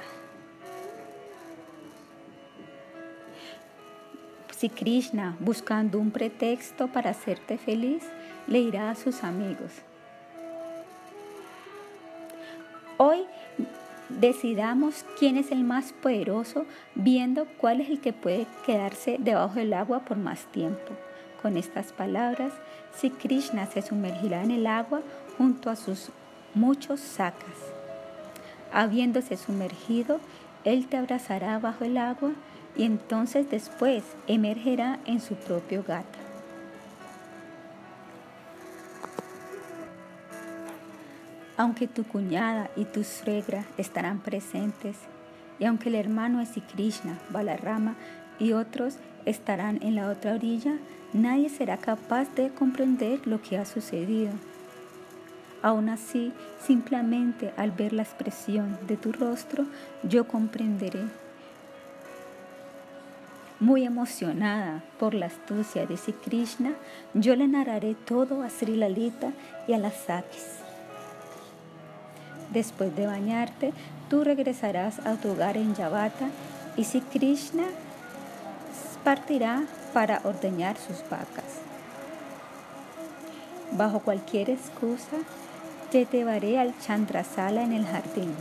Si 4.58 4.70
Krishna, 4.70 5.36
buscando 5.40 6.00
un 6.00 6.12
pretexto 6.12 6.88
para 6.88 7.12
hacerte 7.12 7.58
feliz, 7.58 8.04
le 8.48 8.60
irá 8.60 8.90
a 8.90 8.96
sus 8.96 9.24
amigos. 9.24 9.72
Hoy 12.98 13.26
decidamos 14.10 15.06
quién 15.18 15.38
es 15.38 15.52
el 15.52 15.64
más 15.64 15.94
poderoso, 15.94 16.66
viendo 16.96 17.46
cuál 17.58 17.82
es 17.82 17.90
el 17.90 18.00
que 18.00 18.14
puede 18.14 18.46
quedarse 18.66 19.18
debajo 19.20 19.56
del 19.56 19.74
agua 19.74 20.02
por 20.02 20.18
más 20.18 20.46
tiempo. 20.52 20.94
Con 21.42 21.58
estas 21.58 21.94
palabras, 21.94 22.54
si 22.96 23.10
Krishna 23.10 23.66
se 23.68 23.82
sumergirá 23.82 24.44
en 24.44 24.52
el 24.52 24.68
agua 24.68 25.02
junto 25.38 25.70
a 25.70 25.76
sus 25.76 26.10
muchos 26.54 27.00
sacas. 27.00 27.74
Habiéndose 28.72 29.38
sumergido, 29.38 30.20
Él 30.64 30.88
te 30.88 30.98
abrazará 30.98 31.60
bajo 31.60 31.84
el 31.84 31.98
agua 31.98 32.32
y 32.76 32.84
entonces 32.84 33.50
después 33.50 34.04
emergerá 34.28 35.00
en 35.06 35.22
su 35.22 35.36
propio 35.36 35.84
gata. 35.88 36.25
Aunque 41.58 41.88
tu 41.88 42.04
cuñada 42.04 42.70
y 42.76 42.84
tu 42.84 43.04
suegra 43.04 43.64
estarán 43.78 44.20
presentes, 44.20 44.98
y 45.58 45.66
aunque 45.66 45.88
el 45.88 45.96
hermano 45.96 46.42
es 46.42 46.50
Krishna, 46.74 47.18
Balarama 47.30 47.96
y 48.40 48.52
otros 48.52 48.98
estarán 49.26 49.82
en 49.82 49.96
la 49.96 50.10
otra 50.10 50.34
orilla, 50.34 50.78
nadie 51.14 51.48
será 51.48 51.78
capaz 51.78 52.34
de 52.36 52.50
comprender 52.50 53.26
lo 53.26 53.42
que 53.42 53.58
ha 53.58 53.66
sucedido. 53.66 54.32
Aún 55.62 55.88
así, 55.88 56.34
simplemente 56.62 57.54
al 57.56 57.72
ver 57.72 57.94
la 57.94 58.04
expresión 58.04 58.78
de 58.86 58.98
tu 58.98 59.14
rostro, 59.14 59.66
yo 60.04 60.28
comprenderé. 60.28 61.04
Muy 63.62 63.86
emocionada 63.86 64.84
por 65.00 65.14
la 65.14 65.28
astucia 65.28 65.88
de 65.88 65.96
Sri 65.96 66.14
Krishna, 66.14 66.74
yo 67.14 67.38
le 67.38 67.48
narraré 67.48 67.96
todo 67.96 68.44
a 68.44 68.50
Sri 68.50 68.76
Lalita 68.76 69.32
y 69.68 69.74
a 69.74 69.78
las 69.78 69.96
Sakis. 69.96 70.65
Después 72.56 72.96
de 72.96 73.06
bañarte, 73.06 73.74
tú 74.10 74.24
regresarás 74.24 75.06
a 75.06 75.16
tu 75.16 75.32
hogar 75.32 75.58
en 75.58 75.76
Yavata 75.76 76.30
y 76.78 76.86
si 76.86 77.02
Krishna 77.02 77.66
partirá 79.04 79.66
para 79.94 80.22
ordeñar 80.24 80.78
sus 80.78 81.04
vacas. 81.10 81.60
Bajo 83.74 84.00
cualquier 84.00 84.50
excusa, 84.50 85.18
te 85.92 86.06
llevaré 86.06 86.58
al 86.58 86.74
Chandrasala 86.80 87.62
en 87.62 87.74
el 87.74 87.86
jardín. 87.86 88.34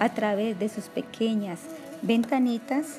A 0.00 0.08
través 0.08 0.58
de 0.58 0.68
sus 0.68 0.86
pequeñas 0.86 1.60
ventanitas, 2.02 2.98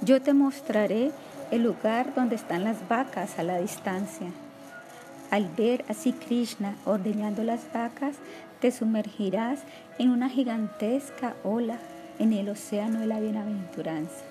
yo 0.00 0.22
te 0.22 0.32
mostraré 0.32 1.10
el 1.50 1.64
lugar 1.64 2.14
donde 2.14 2.36
están 2.36 2.64
las 2.64 2.88
vacas 2.88 3.38
a 3.38 3.42
la 3.42 3.58
distancia. 3.58 4.28
Al 5.32 5.48
ver 5.48 5.82
así 5.88 6.12
Krishna 6.12 6.76
ordeñando 6.84 7.42
las 7.42 7.72
vacas, 7.72 8.16
te 8.60 8.70
sumergirás 8.70 9.60
en 9.98 10.10
una 10.10 10.28
gigantesca 10.28 11.34
ola 11.42 11.78
en 12.18 12.34
el 12.34 12.50
océano 12.50 13.00
de 13.00 13.06
la 13.06 13.18
bienaventuranza. 13.18 14.26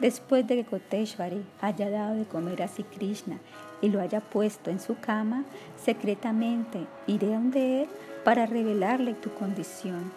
Después 0.00 0.44
de 0.48 0.56
que 0.56 0.64
Koteshvari 0.64 1.46
haya 1.60 1.88
dado 1.88 2.16
de 2.16 2.24
comer 2.24 2.64
a 2.64 2.68
Sri 2.68 2.82
Krishna 2.82 3.38
y 3.80 3.90
lo 3.90 4.00
haya 4.00 4.20
puesto 4.20 4.70
en 4.70 4.80
su 4.80 4.98
cama, 4.98 5.44
secretamente 5.80 6.80
iré 7.06 7.28
donde 7.28 7.82
él 7.82 7.88
para 8.24 8.46
revelarle 8.46 9.14
tu 9.14 9.32
condición. 9.34 10.10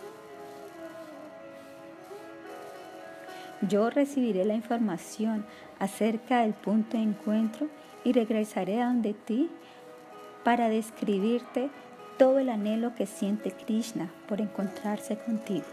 Yo 3.61 3.91
recibiré 3.91 4.45
la 4.45 4.55
información 4.55 5.45
acerca 5.77 6.41
del 6.41 6.55
punto 6.55 6.97
de 6.97 7.03
encuentro 7.03 7.67
y 8.07 8.13
regresaré 8.13 8.81
a 8.81 8.85
donde 8.85 9.13
ti 9.13 9.49
para 10.45 10.69
describirte 10.69 11.69
todo 12.17 12.39
el 12.39 12.47
anhelo 12.47 12.95
que 12.95 13.05
siente 13.05 13.51
Krishna 13.51 14.09
por 14.29 14.39
encontrarse 14.39 15.17
contigo. 15.17 15.65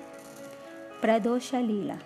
Pradosha 1.00 1.60
Lila. 1.60 1.98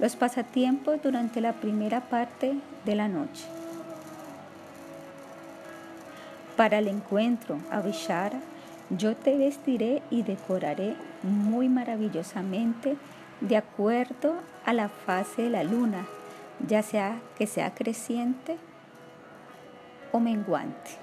Los 0.00 0.16
pasatiempos 0.16 1.00
durante 1.00 1.40
la 1.40 1.52
primera 1.52 2.00
parte 2.00 2.54
de 2.84 2.96
la 2.96 3.06
noche. 3.06 3.44
Para 6.56 6.78
el 6.78 6.88
encuentro 6.88 7.58
a 7.70 7.82
Vishara, 7.82 8.40
yo 8.90 9.14
te 9.14 9.38
vestiré 9.38 10.02
y 10.10 10.24
decoraré 10.24 10.96
muy 11.22 11.68
maravillosamente 11.68 12.96
de 13.40 13.56
acuerdo 13.56 14.34
a 14.66 14.72
la 14.72 14.88
fase 14.88 15.42
de 15.42 15.50
la 15.50 15.62
luna, 15.62 16.04
ya 16.66 16.82
sea 16.82 17.20
que 17.38 17.46
sea 17.46 17.72
creciente 17.74 18.58
o 20.12 20.20
menguante. 20.20 21.02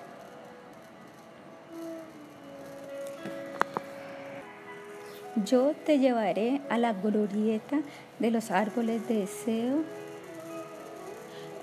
Yo 5.45 5.73
te 5.85 5.99
llevaré 5.99 6.61
a 6.69 6.77
la 6.77 6.93
glorieta 6.93 7.79
de 8.19 8.31
los 8.31 8.51
árboles 8.51 9.07
de 9.07 9.19
deseo, 9.19 9.83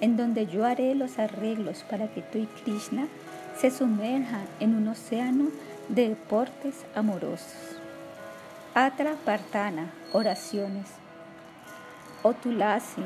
en 0.01 0.17
donde 0.17 0.47
yo 0.47 0.65
haré 0.65 0.95
los 0.95 1.19
arreglos 1.19 1.85
para 1.89 2.09
que 2.09 2.23
tú 2.23 2.39
y 2.39 2.47
Krishna 2.47 3.07
se 3.59 3.71
sumerjan 3.71 4.47
en 4.61 4.75
un 4.75 4.89
océano 4.89 5.51
de 5.89 6.11
deportes 6.11 6.85
amorosos. 6.95 7.77
Atra 8.75 9.15
Partana, 9.25 9.91
oraciones. 10.13 10.87
Otulasi, 12.23 13.03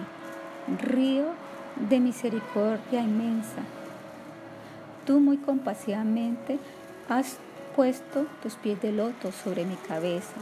río 0.80 1.26
de 1.88 2.00
misericordia 2.00 3.02
inmensa 3.02 3.62
Tú 5.10 5.18
muy 5.18 5.38
compasivamente 5.38 6.60
has 7.08 7.38
puesto 7.74 8.28
tus 8.44 8.54
pies 8.54 8.80
de 8.80 8.92
loto 8.92 9.32
sobre 9.32 9.64
mi 9.64 9.74
cabeza. 9.74 10.36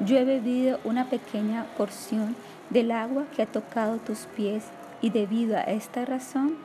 Yo 0.00 0.18
he 0.18 0.24
bebido 0.26 0.78
una 0.84 1.08
pequeña 1.08 1.64
porción 1.78 2.36
del 2.68 2.90
agua 2.90 3.24
que 3.34 3.40
ha 3.40 3.46
tocado 3.46 3.96
tus 3.96 4.26
pies 4.36 4.64
y 5.00 5.08
debido 5.08 5.56
a 5.56 5.62
esta 5.62 6.04
razón, 6.04 6.58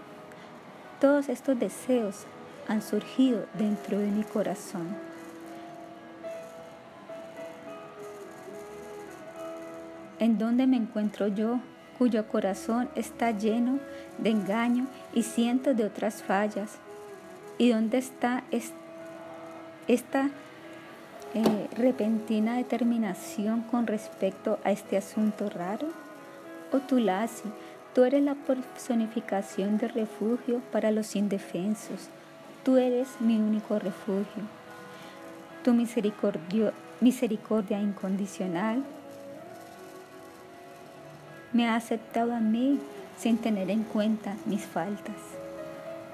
todos 0.99 1.29
estos 1.29 1.57
deseos 1.57 2.25
han 2.67 2.81
surgido 2.81 3.45
dentro 3.53 3.97
de 3.97 4.07
mi 4.07 4.23
corazón. 4.23 4.89
¿En 10.19 10.37
dónde 10.37 10.67
me 10.67 10.75
encuentro 10.75 11.29
yo, 11.29 11.61
cuyo 11.97 12.27
corazón 12.27 12.89
está 12.95 13.31
lleno 13.31 13.79
de 14.17 14.31
engaño 14.31 14.87
y 15.13 15.23
cientos 15.23 15.77
de 15.77 15.85
otras 15.85 16.21
fallas? 16.21 16.81
¿Y 17.61 17.69
dónde 17.69 17.99
está 17.99 18.43
esta 19.87 20.31
eh, 21.35 21.67
repentina 21.77 22.55
determinación 22.55 23.61
con 23.61 23.85
respecto 23.85 24.57
a 24.63 24.71
este 24.71 24.97
asunto 24.97 25.47
raro? 25.47 25.89
Oh 26.73 26.79
Tulasi, 26.79 27.43
tú 27.93 28.03
eres 28.03 28.23
la 28.23 28.33
personificación 28.33 29.77
de 29.77 29.89
refugio 29.89 30.63
para 30.71 30.89
los 30.89 31.15
indefensos. 31.15 32.09
Tú 32.63 32.77
eres 32.77 33.07
mi 33.19 33.37
único 33.37 33.77
refugio. 33.77 34.41
Tu 35.63 35.71
misericordia 36.99 37.79
incondicional 37.79 38.83
me 41.53 41.69
ha 41.69 41.75
aceptado 41.75 42.33
a 42.33 42.39
mí 42.39 42.79
sin 43.19 43.37
tener 43.37 43.69
en 43.69 43.83
cuenta 43.83 44.35
mis 44.47 44.65
faltas. 44.65 45.30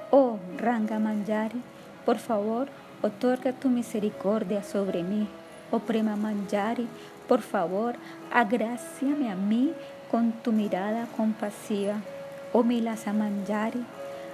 Oh 0.10 0.40
Ranga 0.58 1.00
Manjari, 1.00 1.62
por 2.06 2.18
favor, 2.18 2.70
otorga 3.02 3.52
tu 3.52 3.68
misericordia 3.68 4.64
sobre 4.64 5.04
mí. 5.04 5.28
Oh 5.70 5.80
Prema 5.80 6.16
Manjari, 6.16 6.88
por 7.28 7.42
favor, 7.42 7.96
agraciame 8.32 9.30
a 9.30 9.36
mí 9.36 9.74
con 10.10 10.32
tu 10.32 10.54
mirada 10.54 11.08
compasiva. 11.18 11.96
Oh 12.54 12.64
Milasa 12.64 13.12
Manjari, 13.12 13.84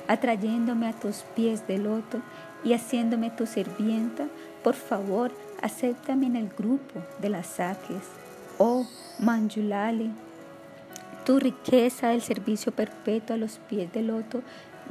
atrayéndome 0.08 0.88
a 0.88 0.94
tus 0.94 1.24
pies 1.36 1.66
de 1.68 1.80
loto 1.80 2.20
y 2.64 2.74
haciéndome 2.74 3.32
tu 3.32 3.48
sirvienta, 3.48 4.28
por 4.64 4.76
favor, 4.76 5.32
acéptame 5.64 6.28
en 6.28 6.36
el 6.36 6.50
grupo 6.50 7.02
de 7.20 7.30
las 7.30 7.48
saques. 7.48 8.04
Oh 8.60 8.86
Manjulali, 9.18 10.12
tu 11.26 11.40
riqueza 11.40 12.10
del 12.10 12.22
servicio 12.22 12.72
perpetuo 12.72 13.36
a 13.36 13.40
los 13.40 13.58
pies 13.70 13.92
de 13.92 14.04
loto 14.04 14.44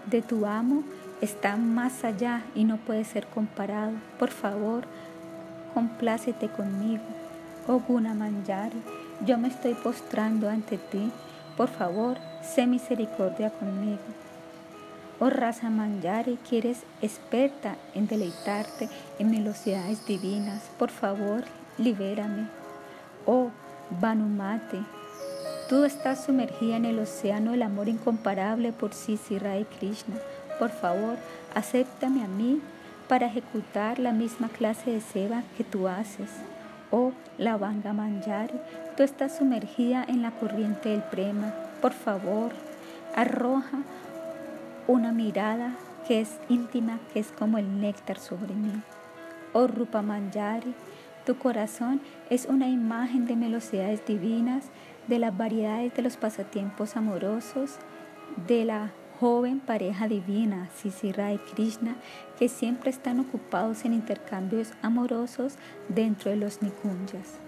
de 0.06 0.22
tu 0.22 0.46
amo 0.46 0.84
está 1.20 1.56
más 1.56 2.04
allá 2.04 2.42
y 2.54 2.64
no 2.64 2.76
puede 2.78 3.04
ser 3.04 3.26
comparado. 3.26 3.92
Por 4.18 4.30
favor, 4.30 4.84
complácete 5.74 6.48
conmigo. 6.48 7.04
Oh 7.68 7.80
Guna 7.80 8.12
Manjari, 8.12 8.82
yo 9.24 9.38
me 9.38 9.48
estoy 9.48 9.74
postrando 9.74 10.48
ante 10.48 10.78
ti. 10.78 11.10
Por 11.56 11.68
favor, 11.68 12.16
sé 12.42 12.66
misericordia 12.66 13.50
conmigo. 13.50 14.00
Oh 15.20 15.30
Rasa 15.30 15.70
Manjari, 15.70 16.38
que 16.48 16.58
eres 16.58 16.82
experta 17.00 17.76
en 17.94 18.08
deleitarte 18.08 18.88
en 19.20 19.30
velocidades 19.30 20.04
divinas. 20.06 20.62
Por 20.78 20.90
favor, 20.90 21.44
libérame. 21.78 22.48
Oh 23.26 23.50
Vanumate, 24.00 24.78
Tú 25.72 25.84
estás 25.84 26.26
sumergida 26.26 26.76
en 26.76 26.84
el 26.84 26.98
océano 26.98 27.52
del 27.52 27.62
amor 27.62 27.88
incomparable 27.88 28.72
por 28.74 28.92
Sisi 28.92 29.38
Rai 29.38 29.64
Krishna. 29.64 30.16
Por 30.58 30.68
favor, 30.68 31.16
acéptame 31.54 32.22
a 32.22 32.28
mí 32.28 32.60
para 33.08 33.24
ejecutar 33.24 33.98
la 33.98 34.12
misma 34.12 34.50
clase 34.50 34.90
de 34.90 35.00
seva 35.00 35.44
que 35.56 35.64
tú 35.64 35.88
haces. 35.88 36.28
Oh, 36.90 37.12
Lavanga 37.38 37.94
Manjari, 37.94 38.60
tú 38.98 39.02
estás 39.02 39.38
sumergida 39.38 40.04
en 40.06 40.20
la 40.20 40.32
corriente 40.32 40.90
del 40.90 41.04
prema. 41.04 41.54
Por 41.80 41.94
favor, 41.94 42.52
arroja 43.16 43.78
una 44.86 45.10
mirada 45.10 45.72
que 46.06 46.20
es 46.20 46.38
íntima, 46.50 46.98
que 47.14 47.20
es 47.20 47.28
como 47.28 47.56
el 47.56 47.80
néctar 47.80 48.18
sobre 48.18 48.52
mí. 48.52 48.72
Oh 49.54 49.68
Rupa 49.68 50.02
Manjari, 50.02 50.74
tu 51.24 51.38
corazón 51.38 52.02
es 52.28 52.44
una 52.44 52.68
imagen 52.68 53.24
de 53.24 53.36
velocidades 53.36 54.04
divinas 54.04 54.64
de 55.08 55.18
las 55.18 55.36
variedades 55.36 55.94
de 55.94 56.02
los 56.02 56.16
pasatiempos 56.16 56.96
amorosos 56.96 57.76
de 58.46 58.64
la 58.64 58.90
joven 59.20 59.60
pareja 59.60 60.08
divina 60.08 60.68
Sisira 60.74 61.32
y 61.32 61.38
Krishna 61.38 61.94
que 62.38 62.48
siempre 62.48 62.90
están 62.90 63.20
ocupados 63.20 63.84
en 63.84 63.92
intercambios 63.92 64.72
amorosos 64.82 65.54
dentro 65.88 66.30
de 66.30 66.36
los 66.36 66.62
Nikunjas. 66.62 67.38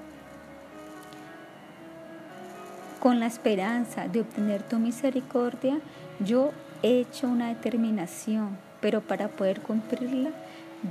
Con 3.01 3.21
la 3.21 3.27
esperanza 3.27 4.09
de 4.09 4.21
obtener 4.21 4.63
tu 4.63 4.79
misericordia, 4.79 5.81
yo 6.21 6.53
he 6.83 7.01
hecho 7.01 7.29
una 7.29 7.49
determinación, 7.49 8.57
pero 8.81 9.01
para 9.01 9.29
poder 9.29 9.61
cumplirla, 9.61 10.31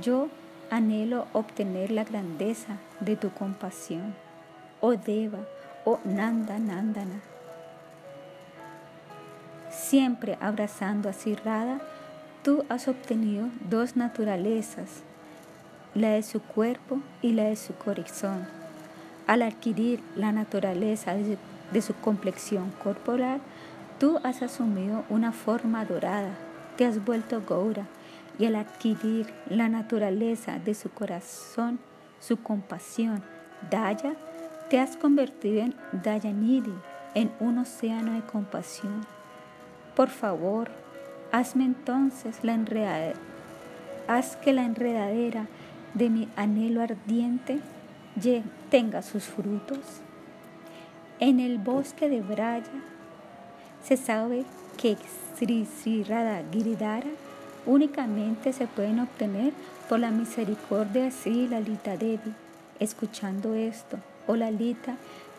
yo 0.00 0.28
anhelo 0.70 1.26
obtener 1.32 1.90
la 1.90 2.04
grandeza 2.04 2.76
de 3.00 3.16
tu 3.16 3.30
compasión. 3.30 4.14
Oh 4.80 4.94
Deva, 4.96 5.40
o 5.84 5.98
Nanda 6.04 6.58
Nandana. 6.58 7.20
Siempre 9.70 10.38
abrazando 10.40 11.08
a 11.08 11.12
Sirrada, 11.12 11.80
Tú 12.44 12.62
has 12.68 12.88
obtenido 12.88 13.48
dos 13.70 13.96
naturalezas, 13.96 15.02
la 15.94 16.10
de 16.10 16.22
su 16.22 16.42
cuerpo 16.42 17.00
y 17.22 17.32
la 17.32 17.44
de 17.44 17.56
su 17.56 17.72
corazón. 17.72 18.46
Al 19.26 19.40
adquirir 19.40 20.02
la 20.14 20.30
naturaleza 20.30 21.14
de 21.14 21.80
su 21.80 21.94
complexión 21.94 22.70
corporal, 22.82 23.40
tú 23.98 24.20
has 24.24 24.42
asumido 24.42 25.06
una 25.08 25.32
forma 25.32 25.86
dorada, 25.86 26.32
te 26.76 26.84
has 26.84 27.02
vuelto 27.02 27.40
Goura, 27.40 27.86
y 28.38 28.44
al 28.44 28.56
adquirir 28.56 29.32
la 29.48 29.70
naturaleza 29.70 30.58
de 30.58 30.74
su 30.74 30.90
corazón, 30.90 31.78
su 32.20 32.36
compasión, 32.42 33.22
Daya, 33.70 34.16
te 34.70 34.78
has 34.78 34.96
convertido 34.96 35.62
en 35.62 35.74
Dayanidhi, 35.92 36.74
en 37.14 37.30
un 37.40 37.58
océano 37.58 38.12
de 38.12 38.22
compasión. 38.22 39.06
Por 39.94 40.08
favor, 40.08 40.70
hazme 41.32 41.64
entonces 41.64 42.38
la 42.42 42.54
enredadera, 42.54 43.18
haz 44.08 44.36
que 44.36 44.52
la 44.52 44.64
enredadera 44.64 45.46
de 45.94 46.10
mi 46.10 46.28
anhelo 46.36 46.82
ardiente 46.82 47.60
tenga 48.70 49.02
sus 49.02 49.24
frutos. 49.24 49.78
En 51.20 51.40
el 51.40 51.58
bosque 51.58 52.08
de 52.08 52.20
Braya 52.20 52.66
se 53.82 53.96
sabe 53.96 54.44
que 54.76 54.96
Sri 55.36 55.66
Sri 55.66 56.04
únicamente 57.66 58.52
se 58.52 58.66
pueden 58.66 59.00
obtener 59.00 59.52
por 59.88 60.00
la 60.00 60.10
misericordia 60.10 61.04
de 61.04 61.10
Sri 61.10 61.48
Lalita 61.48 61.96
Devi. 61.96 62.32
Escuchando 62.80 63.54
esto, 63.54 63.98
oh 64.26 64.36
Lalita, 64.36 64.96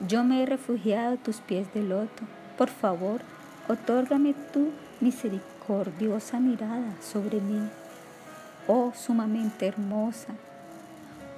yo 0.08 0.24
me 0.24 0.44
he 0.44 0.46
refugiado 0.46 1.16
a 1.16 1.18
tus 1.18 1.38
pies 1.38 1.74
de 1.74 1.84
loto. 1.84 2.24
Por 2.58 2.70
favor, 2.70 3.22
otórgame 3.68 4.34
tu 4.54 4.72
misericordiosa 5.02 6.40
mirada 6.40 6.96
sobre 7.02 7.40
mí. 7.40 7.70
Oh 8.68 8.94
sumamente 8.96 9.68
hermosa, 9.68 10.34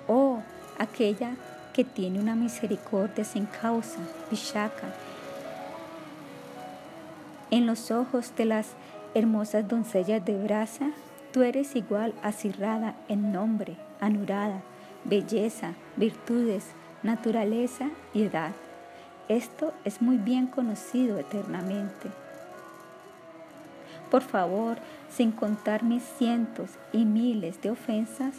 oh 0.08 0.42
aquella 0.78 1.32
que 1.74 1.84
tiene 1.84 2.20
una 2.20 2.36
misericordia 2.36 3.24
sin 3.24 3.46
causa, 3.46 4.00
Vishaka. 4.32 4.88
En 7.52 7.66
los 7.66 7.92
ojos 7.92 8.34
de 8.36 8.46
las 8.46 8.70
hermosas 9.14 9.68
doncellas 9.68 10.24
de 10.26 10.42
brasa, 10.42 10.92
tú 11.32 11.44
eres 11.44 11.76
igual 11.76 12.14
a 12.24 12.34
en 13.08 13.32
nombre, 13.32 13.78
anurada, 14.00 14.62
belleza, 15.04 15.74
virtudes, 15.96 16.66
naturaleza 17.04 17.90
y 18.14 18.24
edad. 18.24 18.52
Esto 19.28 19.74
es 19.84 20.02
muy 20.02 20.18
bien 20.18 20.48
conocido 20.48 21.20
eternamente. 21.20 22.10
Por 24.10 24.22
favor, 24.22 24.78
sin 25.12 25.32
contar 25.32 25.84
mis 25.84 26.04
cientos 26.04 26.70
y 26.94 27.06
miles 27.06 27.62
de 27.62 27.72
ofensas, 27.72 28.36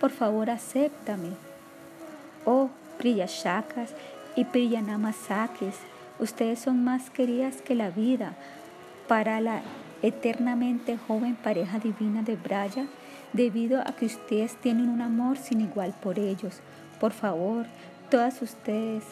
por 0.00 0.10
favor 0.10 0.50
acéptame. 0.50 1.30
Oh, 2.44 2.70
Priyashakas 2.98 3.90
y 4.36 4.44
Priyanamasakis, 4.44 5.76
ustedes 6.18 6.60
son 6.60 6.82
más 6.82 7.10
queridas 7.10 7.60
que 7.60 7.74
la 7.74 7.90
vida 7.90 8.34
para 9.06 9.40
la 9.40 9.62
eternamente 10.02 10.96
joven 10.96 11.36
pareja 11.36 11.78
divina 11.78 12.22
de 12.22 12.36
Braya, 12.36 12.86
debido 13.32 13.80
a 13.80 13.92
que 13.92 14.06
ustedes 14.06 14.56
tienen 14.56 14.88
un 14.88 15.00
amor 15.00 15.38
sin 15.38 15.60
igual 15.60 15.94
por 16.02 16.18
ellos. 16.18 16.60
Por 17.00 17.12
favor, 17.12 17.66
todas 18.12 18.42
ustedes 18.42 19.04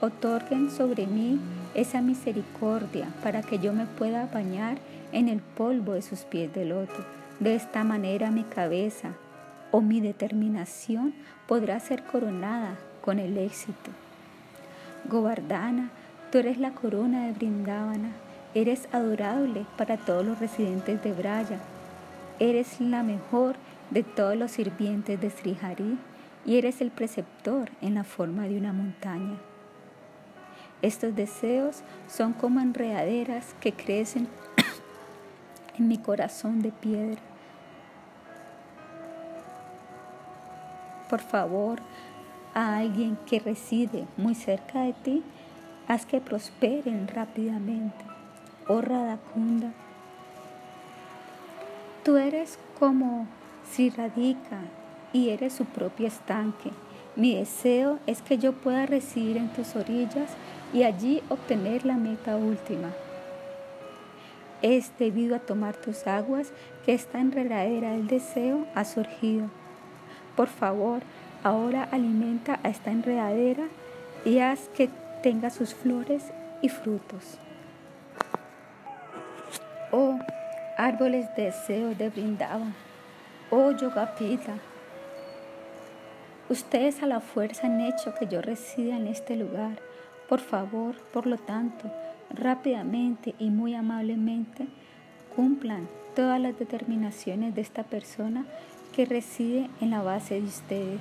otorguen 0.00 0.68
sobre 0.68 1.06
mí 1.06 1.38
esa 1.72 2.00
misericordia 2.00 3.06
para 3.22 3.42
que 3.42 3.60
yo 3.60 3.72
me 3.72 3.86
pueda 3.86 4.26
bañar 4.26 4.78
en 5.12 5.28
el 5.28 5.38
polvo 5.38 5.92
de 5.92 6.02
sus 6.02 6.22
pies 6.22 6.52
de 6.52 6.64
loto. 6.64 7.06
De 7.38 7.54
esta 7.54 7.84
manera 7.84 8.32
mi 8.32 8.42
cabeza 8.42 9.12
o 9.70 9.80
mi 9.80 10.00
determinación 10.00 11.14
podrá 11.46 11.78
ser 11.78 12.02
coronada 12.02 12.76
con 13.02 13.20
el 13.20 13.38
éxito. 13.38 13.92
Govardhana, 15.08 15.90
tú 16.32 16.38
eres 16.38 16.58
la 16.58 16.72
corona 16.72 17.26
de 17.26 17.34
Brindavana, 17.34 18.10
eres 18.52 18.88
adorable 18.90 19.64
para 19.78 19.96
todos 19.96 20.26
los 20.26 20.40
residentes 20.40 21.00
de 21.04 21.12
Braya, 21.12 21.60
eres 22.40 22.80
la 22.80 23.04
mejor 23.04 23.54
de 23.90 24.02
todos 24.02 24.36
los 24.36 24.50
sirvientes 24.50 25.20
de 25.20 25.30
Srihari 25.30 25.96
y 26.44 26.58
eres 26.58 26.80
el 26.80 26.90
preceptor 26.90 27.70
en 27.80 27.94
la 27.94 28.04
forma 28.04 28.44
de 28.44 28.58
una 28.58 28.72
montaña. 28.72 29.36
Estos 30.82 31.14
deseos 31.14 31.82
son 32.08 32.34
como 32.34 32.60
enredaderas 32.60 33.54
que 33.60 33.72
crecen 33.72 34.28
en 35.78 35.88
mi 35.88 35.98
corazón 35.98 36.60
de 36.60 36.72
piedra. 36.72 37.20
Por 41.08 41.20
favor, 41.20 41.78
a 42.54 42.76
alguien 42.76 43.16
que 43.26 43.40
reside 43.40 44.06
muy 44.16 44.34
cerca 44.34 44.82
de 44.82 44.92
ti, 44.92 45.22
haz 45.88 46.06
que 46.06 46.20
prosperen 46.20 47.08
rápidamente. 47.08 48.04
Oh 48.68 48.80
Radakunda, 48.80 49.72
tú 52.04 52.16
eres 52.16 52.58
como 52.78 53.26
si 53.70 53.90
radica 53.90 54.60
y 55.14 55.30
eres 55.30 55.54
su 55.54 55.64
propio 55.64 56.06
estanque. 56.08 56.70
Mi 57.16 57.36
deseo 57.36 58.00
es 58.06 58.20
que 58.20 58.36
yo 58.36 58.52
pueda 58.52 58.84
residir 58.84 59.38
en 59.38 59.48
tus 59.50 59.76
orillas 59.76 60.30
y 60.74 60.82
allí 60.82 61.22
obtener 61.30 61.86
la 61.86 61.94
meta 61.94 62.36
última. 62.36 62.90
Es 64.60 64.90
debido 64.98 65.36
a 65.36 65.38
tomar 65.38 65.76
tus 65.76 66.06
aguas 66.06 66.52
que 66.84 66.92
esta 66.92 67.20
enredadera 67.20 67.92
del 67.92 68.08
deseo 68.08 68.66
ha 68.74 68.84
surgido. 68.84 69.48
Por 70.36 70.48
favor, 70.48 71.02
ahora 71.44 71.88
alimenta 71.92 72.58
a 72.64 72.68
esta 72.68 72.90
enredadera 72.90 73.64
y 74.24 74.40
haz 74.40 74.68
que 74.70 74.90
tenga 75.22 75.50
sus 75.50 75.74
flores 75.74 76.24
y 76.60 76.68
frutos. 76.70 77.38
Oh, 79.92 80.18
árboles 80.76 81.26
de 81.36 81.44
deseo 81.44 81.94
de 81.94 82.08
brindaba. 82.08 82.72
Oh, 83.50 83.70
Yogapita, 83.70 84.54
Ustedes 86.50 87.02
a 87.02 87.06
la 87.06 87.20
fuerza 87.20 87.66
han 87.66 87.80
hecho 87.80 88.14
que 88.14 88.26
yo 88.26 88.42
resida 88.42 88.96
en 88.96 89.06
este 89.06 89.34
lugar. 89.34 89.78
Por 90.28 90.40
favor, 90.40 90.94
por 91.12 91.26
lo 91.26 91.38
tanto, 91.38 91.90
rápidamente 92.28 93.34
y 93.38 93.48
muy 93.48 93.74
amablemente, 93.74 94.66
cumplan 95.34 95.88
todas 96.14 96.38
las 96.38 96.58
determinaciones 96.58 97.54
de 97.54 97.62
esta 97.62 97.82
persona 97.82 98.44
que 98.94 99.06
reside 99.06 99.70
en 99.80 99.90
la 99.90 100.02
base 100.02 100.40
de 100.40 100.46
ustedes. 100.46 101.00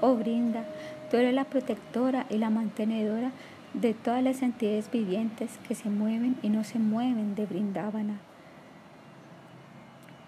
Oh 0.00 0.14
Brinda, 0.14 0.64
tú 1.10 1.16
eres 1.16 1.34
la 1.34 1.44
protectora 1.44 2.26
y 2.30 2.38
la 2.38 2.50
mantenedora 2.50 3.32
de 3.74 3.94
todas 3.94 4.22
las 4.22 4.42
entidades 4.42 4.90
vivientes 4.90 5.58
que 5.66 5.74
se 5.74 5.90
mueven 5.90 6.36
y 6.42 6.50
no 6.50 6.62
se 6.62 6.78
mueven 6.78 7.34
de 7.34 7.46
Brindávana. 7.46 8.18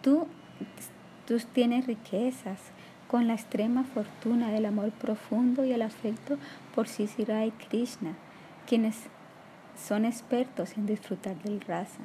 Tú, 0.02 0.26
tú 1.26 1.38
tienes 1.52 1.86
riquezas, 1.86 2.58
con 3.10 3.26
la 3.26 3.34
extrema 3.34 3.82
fortuna 3.82 4.52
del 4.52 4.66
amor 4.66 4.92
profundo 4.92 5.64
y 5.64 5.72
el 5.72 5.82
afecto 5.82 6.38
por 6.76 6.86
Sisira 6.86 7.44
y 7.44 7.50
Krishna, 7.50 8.14
quienes 8.68 8.94
son 9.76 10.04
expertos 10.04 10.76
en 10.76 10.86
disfrutar 10.86 11.36
del 11.42 11.60
rasa. 11.60 12.02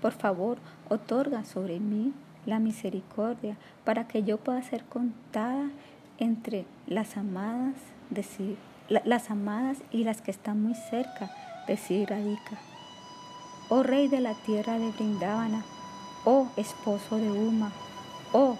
Por 0.00 0.12
favor, 0.12 0.58
otorga 0.88 1.44
sobre 1.44 1.78
mí 1.78 2.12
la 2.46 2.58
misericordia 2.58 3.56
para 3.84 4.08
que 4.08 4.24
yo 4.24 4.38
pueda 4.38 4.60
ser 4.62 4.84
contada 4.86 5.70
entre 6.18 6.66
las 6.88 7.16
amadas, 7.16 7.76
de, 8.10 8.56
las 9.04 9.30
amadas 9.30 9.78
y 9.92 10.02
las 10.02 10.20
que 10.20 10.32
están 10.32 10.60
muy 10.60 10.74
cerca 10.74 11.30
de 11.68 11.76
Siradika. 11.76 12.58
Oh 13.68 13.84
Rey 13.84 14.08
de 14.08 14.18
la 14.20 14.34
tierra 14.34 14.80
de 14.80 14.90
Brindavana, 14.90 15.64
oh 16.24 16.48
Esposo 16.56 17.18
de 17.18 17.30
Uma, 17.30 17.70
oh 18.32 18.58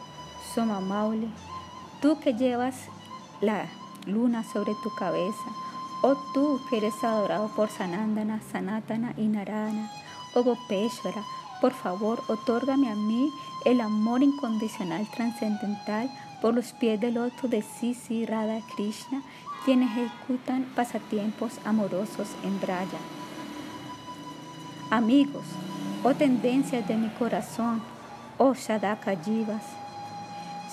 Soma 0.55 0.80
Maule, 0.80 1.28
tú 2.01 2.18
que 2.20 2.34
llevas 2.34 2.74
la 3.40 3.66
luna 4.07 4.45
sobre 4.45 4.74
tu 4.82 4.95
cabeza, 4.95 5.51
oh 6.03 6.16
tú 6.34 6.61
que 6.68 6.78
eres 6.78 7.03
adorado 7.03 7.49
por 7.49 7.70
Sanandana, 7.70 8.40
Sanatana 8.51 9.14
y 9.16 9.26
Narana, 9.28 9.90
oh 10.34 10.43
Gopeshwara, 10.43 11.22
por 11.61 11.72
favor, 11.72 12.22
otórgame 12.28 12.90
a 12.90 12.95
mí 12.97 13.30
el 13.64 13.80
amor 13.80 14.22
incondicional 14.22 15.07
trascendental 15.14 16.11
por 16.40 16.55
los 16.55 16.72
pies 16.72 17.01
del 17.01 17.14
loto 17.14 17.47
de 17.47 17.62
Sisi 17.62 18.26
Radha 18.26 18.61
Krishna, 18.74 19.22
quienes 19.64 19.90
ejecutan 19.97 20.64
pasatiempos 20.74 21.53
amorosos 21.64 22.28
en 22.43 22.61
Braya. 22.61 22.99
Amigos, 24.90 25.45
oh 26.03 26.14
tendencias 26.14 26.86
de 26.88 26.97
mi 26.97 27.09
corazón, 27.11 27.80
oh 28.38 28.55
Shadaka 28.55 29.16
Jivas, 29.22 29.62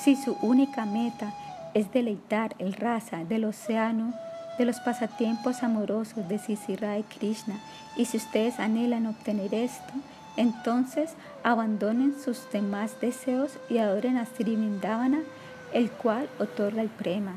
si 0.04 0.16
su 0.16 0.38
única 0.42 0.86
meta 0.86 1.34
es 1.74 1.92
deleitar 1.92 2.56
el 2.60 2.74
raza 2.74 3.26
del 3.26 3.46
océano 3.46 4.14
de 4.58 4.66
los 4.66 4.80
pasatiempos 4.80 5.64
amorosos 5.64 6.28
de 6.28 6.40
Sisira 6.40 6.98
y 6.98 7.04
Krishna, 7.04 7.60
y 7.96 8.06
si 8.06 8.18
ustedes 8.18 8.60
anhelan 8.60 9.06
obtener 9.06 9.54
esto, 9.54 9.94
entonces 10.38 11.12
abandonen 11.44 12.16
sus 12.20 12.50
demás 12.52 13.00
deseos 13.02 13.58
y 13.70 13.78
adoren 13.78 14.18
a 14.18 14.26
Sri 14.26 14.56
Vindavana, 14.56 15.22
el 15.74 15.90
cual 15.92 16.30
otorga 16.40 16.82
el 16.82 16.90
prema. 16.90 17.34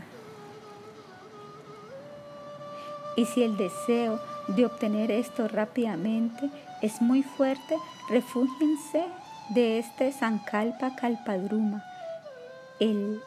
Y 3.17 3.27
si 3.27 3.43
el 3.43 3.57
deseo 3.57 4.21
de 4.49 4.67
obtener 4.67 5.11
esto 5.11 5.47
rápidamente 5.49 6.49
es 6.81 7.03
muy 7.03 7.23
fuerte, 7.23 7.77
refúgiense 8.09 9.05
de 9.51 9.79
este 9.79 10.13
Sankalpa 10.13 10.97
Kalpadruma, 10.97 11.85
el 12.83 13.23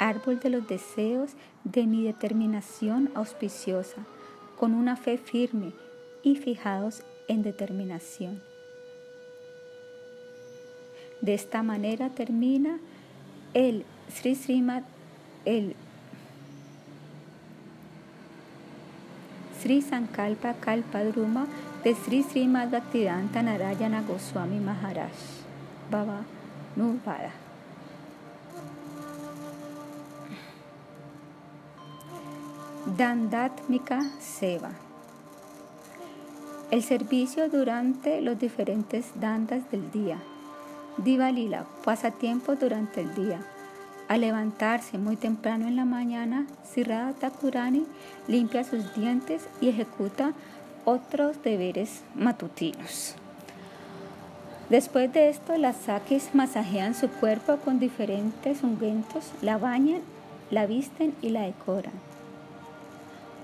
árbol 0.00 0.40
de 0.40 0.50
los 0.50 0.66
deseos 0.66 1.30
de 1.62 1.86
mi 1.86 2.02
determinación 2.02 3.08
auspiciosa, 3.14 4.04
con 4.58 4.74
una 4.74 4.96
fe 4.96 5.16
firme 5.16 5.72
y 6.24 6.34
fijados 6.34 7.04
en 7.28 7.44
determinación. 7.44 8.42
De 11.20 11.34
esta 11.34 11.62
manera 11.62 12.10
termina 12.10 12.80
el 13.54 13.84
Sri 14.12 14.34
Srimad, 14.34 14.82
el 15.44 15.76
Sri 19.62 19.82
Sankalpa 19.82 20.54
Kalpadruma 20.54 21.46
de 21.84 21.94
Sri 21.94 22.24
Srimad 22.24 22.70
Bhaktivedanta 22.70 23.40
Narayana 23.40 24.02
Goswami 24.02 24.58
Maharaj. 24.58 25.12
Baba 25.92 26.22
Nuvada. 26.74 27.45
Dandatmika 32.86 34.00
Seva. 34.20 34.70
El 36.70 36.84
servicio 36.84 37.48
durante 37.48 38.20
los 38.20 38.38
diferentes 38.38 39.06
dandas 39.16 39.68
del 39.72 39.90
día. 39.90 40.18
Divalila, 40.96 41.66
pasatiempo 41.84 42.54
durante 42.54 43.00
el 43.00 43.12
día. 43.16 43.40
Al 44.06 44.20
levantarse 44.20 44.98
muy 44.98 45.16
temprano 45.16 45.66
en 45.66 45.74
la 45.74 45.84
mañana, 45.84 46.46
Sirada 46.62 47.12
Takurani 47.12 47.84
limpia 48.28 48.62
sus 48.62 48.94
dientes 48.94 49.48
y 49.60 49.68
ejecuta 49.68 50.32
otros 50.84 51.42
deberes 51.42 52.02
matutinos. 52.14 53.16
Después 54.70 55.12
de 55.12 55.28
esto, 55.28 55.58
las 55.58 55.76
sakis 55.76 56.30
masajean 56.34 56.94
su 56.94 57.08
cuerpo 57.08 57.56
con 57.56 57.80
diferentes 57.80 58.62
ungüentos, 58.62 59.32
la 59.42 59.58
bañan, 59.58 60.02
la 60.52 60.66
visten 60.66 61.14
y 61.20 61.30
la 61.30 61.42
decoran. 61.42 61.92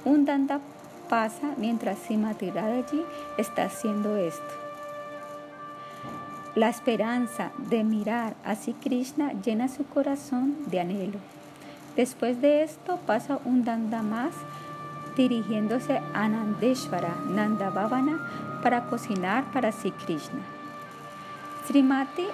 Un 0.05 0.25
danda 0.25 0.61
pasa 1.09 1.55
mientras 1.57 1.99
Simati 1.99 2.51
Radhaji 2.51 3.05
está 3.39 3.65
haciendo 3.65 4.17
esto. 4.17 4.43
La 6.55 6.69
esperanza 6.69 7.53
de 7.71 7.85
mirar 7.85 8.35
a 8.45 8.55
Sri 8.57 8.75
Krishna 8.75 9.33
llena 9.43 9.69
su 9.69 9.87
corazón 9.87 10.57
de 10.67 10.81
anhelo. 10.81 11.19
Después 11.97 12.41
de 12.43 12.63
esto 12.63 12.99
pasa 13.07 13.39
un 13.45 13.65
danda 13.65 14.03
más 14.03 14.33
dirigiéndose 15.17 16.01
a 16.15 16.29
Nandeshvara, 16.29 17.15
Nandabhavana, 17.29 18.61
para 18.63 18.87
cocinar 18.87 19.51
para 19.53 19.71
Sri 19.71 19.93
Krishna. 19.93 20.41
Srimati 21.67 22.27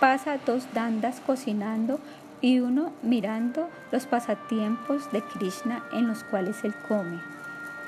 pasa 0.00 0.38
dos 0.44 0.66
dandas 0.74 1.20
cocinando 1.24 2.00
y 2.44 2.60
uno 2.60 2.92
mirando 3.00 3.70
los 3.90 4.04
pasatiempos 4.04 5.10
de 5.12 5.22
Krishna 5.22 5.82
en 5.94 6.06
los 6.06 6.24
cuales 6.24 6.62
él 6.62 6.74
come. 6.86 7.18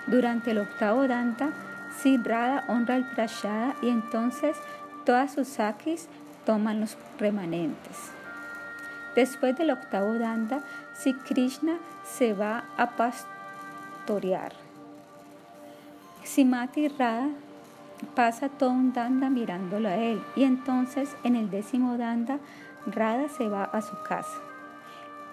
Durante 0.06 0.52
el 0.52 0.58
octavo 0.58 1.06
danda, 1.06 1.50
Sibrada 1.98 2.64
honra 2.66 2.96
el 2.96 3.04
prashada 3.04 3.74
y 3.82 3.90
entonces 3.90 4.56
todas 5.04 5.34
sus 5.34 5.46
sakis 5.46 6.08
toman 6.46 6.80
los 6.80 6.96
remanentes. 7.18 7.98
Después 9.14 9.58
del 9.58 9.72
octavo 9.72 10.14
danda, 10.14 10.62
si 10.94 11.12
Krishna 11.12 11.76
se 12.06 12.32
va 12.32 12.64
a 12.78 12.92
pastorear. 12.92 14.52
Simati 16.24 16.88
Radha 16.88 17.28
pasa 18.14 18.48
todo 18.48 18.70
un 18.70 18.94
danda 18.94 19.28
mirándolo 19.28 19.90
a 19.90 19.96
él 19.96 20.22
y 20.34 20.44
entonces 20.44 21.14
en 21.24 21.36
el 21.36 21.50
décimo 21.50 21.98
danda 21.98 22.38
Radha 22.86 23.28
se 23.28 23.50
va 23.50 23.64
a 23.64 23.82
su 23.82 23.94
casa. 24.02 24.45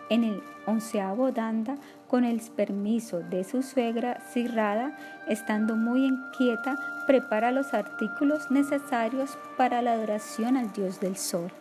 En 0.10 0.24
el 0.24 0.44
onceavo 0.66 1.32
danda, 1.32 1.78
con 2.08 2.24
el 2.24 2.42
permiso 2.56 3.20
de 3.20 3.44
su 3.44 3.64
suegra, 3.64 4.20
Radha, 4.54 4.98
estando 5.28 5.76
muy 5.76 6.06
inquieta, 6.06 6.76
prepara 7.08 7.52
los 7.52 7.74
artículos 7.74 8.52
necesarios 8.52 9.38
para 9.58 9.82
la 9.82 9.94
adoración 9.94 10.58
al 10.58 10.72
dios 10.74 11.00
del 11.00 11.18
sol. 11.18 11.52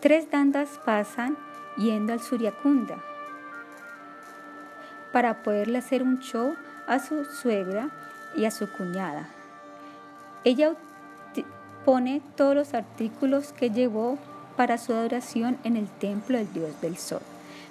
Tres 0.00 0.30
dandas 0.30 0.80
pasan 0.84 1.36
yendo 1.76 2.12
al 2.12 2.20
Suryakunda 2.20 2.96
para 5.12 5.42
poderle 5.42 5.78
hacer 5.78 6.02
un 6.02 6.20
show 6.20 6.54
a 6.86 6.98
su 6.98 7.24
suegra 7.24 7.90
y 8.36 8.44
a 8.44 8.50
su 8.50 8.70
cuñada. 8.70 9.28
Ella 10.44 10.74
pone 11.84 12.22
todos 12.36 12.54
los 12.54 12.74
artículos 12.74 13.52
que 13.52 13.70
llevó 13.70 14.18
para 14.56 14.78
su 14.78 14.92
adoración 14.92 15.58
en 15.64 15.76
el 15.76 15.88
templo 15.88 16.38
del 16.38 16.52
dios 16.52 16.80
del 16.80 16.96
sol. 16.96 17.22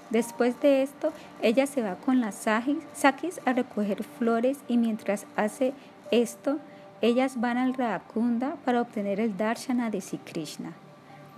Después 0.09 0.59
de 0.61 0.81
esto, 0.81 1.13
ella 1.41 1.67
se 1.67 1.81
va 1.81 1.95
con 1.95 2.19
las 2.19 2.35
sakis 2.35 3.41
a 3.45 3.53
recoger 3.53 4.03
flores 4.03 4.57
y 4.67 4.77
mientras 4.77 5.25
hace 5.35 5.73
esto, 6.11 6.57
ellas 7.01 7.39
van 7.39 7.57
al 7.57 7.75
Radhakunda 7.75 8.55
para 8.65 8.81
obtener 8.81 9.19
el 9.19 9.37
darshana 9.37 9.89
de 9.89 10.01
Sri 10.01 10.17
Krishna. 10.17 10.73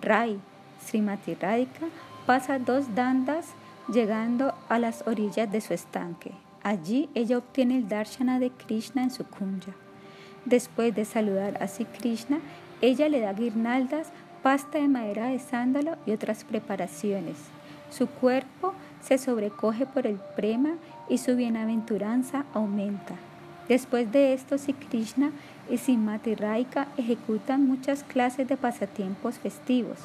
Rai, 0.02 0.40
Srimati 0.84 1.36
Radhika, 1.36 1.88
pasa 2.26 2.58
dos 2.60 2.96
dandas 2.96 3.48
llegando 3.92 4.54
a 4.70 4.80
las 4.80 5.06
orillas 5.06 5.52
de 5.52 5.62
su 5.62 5.74
estanque. 5.74 6.32
Allí 6.64 7.10
ella 7.14 7.38
obtiene 7.38 7.78
el 7.78 7.90
darshana 7.90 8.40
de 8.40 8.52
Krishna 8.52 9.04
en 9.04 9.12
su 9.12 9.26
kunja. 9.26 9.74
Después 10.46 10.96
de 10.96 11.06
saludar 11.06 11.62
a 11.62 11.68
Sri 11.68 11.86
Krishna, 11.86 12.40
ella 12.82 13.10
le 13.10 13.20
da 13.20 13.34
guirnaldas, 13.34 14.12
pasta 14.44 14.80
de 14.80 14.88
madera 14.88 15.28
de 15.28 15.40
sándalo 15.40 15.98
y 16.06 16.12
otras 16.12 16.44
preparaciones. 16.44 17.38
Su 17.90 18.08
cuerpo 18.08 18.74
se 19.02 19.18
sobrecoge 19.18 19.86
por 19.86 20.08
el 20.08 20.20
prema 20.36 20.76
y 21.10 21.18
su 21.18 21.36
bienaventuranza 21.36 22.46
aumenta. 22.54 23.16
Después 23.68 24.12
de 24.12 24.34
esto, 24.34 24.58
Sri 24.58 24.74
Krishna 24.74 25.32
y 25.70 25.78
Simati 25.78 26.36
Raika 26.36 26.88
ejecutan 26.98 27.68
muchas 27.68 28.04
clases 28.04 28.48
de 28.48 28.58
pasatiempos 28.58 29.40
festivos. 29.40 29.98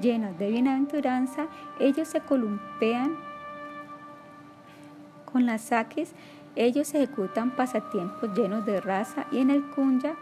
Llenos 0.00 0.38
de 0.38 0.50
bienaventuranza, 0.50 1.46
ellos 1.78 2.08
se 2.08 2.20
columpean 2.20 3.16
con 5.30 5.46
las 5.46 5.62
saques, 5.62 6.12
ellos 6.56 6.94
ejecutan 6.94 7.50
pasatiempos 7.52 8.36
llenos 8.36 8.66
de 8.66 8.80
raza 8.80 9.26
y 9.32 9.38
en 9.38 9.50
el 9.50 9.62
kunya 9.70 10.14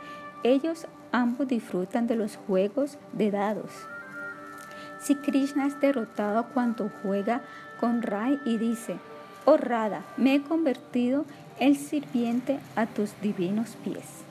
ellos 0.43 0.87
ambos 1.13 1.49
disfrutan 1.49 2.07
de 2.07 2.17
los 2.17 2.37
juegos 2.37 2.99
de 3.13 3.31
dados. 3.31 3.71
Si 5.01 5.15
Krishna 5.15 5.67
es 5.67 5.81
derrotado 5.81 6.47
cuando 6.53 6.91
juega 7.03 7.43
con 7.81 8.03
Rai 8.03 8.39
y 8.45 8.59
dice, 8.59 8.99
oh 9.45 9.57
Radha, 9.57 10.03
me 10.17 10.35
he 10.35 10.43
convertido 10.43 11.25
en 11.59 11.75
sirviente 11.75 12.59
a 12.77 12.87
tus 12.87 13.19
divinos 13.21 13.77
pies. 13.83 14.25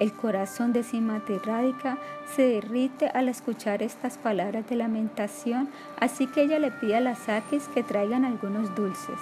El 0.00 0.12
corazón 0.12 0.72
de 0.72 0.82
Simati 0.82 1.38
Radhika 1.38 1.98
se 2.34 2.42
derrite 2.42 3.08
al 3.08 3.28
escuchar 3.28 3.80
estas 3.80 4.18
palabras 4.18 4.68
de 4.68 4.74
lamentación, 4.74 5.68
así 6.00 6.26
que 6.26 6.42
ella 6.42 6.58
le 6.58 6.72
pide 6.72 6.96
a 6.96 7.00
las 7.00 7.20
Sakis 7.20 7.68
que 7.68 7.84
traigan 7.84 8.24
algunos 8.24 8.74
dulces. 8.74 9.20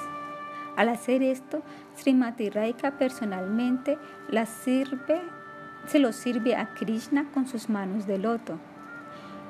Al 0.76 0.88
hacer 0.88 1.22
esto, 1.22 1.62
Srimati 1.98 2.48
Radhika 2.48 2.92
personalmente 2.92 3.98
la 4.30 4.46
sirve, 4.46 5.20
se 5.86 5.98
lo 5.98 6.12
sirve 6.12 6.54
a 6.56 6.74
Krishna 6.74 7.30
con 7.32 7.46
sus 7.46 7.68
manos 7.68 8.06
de 8.06 8.18
loto. 8.18 8.58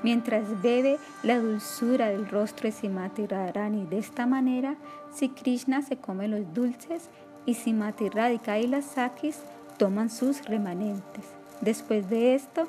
Mientras 0.02 0.60
bebe 0.62 0.98
la 1.22 1.38
dulzura 1.38 2.08
del 2.08 2.28
rostro 2.28 2.68
de 2.68 2.72
Simati 2.72 3.26
Radharani 3.26 3.86
de 3.86 3.98
esta 3.98 4.26
manera, 4.26 4.74
si 5.12 5.28
Krishna 5.28 5.82
se 5.82 5.96
come 5.96 6.26
los 6.26 6.52
dulces 6.52 7.08
y 7.46 7.54
Simati 7.54 8.08
Radhika 8.08 8.58
y 8.58 8.66
las 8.66 8.84
Sakis 8.84 9.38
toman 9.78 10.10
sus 10.10 10.44
remanentes. 10.44 11.24
Después 11.60 12.10
de 12.10 12.34
esto, 12.34 12.66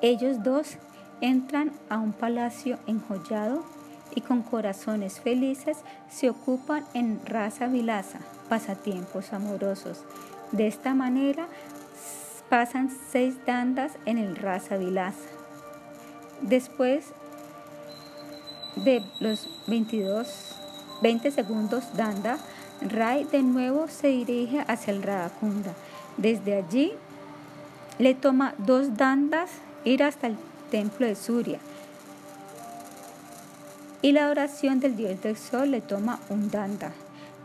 ellos 0.00 0.42
dos 0.44 0.76
entran 1.20 1.72
a 1.88 1.98
un 1.98 2.12
palacio 2.12 2.78
enjollado 2.86 3.64
y 4.14 4.20
con 4.20 4.42
corazones 4.42 5.20
felices 5.20 5.78
se 6.08 6.30
ocupan 6.30 6.84
en 6.94 7.20
raza 7.24 7.66
vilasa, 7.66 8.20
pasatiempos 8.48 9.32
amorosos. 9.32 10.04
De 10.52 10.68
esta 10.68 10.94
manera 10.94 11.48
pasan 12.48 12.90
seis 13.10 13.36
dandas 13.46 13.92
en 14.06 14.18
el 14.18 14.36
raza 14.36 14.76
vilasa. 14.76 15.28
Después 16.40 17.06
de 18.76 19.02
los 19.20 19.48
22, 19.66 20.56
20 21.02 21.30
segundos 21.30 21.84
danda, 21.96 22.38
Rai 22.80 23.24
de 23.24 23.42
nuevo 23.42 23.88
se 23.88 24.08
dirige 24.08 24.64
hacia 24.66 24.92
el 24.92 25.02
Radhakunda 25.02 25.72
desde 26.16 26.56
allí, 26.56 26.92
Le 27.98 28.14
toma 28.14 28.54
dos 28.58 28.96
dandas 28.96 29.50
ir 29.84 30.02
hasta 30.02 30.26
el 30.26 30.36
templo 30.72 31.06
de 31.06 31.14
Surya. 31.14 31.60
Y 34.02 34.10
la 34.10 34.24
adoración 34.24 34.80
del 34.80 34.96
dios 34.96 35.22
del 35.22 35.36
sol 35.36 35.70
le 35.70 35.80
toma 35.80 36.18
un 36.28 36.50
danda. 36.50 36.90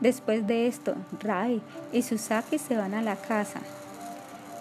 Después 0.02 0.48
de 0.48 0.68
esto, 0.68 0.96
Rai 1.22 1.62
y 1.94 2.02
Susaki 2.02 2.58
se 2.58 2.76
van 2.76 2.96
a 2.96 3.04
la 3.04 3.16
casa. 3.16 3.62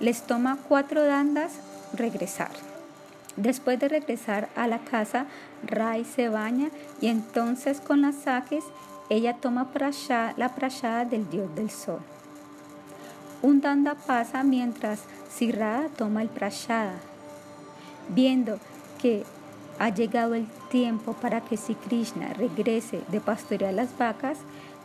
Les 0.00 0.22
toma 0.22 0.58
cuatro 0.68 1.04
dandas 1.04 1.52
regresar. 1.92 2.50
Después 3.36 3.78
de 3.80 3.88
regresar 3.88 4.48
a 4.54 4.66
la 4.66 4.78
casa, 4.78 5.26
Rai 5.64 6.04
se 6.04 6.28
baña 6.28 6.70
y 7.00 7.08
entonces 7.08 7.80
con 7.80 8.02
las 8.02 8.14
saques 8.16 8.64
ella 9.10 9.34
toma 9.34 9.68
la 10.36 10.54
prashada 10.54 11.04
del 11.04 11.28
dios 11.30 11.54
del 11.54 11.70
sol. 11.70 12.00
Un 13.42 13.60
danda 13.60 13.94
pasa 13.94 14.42
mientras 14.42 15.00
Sirrada 15.30 15.88
toma 15.88 16.22
el 16.22 16.28
prashada. 16.28 16.94
Viendo 18.08 18.58
que 19.00 19.24
ha 19.78 19.90
llegado 19.90 20.34
el 20.34 20.46
tiempo 20.70 21.12
para 21.12 21.40
que 21.40 21.56
si 21.56 21.74
Krishna 21.74 22.32
regrese 22.34 23.02
de 23.08 23.20
pastorear 23.20 23.74
las 23.74 23.96
vacas, 23.96 24.38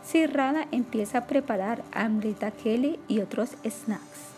Sirrada 0.04 0.66
empieza 0.70 1.18
a 1.18 1.26
preparar 1.26 1.82
amrita 1.92 2.50
keli 2.50 2.98
y 3.08 3.20
otros 3.20 3.50
snacks. 3.64 4.33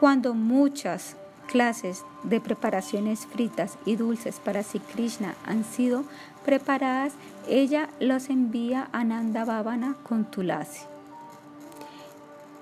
Cuando 0.00 0.34
muchas 0.34 1.16
clases 1.46 2.04
de 2.22 2.38
preparaciones 2.40 3.26
fritas 3.26 3.78
y 3.86 3.96
dulces 3.96 4.40
para 4.40 4.62
Sri 4.62 4.80
Krishna 4.80 5.34
han 5.46 5.64
sido 5.64 6.04
preparadas, 6.44 7.14
ella 7.48 7.88
los 7.98 8.28
envía 8.28 8.88
a 8.92 9.04
Nanda 9.04 9.46
Bhavana 9.46 9.96
con 10.02 10.24
Tulasi. 10.24 10.82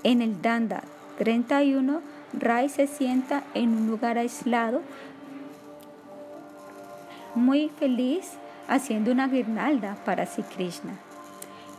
En 0.04 0.22
el 0.22 0.40
Danda 0.42 0.84
31, 1.18 2.02
Rai 2.34 2.68
se 2.68 2.86
sienta 2.86 3.42
en 3.54 3.76
un 3.76 3.88
lugar 3.88 4.16
aislado, 4.16 4.82
muy 7.34 7.68
feliz, 7.68 8.34
haciendo 8.68 9.10
una 9.10 9.26
guirnalda 9.26 9.96
para 10.04 10.26
Sri 10.26 10.44
Krishna. 10.44 10.92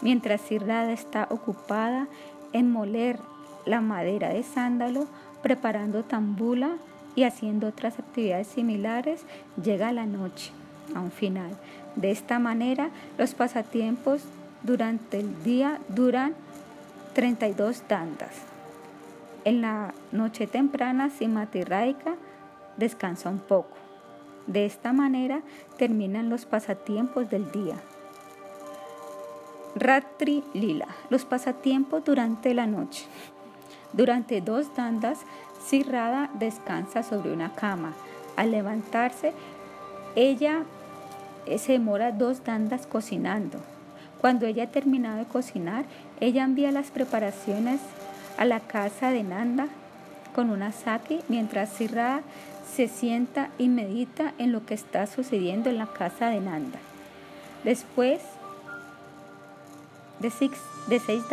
Mientras 0.01 0.41
Sri 0.41 0.59
está 0.89 1.27
ocupada 1.29 2.07
en 2.51 2.71
moler 2.71 3.19
la 3.65 3.81
madera 3.81 4.29
de 4.29 4.43
sándalo, 4.43 5.07
preparando 5.45 6.03
tambula 6.03 6.71
y 7.15 7.21
haciendo 7.21 7.67
otras 7.67 7.99
actividades 7.99 8.47
similares, 8.47 9.21
llega 9.63 9.91
la 9.91 10.07
noche 10.07 10.51
a 10.95 10.99
un 10.99 11.11
final. 11.11 11.55
De 11.95 12.09
esta 12.09 12.39
manera, 12.39 12.89
los 13.19 13.35
pasatiempos 13.35 14.23
durante 14.63 15.19
el 15.19 15.43
día 15.43 15.79
duran 15.89 16.33
32 17.13 17.81
tandas. 17.81 18.31
En 19.43 19.61
la 19.61 19.93
noche 20.11 20.47
temprana, 20.47 21.11
Simati 21.11 21.63
Raika 21.63 22.15
descansa 22.77 23.29
un 23.29 23.37
poco. 23.37 23.77
De 24.47 24.65
esta 24.65 24.93
manera 24.93 25.41
terminan 25.77 26.27
los 26.31 26.47
pasatiempos 26.47 27.29
del 27.29 27.51
día. 27.51 27.75
Ratri 29.75 30.43
Lila, 30.55 30.87
los 31.11 31.23
pasatiempos 31.23 32.03
durante 32.03 32.55
la 32.55 32.65
noche. 32.65 33.05
Durante 33.95 34.41
dos 34.41 34.75
dandas, 34.75 35.19
Sirrada 35.65 36.29
descansa 36.33 37.01
sobre 37.01 37.31
una 37.31 37.53
cama. 37.55 37.93
Al 38.35 38.51
levantarse, 38.51 39.33
ella 40.15 40.63
eh, 41.45 41.57
se 41.57 41.73
demora 41.73 42.11
dos 42.11 42.43
dandas 42.43 42.87
cocinando. 42.87 43.59
Cuando 44.19 44.45
ella 44.45 44.65
ha 44.65 44.67
terminado 44.67 45.17
de 45.17 45.25
cocinar, 45.25 45.85
ella 46.19 46.43
envía 46.43 46.71
las 46.71 46.91
preparaciones 46.91 47.79
a 48.37 48.45
la 48.45 48.59
casa 48.59 49.11
de 49.11 49.23
Nanda 49.23 49.67
con 50.33 50.49
una 50.49 50.73
sake, 50.73 51.21
mientras 51.29 51.69
Sirrada 51.69 52.21
se 52.75 52.89
sienta 52.89 53.49
y 53.57 53.69
medita 53.69 54.33
en 54.37 54.51
lo 54.51 54.65
que 54.65 54.73
está 54.73 55.07
sucediendo 55.07 55.69
en 55.69 55.77
la 55.77 55.87
casa 55.87 56.27
de 56.29 56.41
Nanda. 56.41 56.79
Después 57.63 58.21
de 60.19 60.29
seis, 60.29 60.51
de 60.87 60.99
seis 60.99 61.23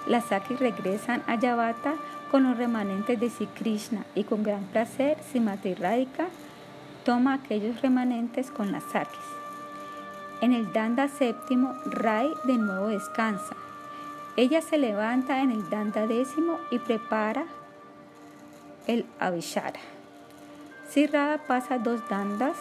dandas, 0.00 0.10
las 0.10 0.24
Sakis 0.26 0.58
regresan 0.58 1.22
a 1.26 1.36
Yavata 1.36 1.94
con 2.30 2.44
los 2.44 2.56
remanentes 2.56 3.18
de 3.18 3.28
Sri 3.28 3.46
Krishna 3.46 4.04
y 4.14 4.24
con 4.24 4.42
gran 4.42 4.64
placer 4.64 5.18
Simati 5.32 5.74
Radhika 5.74 6.28
toma 7.04 7.34
aquellos 7.34 7.80
remanentes 7.82 8.50
con 8.50 8.72
las 8.72 8.84
Sakis. 8.84 9.18
En 10.40 10.52
el 10.52 10.72
Danda 10.72 11.08
séptimo, 11.08 11.74
Rai 11.84 12.30
de 12.44 12.56
nuevo 12.56 12.88
descansa. 12.88 13.56
Ella 14.36 14.62
se 14.62 14.78
levanta 14.78 15.42
en 15.42 15.50
el 15.50 15.68
Danda 15.68 16.06
décimo 16.06 16.58
y 16.70 16.78
prepara 16.78 17.44
el 18.86 19.04
Avishara. 19.18 19.80
Sirrada 20.88 21.38
pasa 21.38 21.78
dos 21.78 22.00
dandas 22.08 22.56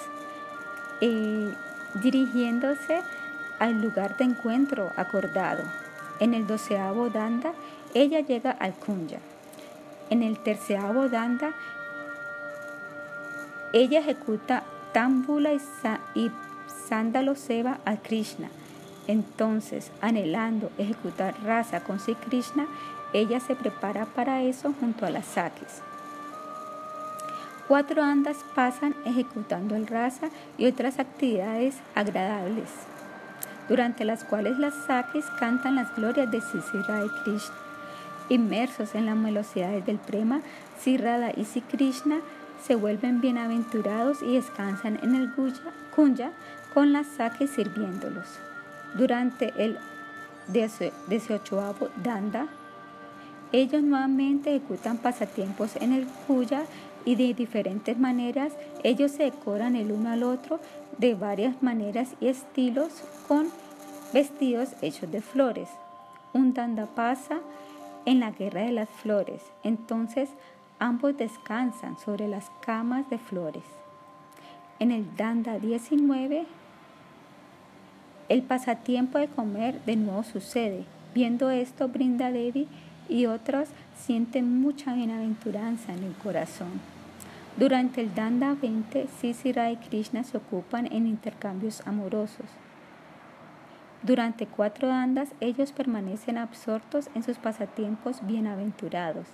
eh, 1.02 1.53
dirigiéndose 2.03 3.02
al 3.60 3.82
lugar 3.82 4.18
de 4.18 4.26
encuentro 4.26 4.91
acordado. 4.98 5.64
En 6.19 6.33
el 6.33 6.47
doceavo 6.47 7.09
danda, 7.09 7.53
ella 7.93 8.19
llega 8.19 8.51
al 8.51 8.73
Kunja. 8.73 9.19
En 10.09 10.21
el 10.21 10.37
terceavo 10.39 11.07
danda, 11.07 11.53
ella 13.73 13.99
ejecuta 13.99 14.63
Tambula 14.93 15.51
y, 15.53 16.31
Sándalo 16.87 17.35
Seva 17.35 17.79
a 17.85 17.97
Krishna. 17.97 18.49
Entonces, 19.07 19.91
anhelando 20.01 20.71
ejecutar 20.77 21.35
raza 21.43 21.81
con 21.81 21.99
Sri 21.99 22.15
Krishna, 22.15 22.67
ella 23.13 23.39
se 23.39 23.55
prepara 23.55 24.05
para 24.05 24.43
eso 24.43 24.73
junto 24.79 25.05
a 25.05 25.09
las 25.09 25.25
Sakis. 25.25 25.81
Cuatro 27.67 28.01
andas 28.01 28.37
pasan 28.55 28.95
ejecutando 29.05 29.75
el 29.75 29.87
rasa 29.87 30.29
y 30.57 30.65
otras 30.65 30.99
actividades 30.99 31.75
agradables 31.93 32.69
durante 33.69 34.03
las 34.03 34.23
cuales 34.23 34.57
las 34.57 34.73
Sakis 34.73 35.25
cantan 35.39 35.75
las 35.75 35.95
glorias 35.95 36.29
de 36.29 36.41
Sisira 36.41 37.05
y 37.05 37.09
Krishna. 37.23 37.55
Inmersos 38.27 38.95
en 38.95 39.05
las 39.05 39.21
velocidades 39.21 39.85
del 39.85 39.97
prema, 39.97 40.41
Sirada 40.79 41.31
y 41.35 41.45
Sri 41.45 41.61
Krishna 41.61 42.19
se 42.65 42.75
vuelven 42.75 43.21
bienaventurados 43.21 44.21
y 44.21 44.35
descansan 44.35 44.99
en 45.01 45.15
el 45.15 45.31
Kunja 45.95 46.31
con 46.73 46.91
las 46.91 47.07
Sakis 47.07 47.51
sirviéndolos. 47.51 48.27
Durante 48.95 49.53
el 49.57 49.77
18 50.47 51.75
Danda, 52.03 52.47
ellos 53.51 53.81
nuevamente 53.81 54.55
ejecutan 54.55 54.97
pasatiempos 54.97 55.75
en 55.77 55.93
el 55.93 56.05
Kuya 56.27 56.63
y 57.05 57.15
de 57.15 57.34
diferentes 57.34 57.97
maneras 57.97 58.53
ellos 58.84 59.11
se 59.11 59.23
decoran 59.23 59.76
el 59.76 59.91
uno 59.91 60.09
al 60.09 60.23
otro 60.23 60.59
de 60.97 61.15
varias 61.15 61.61
maneras 61.63 62.13
y 62.19 62.27
estilos 62.27 63.03
con 63.27 63.47
vestidos 64.13 64.69
hechos 64.81 65.11
de 65.11 65.21
flores. 65.21 65.69
Un 66.34 66.53
danda 66.53 66.85
pasa 66.85 67.39
en 68.05 68.19
la 68.19 68.31
guerra 68.31 68.61
de 68.61 68.71
las 68.71 68.89
flores, 68.89 69.41
entonces 69.63 70.30
ambos 70.80 71.17
descansan 71.17 71.97
sobre 71.99 72.27
las 72.27 72.49
camas 72.61 73.09
de 73.09 73.17
flores. 73.17 73.63
En 74.80 74.91
el 74.91 75.15
danda 75.15 75.59
19, 75.59 76.45
el 78.30 78.41
pasatiempo 78.43 79.17
de 79.17 79.27
comer 79.27 79.84
de 79.85 79.95
nuevo 79.95 80.23
sucede. 80.23 80.85
Viendo 81.13 81.49
esto, 81.49 81.88
Brinda 81.88 82.31
Devi 82.31 82.67
y 83.09 83.26
otros 83.26 83.69
sienten 84.05 84.61
mucha 84.61 84.93
bienaventuranza 84.93 85.93
en 85.93 86.03
el 86.03 86.13
corazón. 86.13 86.81
Durante 87.57 88.01
el 88.01 88.15
Danda 88.15 88.55
20, 88.59 89.07
Sisira 89.19 89.71
y 89.71 89.77
Krishna 89.77 90.23
se 90.23 90.38
ocupan 90.38 90.85
en 90.91 91.07
intercambios 91.07 91.85
amorosos. 91.85 92.45
Durante 94.01 94.47
cuatro 94.47 94.88
dandas 94.88 95.30
ellos 95.41 95.73
permanecen 95.73 96.38
absortos 96.38 97.09
en 97.15 97.23
sus 97.23 97.38
pasatiempos 97.38 98.26
bienaventurados. 98.26 99.27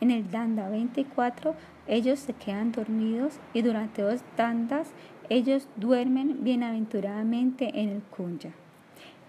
En 0.00 0.10
el 0.10 0.30
danda 0.30 0.68
24 0.68 1.54
ellos 1.86 2.18
se 2.18 2.34
quedan 2.34 2.72
dormidos 2.72 3.38
y 3.54 3.62
durante 3.62 4.02
dos 4.02 4.20
dandas 4.36 4.88
ellos 5.30 5.66
duermen 5.76 6.44
bienaventuradamente 6.44 7.80
en 7.80 7.88
el 7.88 8.02
kunya. 8.02 8.52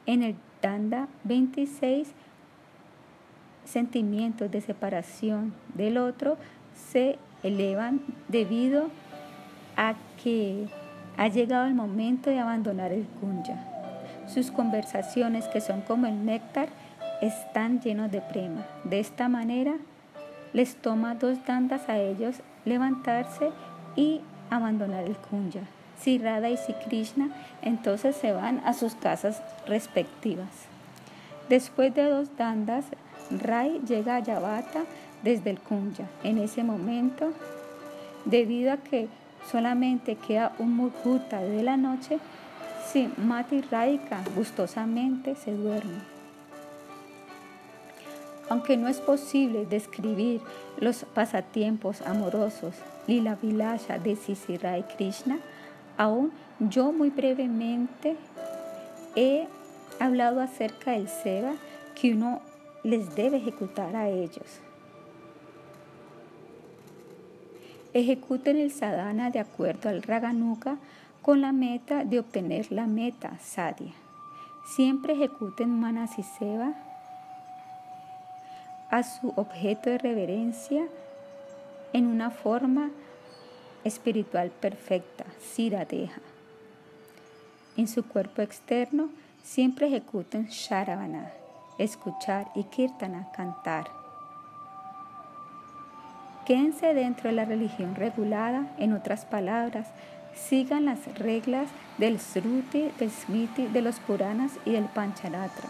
En 0.06 0.24
el 0.24 0.36
danda 0.62 1.08
26 1.24 2.14
sentimientos 3.66 4.52
de 4.52 4.62
separación 4.62 5.54
del 5.74 5.98
otro 5.98 6.38
se 6.92 7.18
elevan 7.44 8.02
debido 8.28 8.88
a 9.78 9.96
que 10.24 10.68
ha 11.18 11.28
llegado 11.28 11.66
el 11.66 11.74
momento 11.74 12.30
de 12.30 12.40
abandonar 12.40 12.92
el 12.92 13.06
kunya. 13.20 13.64
Sus 14.28 14.52
conversaciones, 14.52 15.48
que 15.48 15.62
son 15.62 15.82
como 15.82 16.08
el 16.08 16.26
néctar, 16.26 16.70
están 17.22 17.80
llenos 17.82 18.12
de 18.12 18.22
prema. 18.22 18.66
De 18.84 19.00
esta 19.00 19.30
manera, 19.30 19.76
les 20.54 20.76
toma 20.76 21.16
dos 21.16 21.38
dandas 21.46 21.90
a 21.90 21.98
ellos 21.98 22.38
levantarse 22.66 23.52
y 23.96 24.22
abandonar 24.50 25.04
el 25.04 25.16
kunya. 25.16 25.62
Si 26.00 26.18
Radha 26.18 26.50
y 26.50 26.58
si 26.58 26.74
Krishna 26.74 27.30
entonces 27.62 28.16
se 28.16 28.32
van 28.32 28.62
a 28.66 28.74
sus 28.74 28.96
casas 28.96 29.42
respectivas. 29.66 30.50
Después 31.50 31.94
de 31.94 32.10
dos 32.10 32.36
dandas, 32.38 32.86
Rai 33.32 33.82
llega 33.88 34.18
a 34.18 34.20
Yavata 34.20 34.84
desde 35.24 35.50
el 35.50 35.60
Kunya. 35.60 36.08
En 36.24 36.38
ese 36.38 36.64
momento, 36.64 37.32
debido 38.26 38.72
a 38.72 38.78
que 38.78 39.08
solamente 39.52 40.16
queda 40.16 40.54
un 40.60 40.76
murguta 40.76 41.40
de 41.40 41.64
la 41.64 41.78
noche, 41.78 42.20
si 42.92 43.10
Mati 43.18 43.62
Raika 43.62 44.24
gustosamente 44.36 45.36
se 45.36 45.52
duerme. 45.56 46.16
Aunque 48.50 48.78
no 48.78 48.88
es 48.88 49.00
posible 49.00 49.66
describir 49.66 50.40
los 50.80 51.04
pasatiempos 51.06 52.02
amorosos 52.02 52.76
Lila 53.08 53.36
Vilasha 53.42 53.98
de 53.98 54.16
Sisirai 54.16 54.84
Krishna, 54.84 55.40
aún 55.98 56.32
yo 56.60 56.92
muy 56.92 57.10
brevemente 57.10 58.16
he 59.16 59.48
hablado 60.00 60.42
acerca 60.42 60.92
del 60.92 61.08
seva 61.08 61.54
que 61.96 62.14
uno 62.14 62.42
les 62.86 63.16
debe 63.16 63.38
ejecutar 63.38 63.96
a 63.96 64.10
ellos. 64.10 64.62
Ejecuten 67.94 68.58
el 68.58 68.72
sadhana 68.72 69.32
de 69.32 69.40
acuerdo 69.40 69.90
al 69.90 70.04
raganuka 70.04 70.78
con 71.24 71.42
la 71.42 71.52
meta 71.52 72.06
de 72.06 72.20
obtener 72.20 72.72
la 72.72 72.86
meta 72.86 73.40
sadhya. 73.40 73.94
Siempre 74.76 75.14
ejecuten 75.14 75.80
manasiseva 75.80 76.76
a 78.92 79.02
su 79.02 79.34
objeto 79.36 79.90
de 79.90 79.98
reverencia 79.98 80.86
en 81.92 82.06
una 82.06 82.30
forma 82.30 82.92
espiritual 83.84 84.52
perfecta, 84.52 85.26
Siradeja. 85.42 86.22
En 87.78 87.88
su 87.88 88.08
cuerpo 88.08 88.44
externo 88.44 89.10
siempre 89.44 89.88
ejecuten 89.88 90.50
Sharavana, 90.50 91.32
escuchar 91.78 92.48
y 92.56 92.64
Kirtana, 92.66 93.28
cantar. 93.32 93.90
Quédense 96.46 96.94
dentro 96.94 97.30
de 97.30 97.36
la 97.36 97.46
religión 97.46 97.96
regulada, 97.96 98.68
en 98.78 98.94
otras 98.94 99.26
palabras, 99.26 99.88
sigan 100.36 100.86
las 100.86 101.18
reglas 101.18 101.70
del 101.98 102.20
Sruti, 102.20 102.92
del 103.00 103.10
Smriti, 103.10 103.68
de 103.68 103.82
los 103.82 104.00
Puranas 104.00 104.52
y 104.66 104.74
del 104.74 104.86
Pancharatra. 104.86 105.70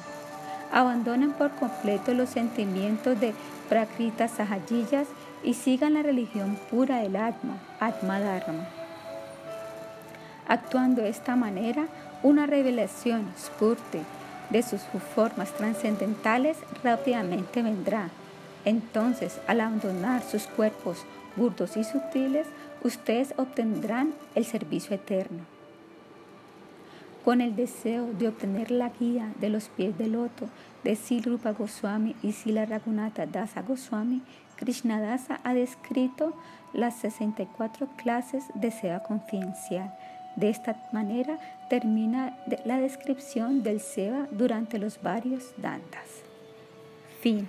Abandonen 0.72 1.32
por 1.32 1.52
completo 1.52 2.14
los 2.14 2.30
sentimientos 2.30 3.20
de 3.20 3.34
Prakrita 3.70 4.28
Sahajiyas 4.28 5.08
y 5.44 5.54
sigan 5.54 5.94
la 5.94 6.04
religión 6.04 6.58
pura 6.70 6.98
del 6.98 7.16
Atma, 7.16 7.58
Atma 7.80 8.20
Dharma. 8.20 8.68
Actuando 10.48 11.02
de 11.04 11.10
esta 11.10 11.36
manera, 11.36 11.88
una 12.22 12.46
revelación, 12.46 13.32
Spurti, 13.38 14.00
de 14.50 14.64
sus 14.64 14.82
formas 15.16 15.52
trascendentales 15.54 16.58
rápidamente 16.84 17.62
vendrá. 17.62 18.10
Entonces, 18.64 19.40
al 19.48 19.62
abandonar 19.62 20.24
sus 20.24 20.44
cuerpos 20.48 21.06
burdos 21.36 21.78
y 21.78 21.84
sutiles, 21.84 22.48
ustedes 22.84 23.34
obtendrán 23.38 24.14
el 24.36 24.46
servicio 24.46 24.96
eterno 24.96 25.56
con 27.26 27.42
el 27.42 27.56
deseo 27.56 28.14
de 28.14 28.28
obtener 28.28 28.70
la 28.70 28.90
guía 28.90 29.34
de 29.42 29.50
los 29.50 29.68
pies 29.70 29.98
del 29.98 30.12
loto 30.12 30.48
de 30.84 30.96
Silrupa 30.96 31.54
Goswami 31.54 32.16
y 32.22 32.34
Sila 32.34 32.68
Raghunatha 32.68 33.26
Dasa 33.26 33.64
Goswami, 33.64 34.22
Krishnadasa 34.58 35.40
ha 35.44 35.56
descrito 35.56 36.34
las 36.72 36.98
64 36.98 37.88
clases 37.98 38.44
de 38.54 38.70
seva 38.70 39.00
confidencial. 39.00 39.92
De 40.36 40.50
esta 40.50 40.76
manera 40.92 41.38
termina 41.70 42.38
la 42.66 42.80
descripción 42.80 43.64
del 43.64 43.80
seva 43.80 44.28
durante 44.32 44.78
los 44.78 45.02
varios 45.02 45.54
dandas. 45.58 46.24
Fin. 47.22 47.48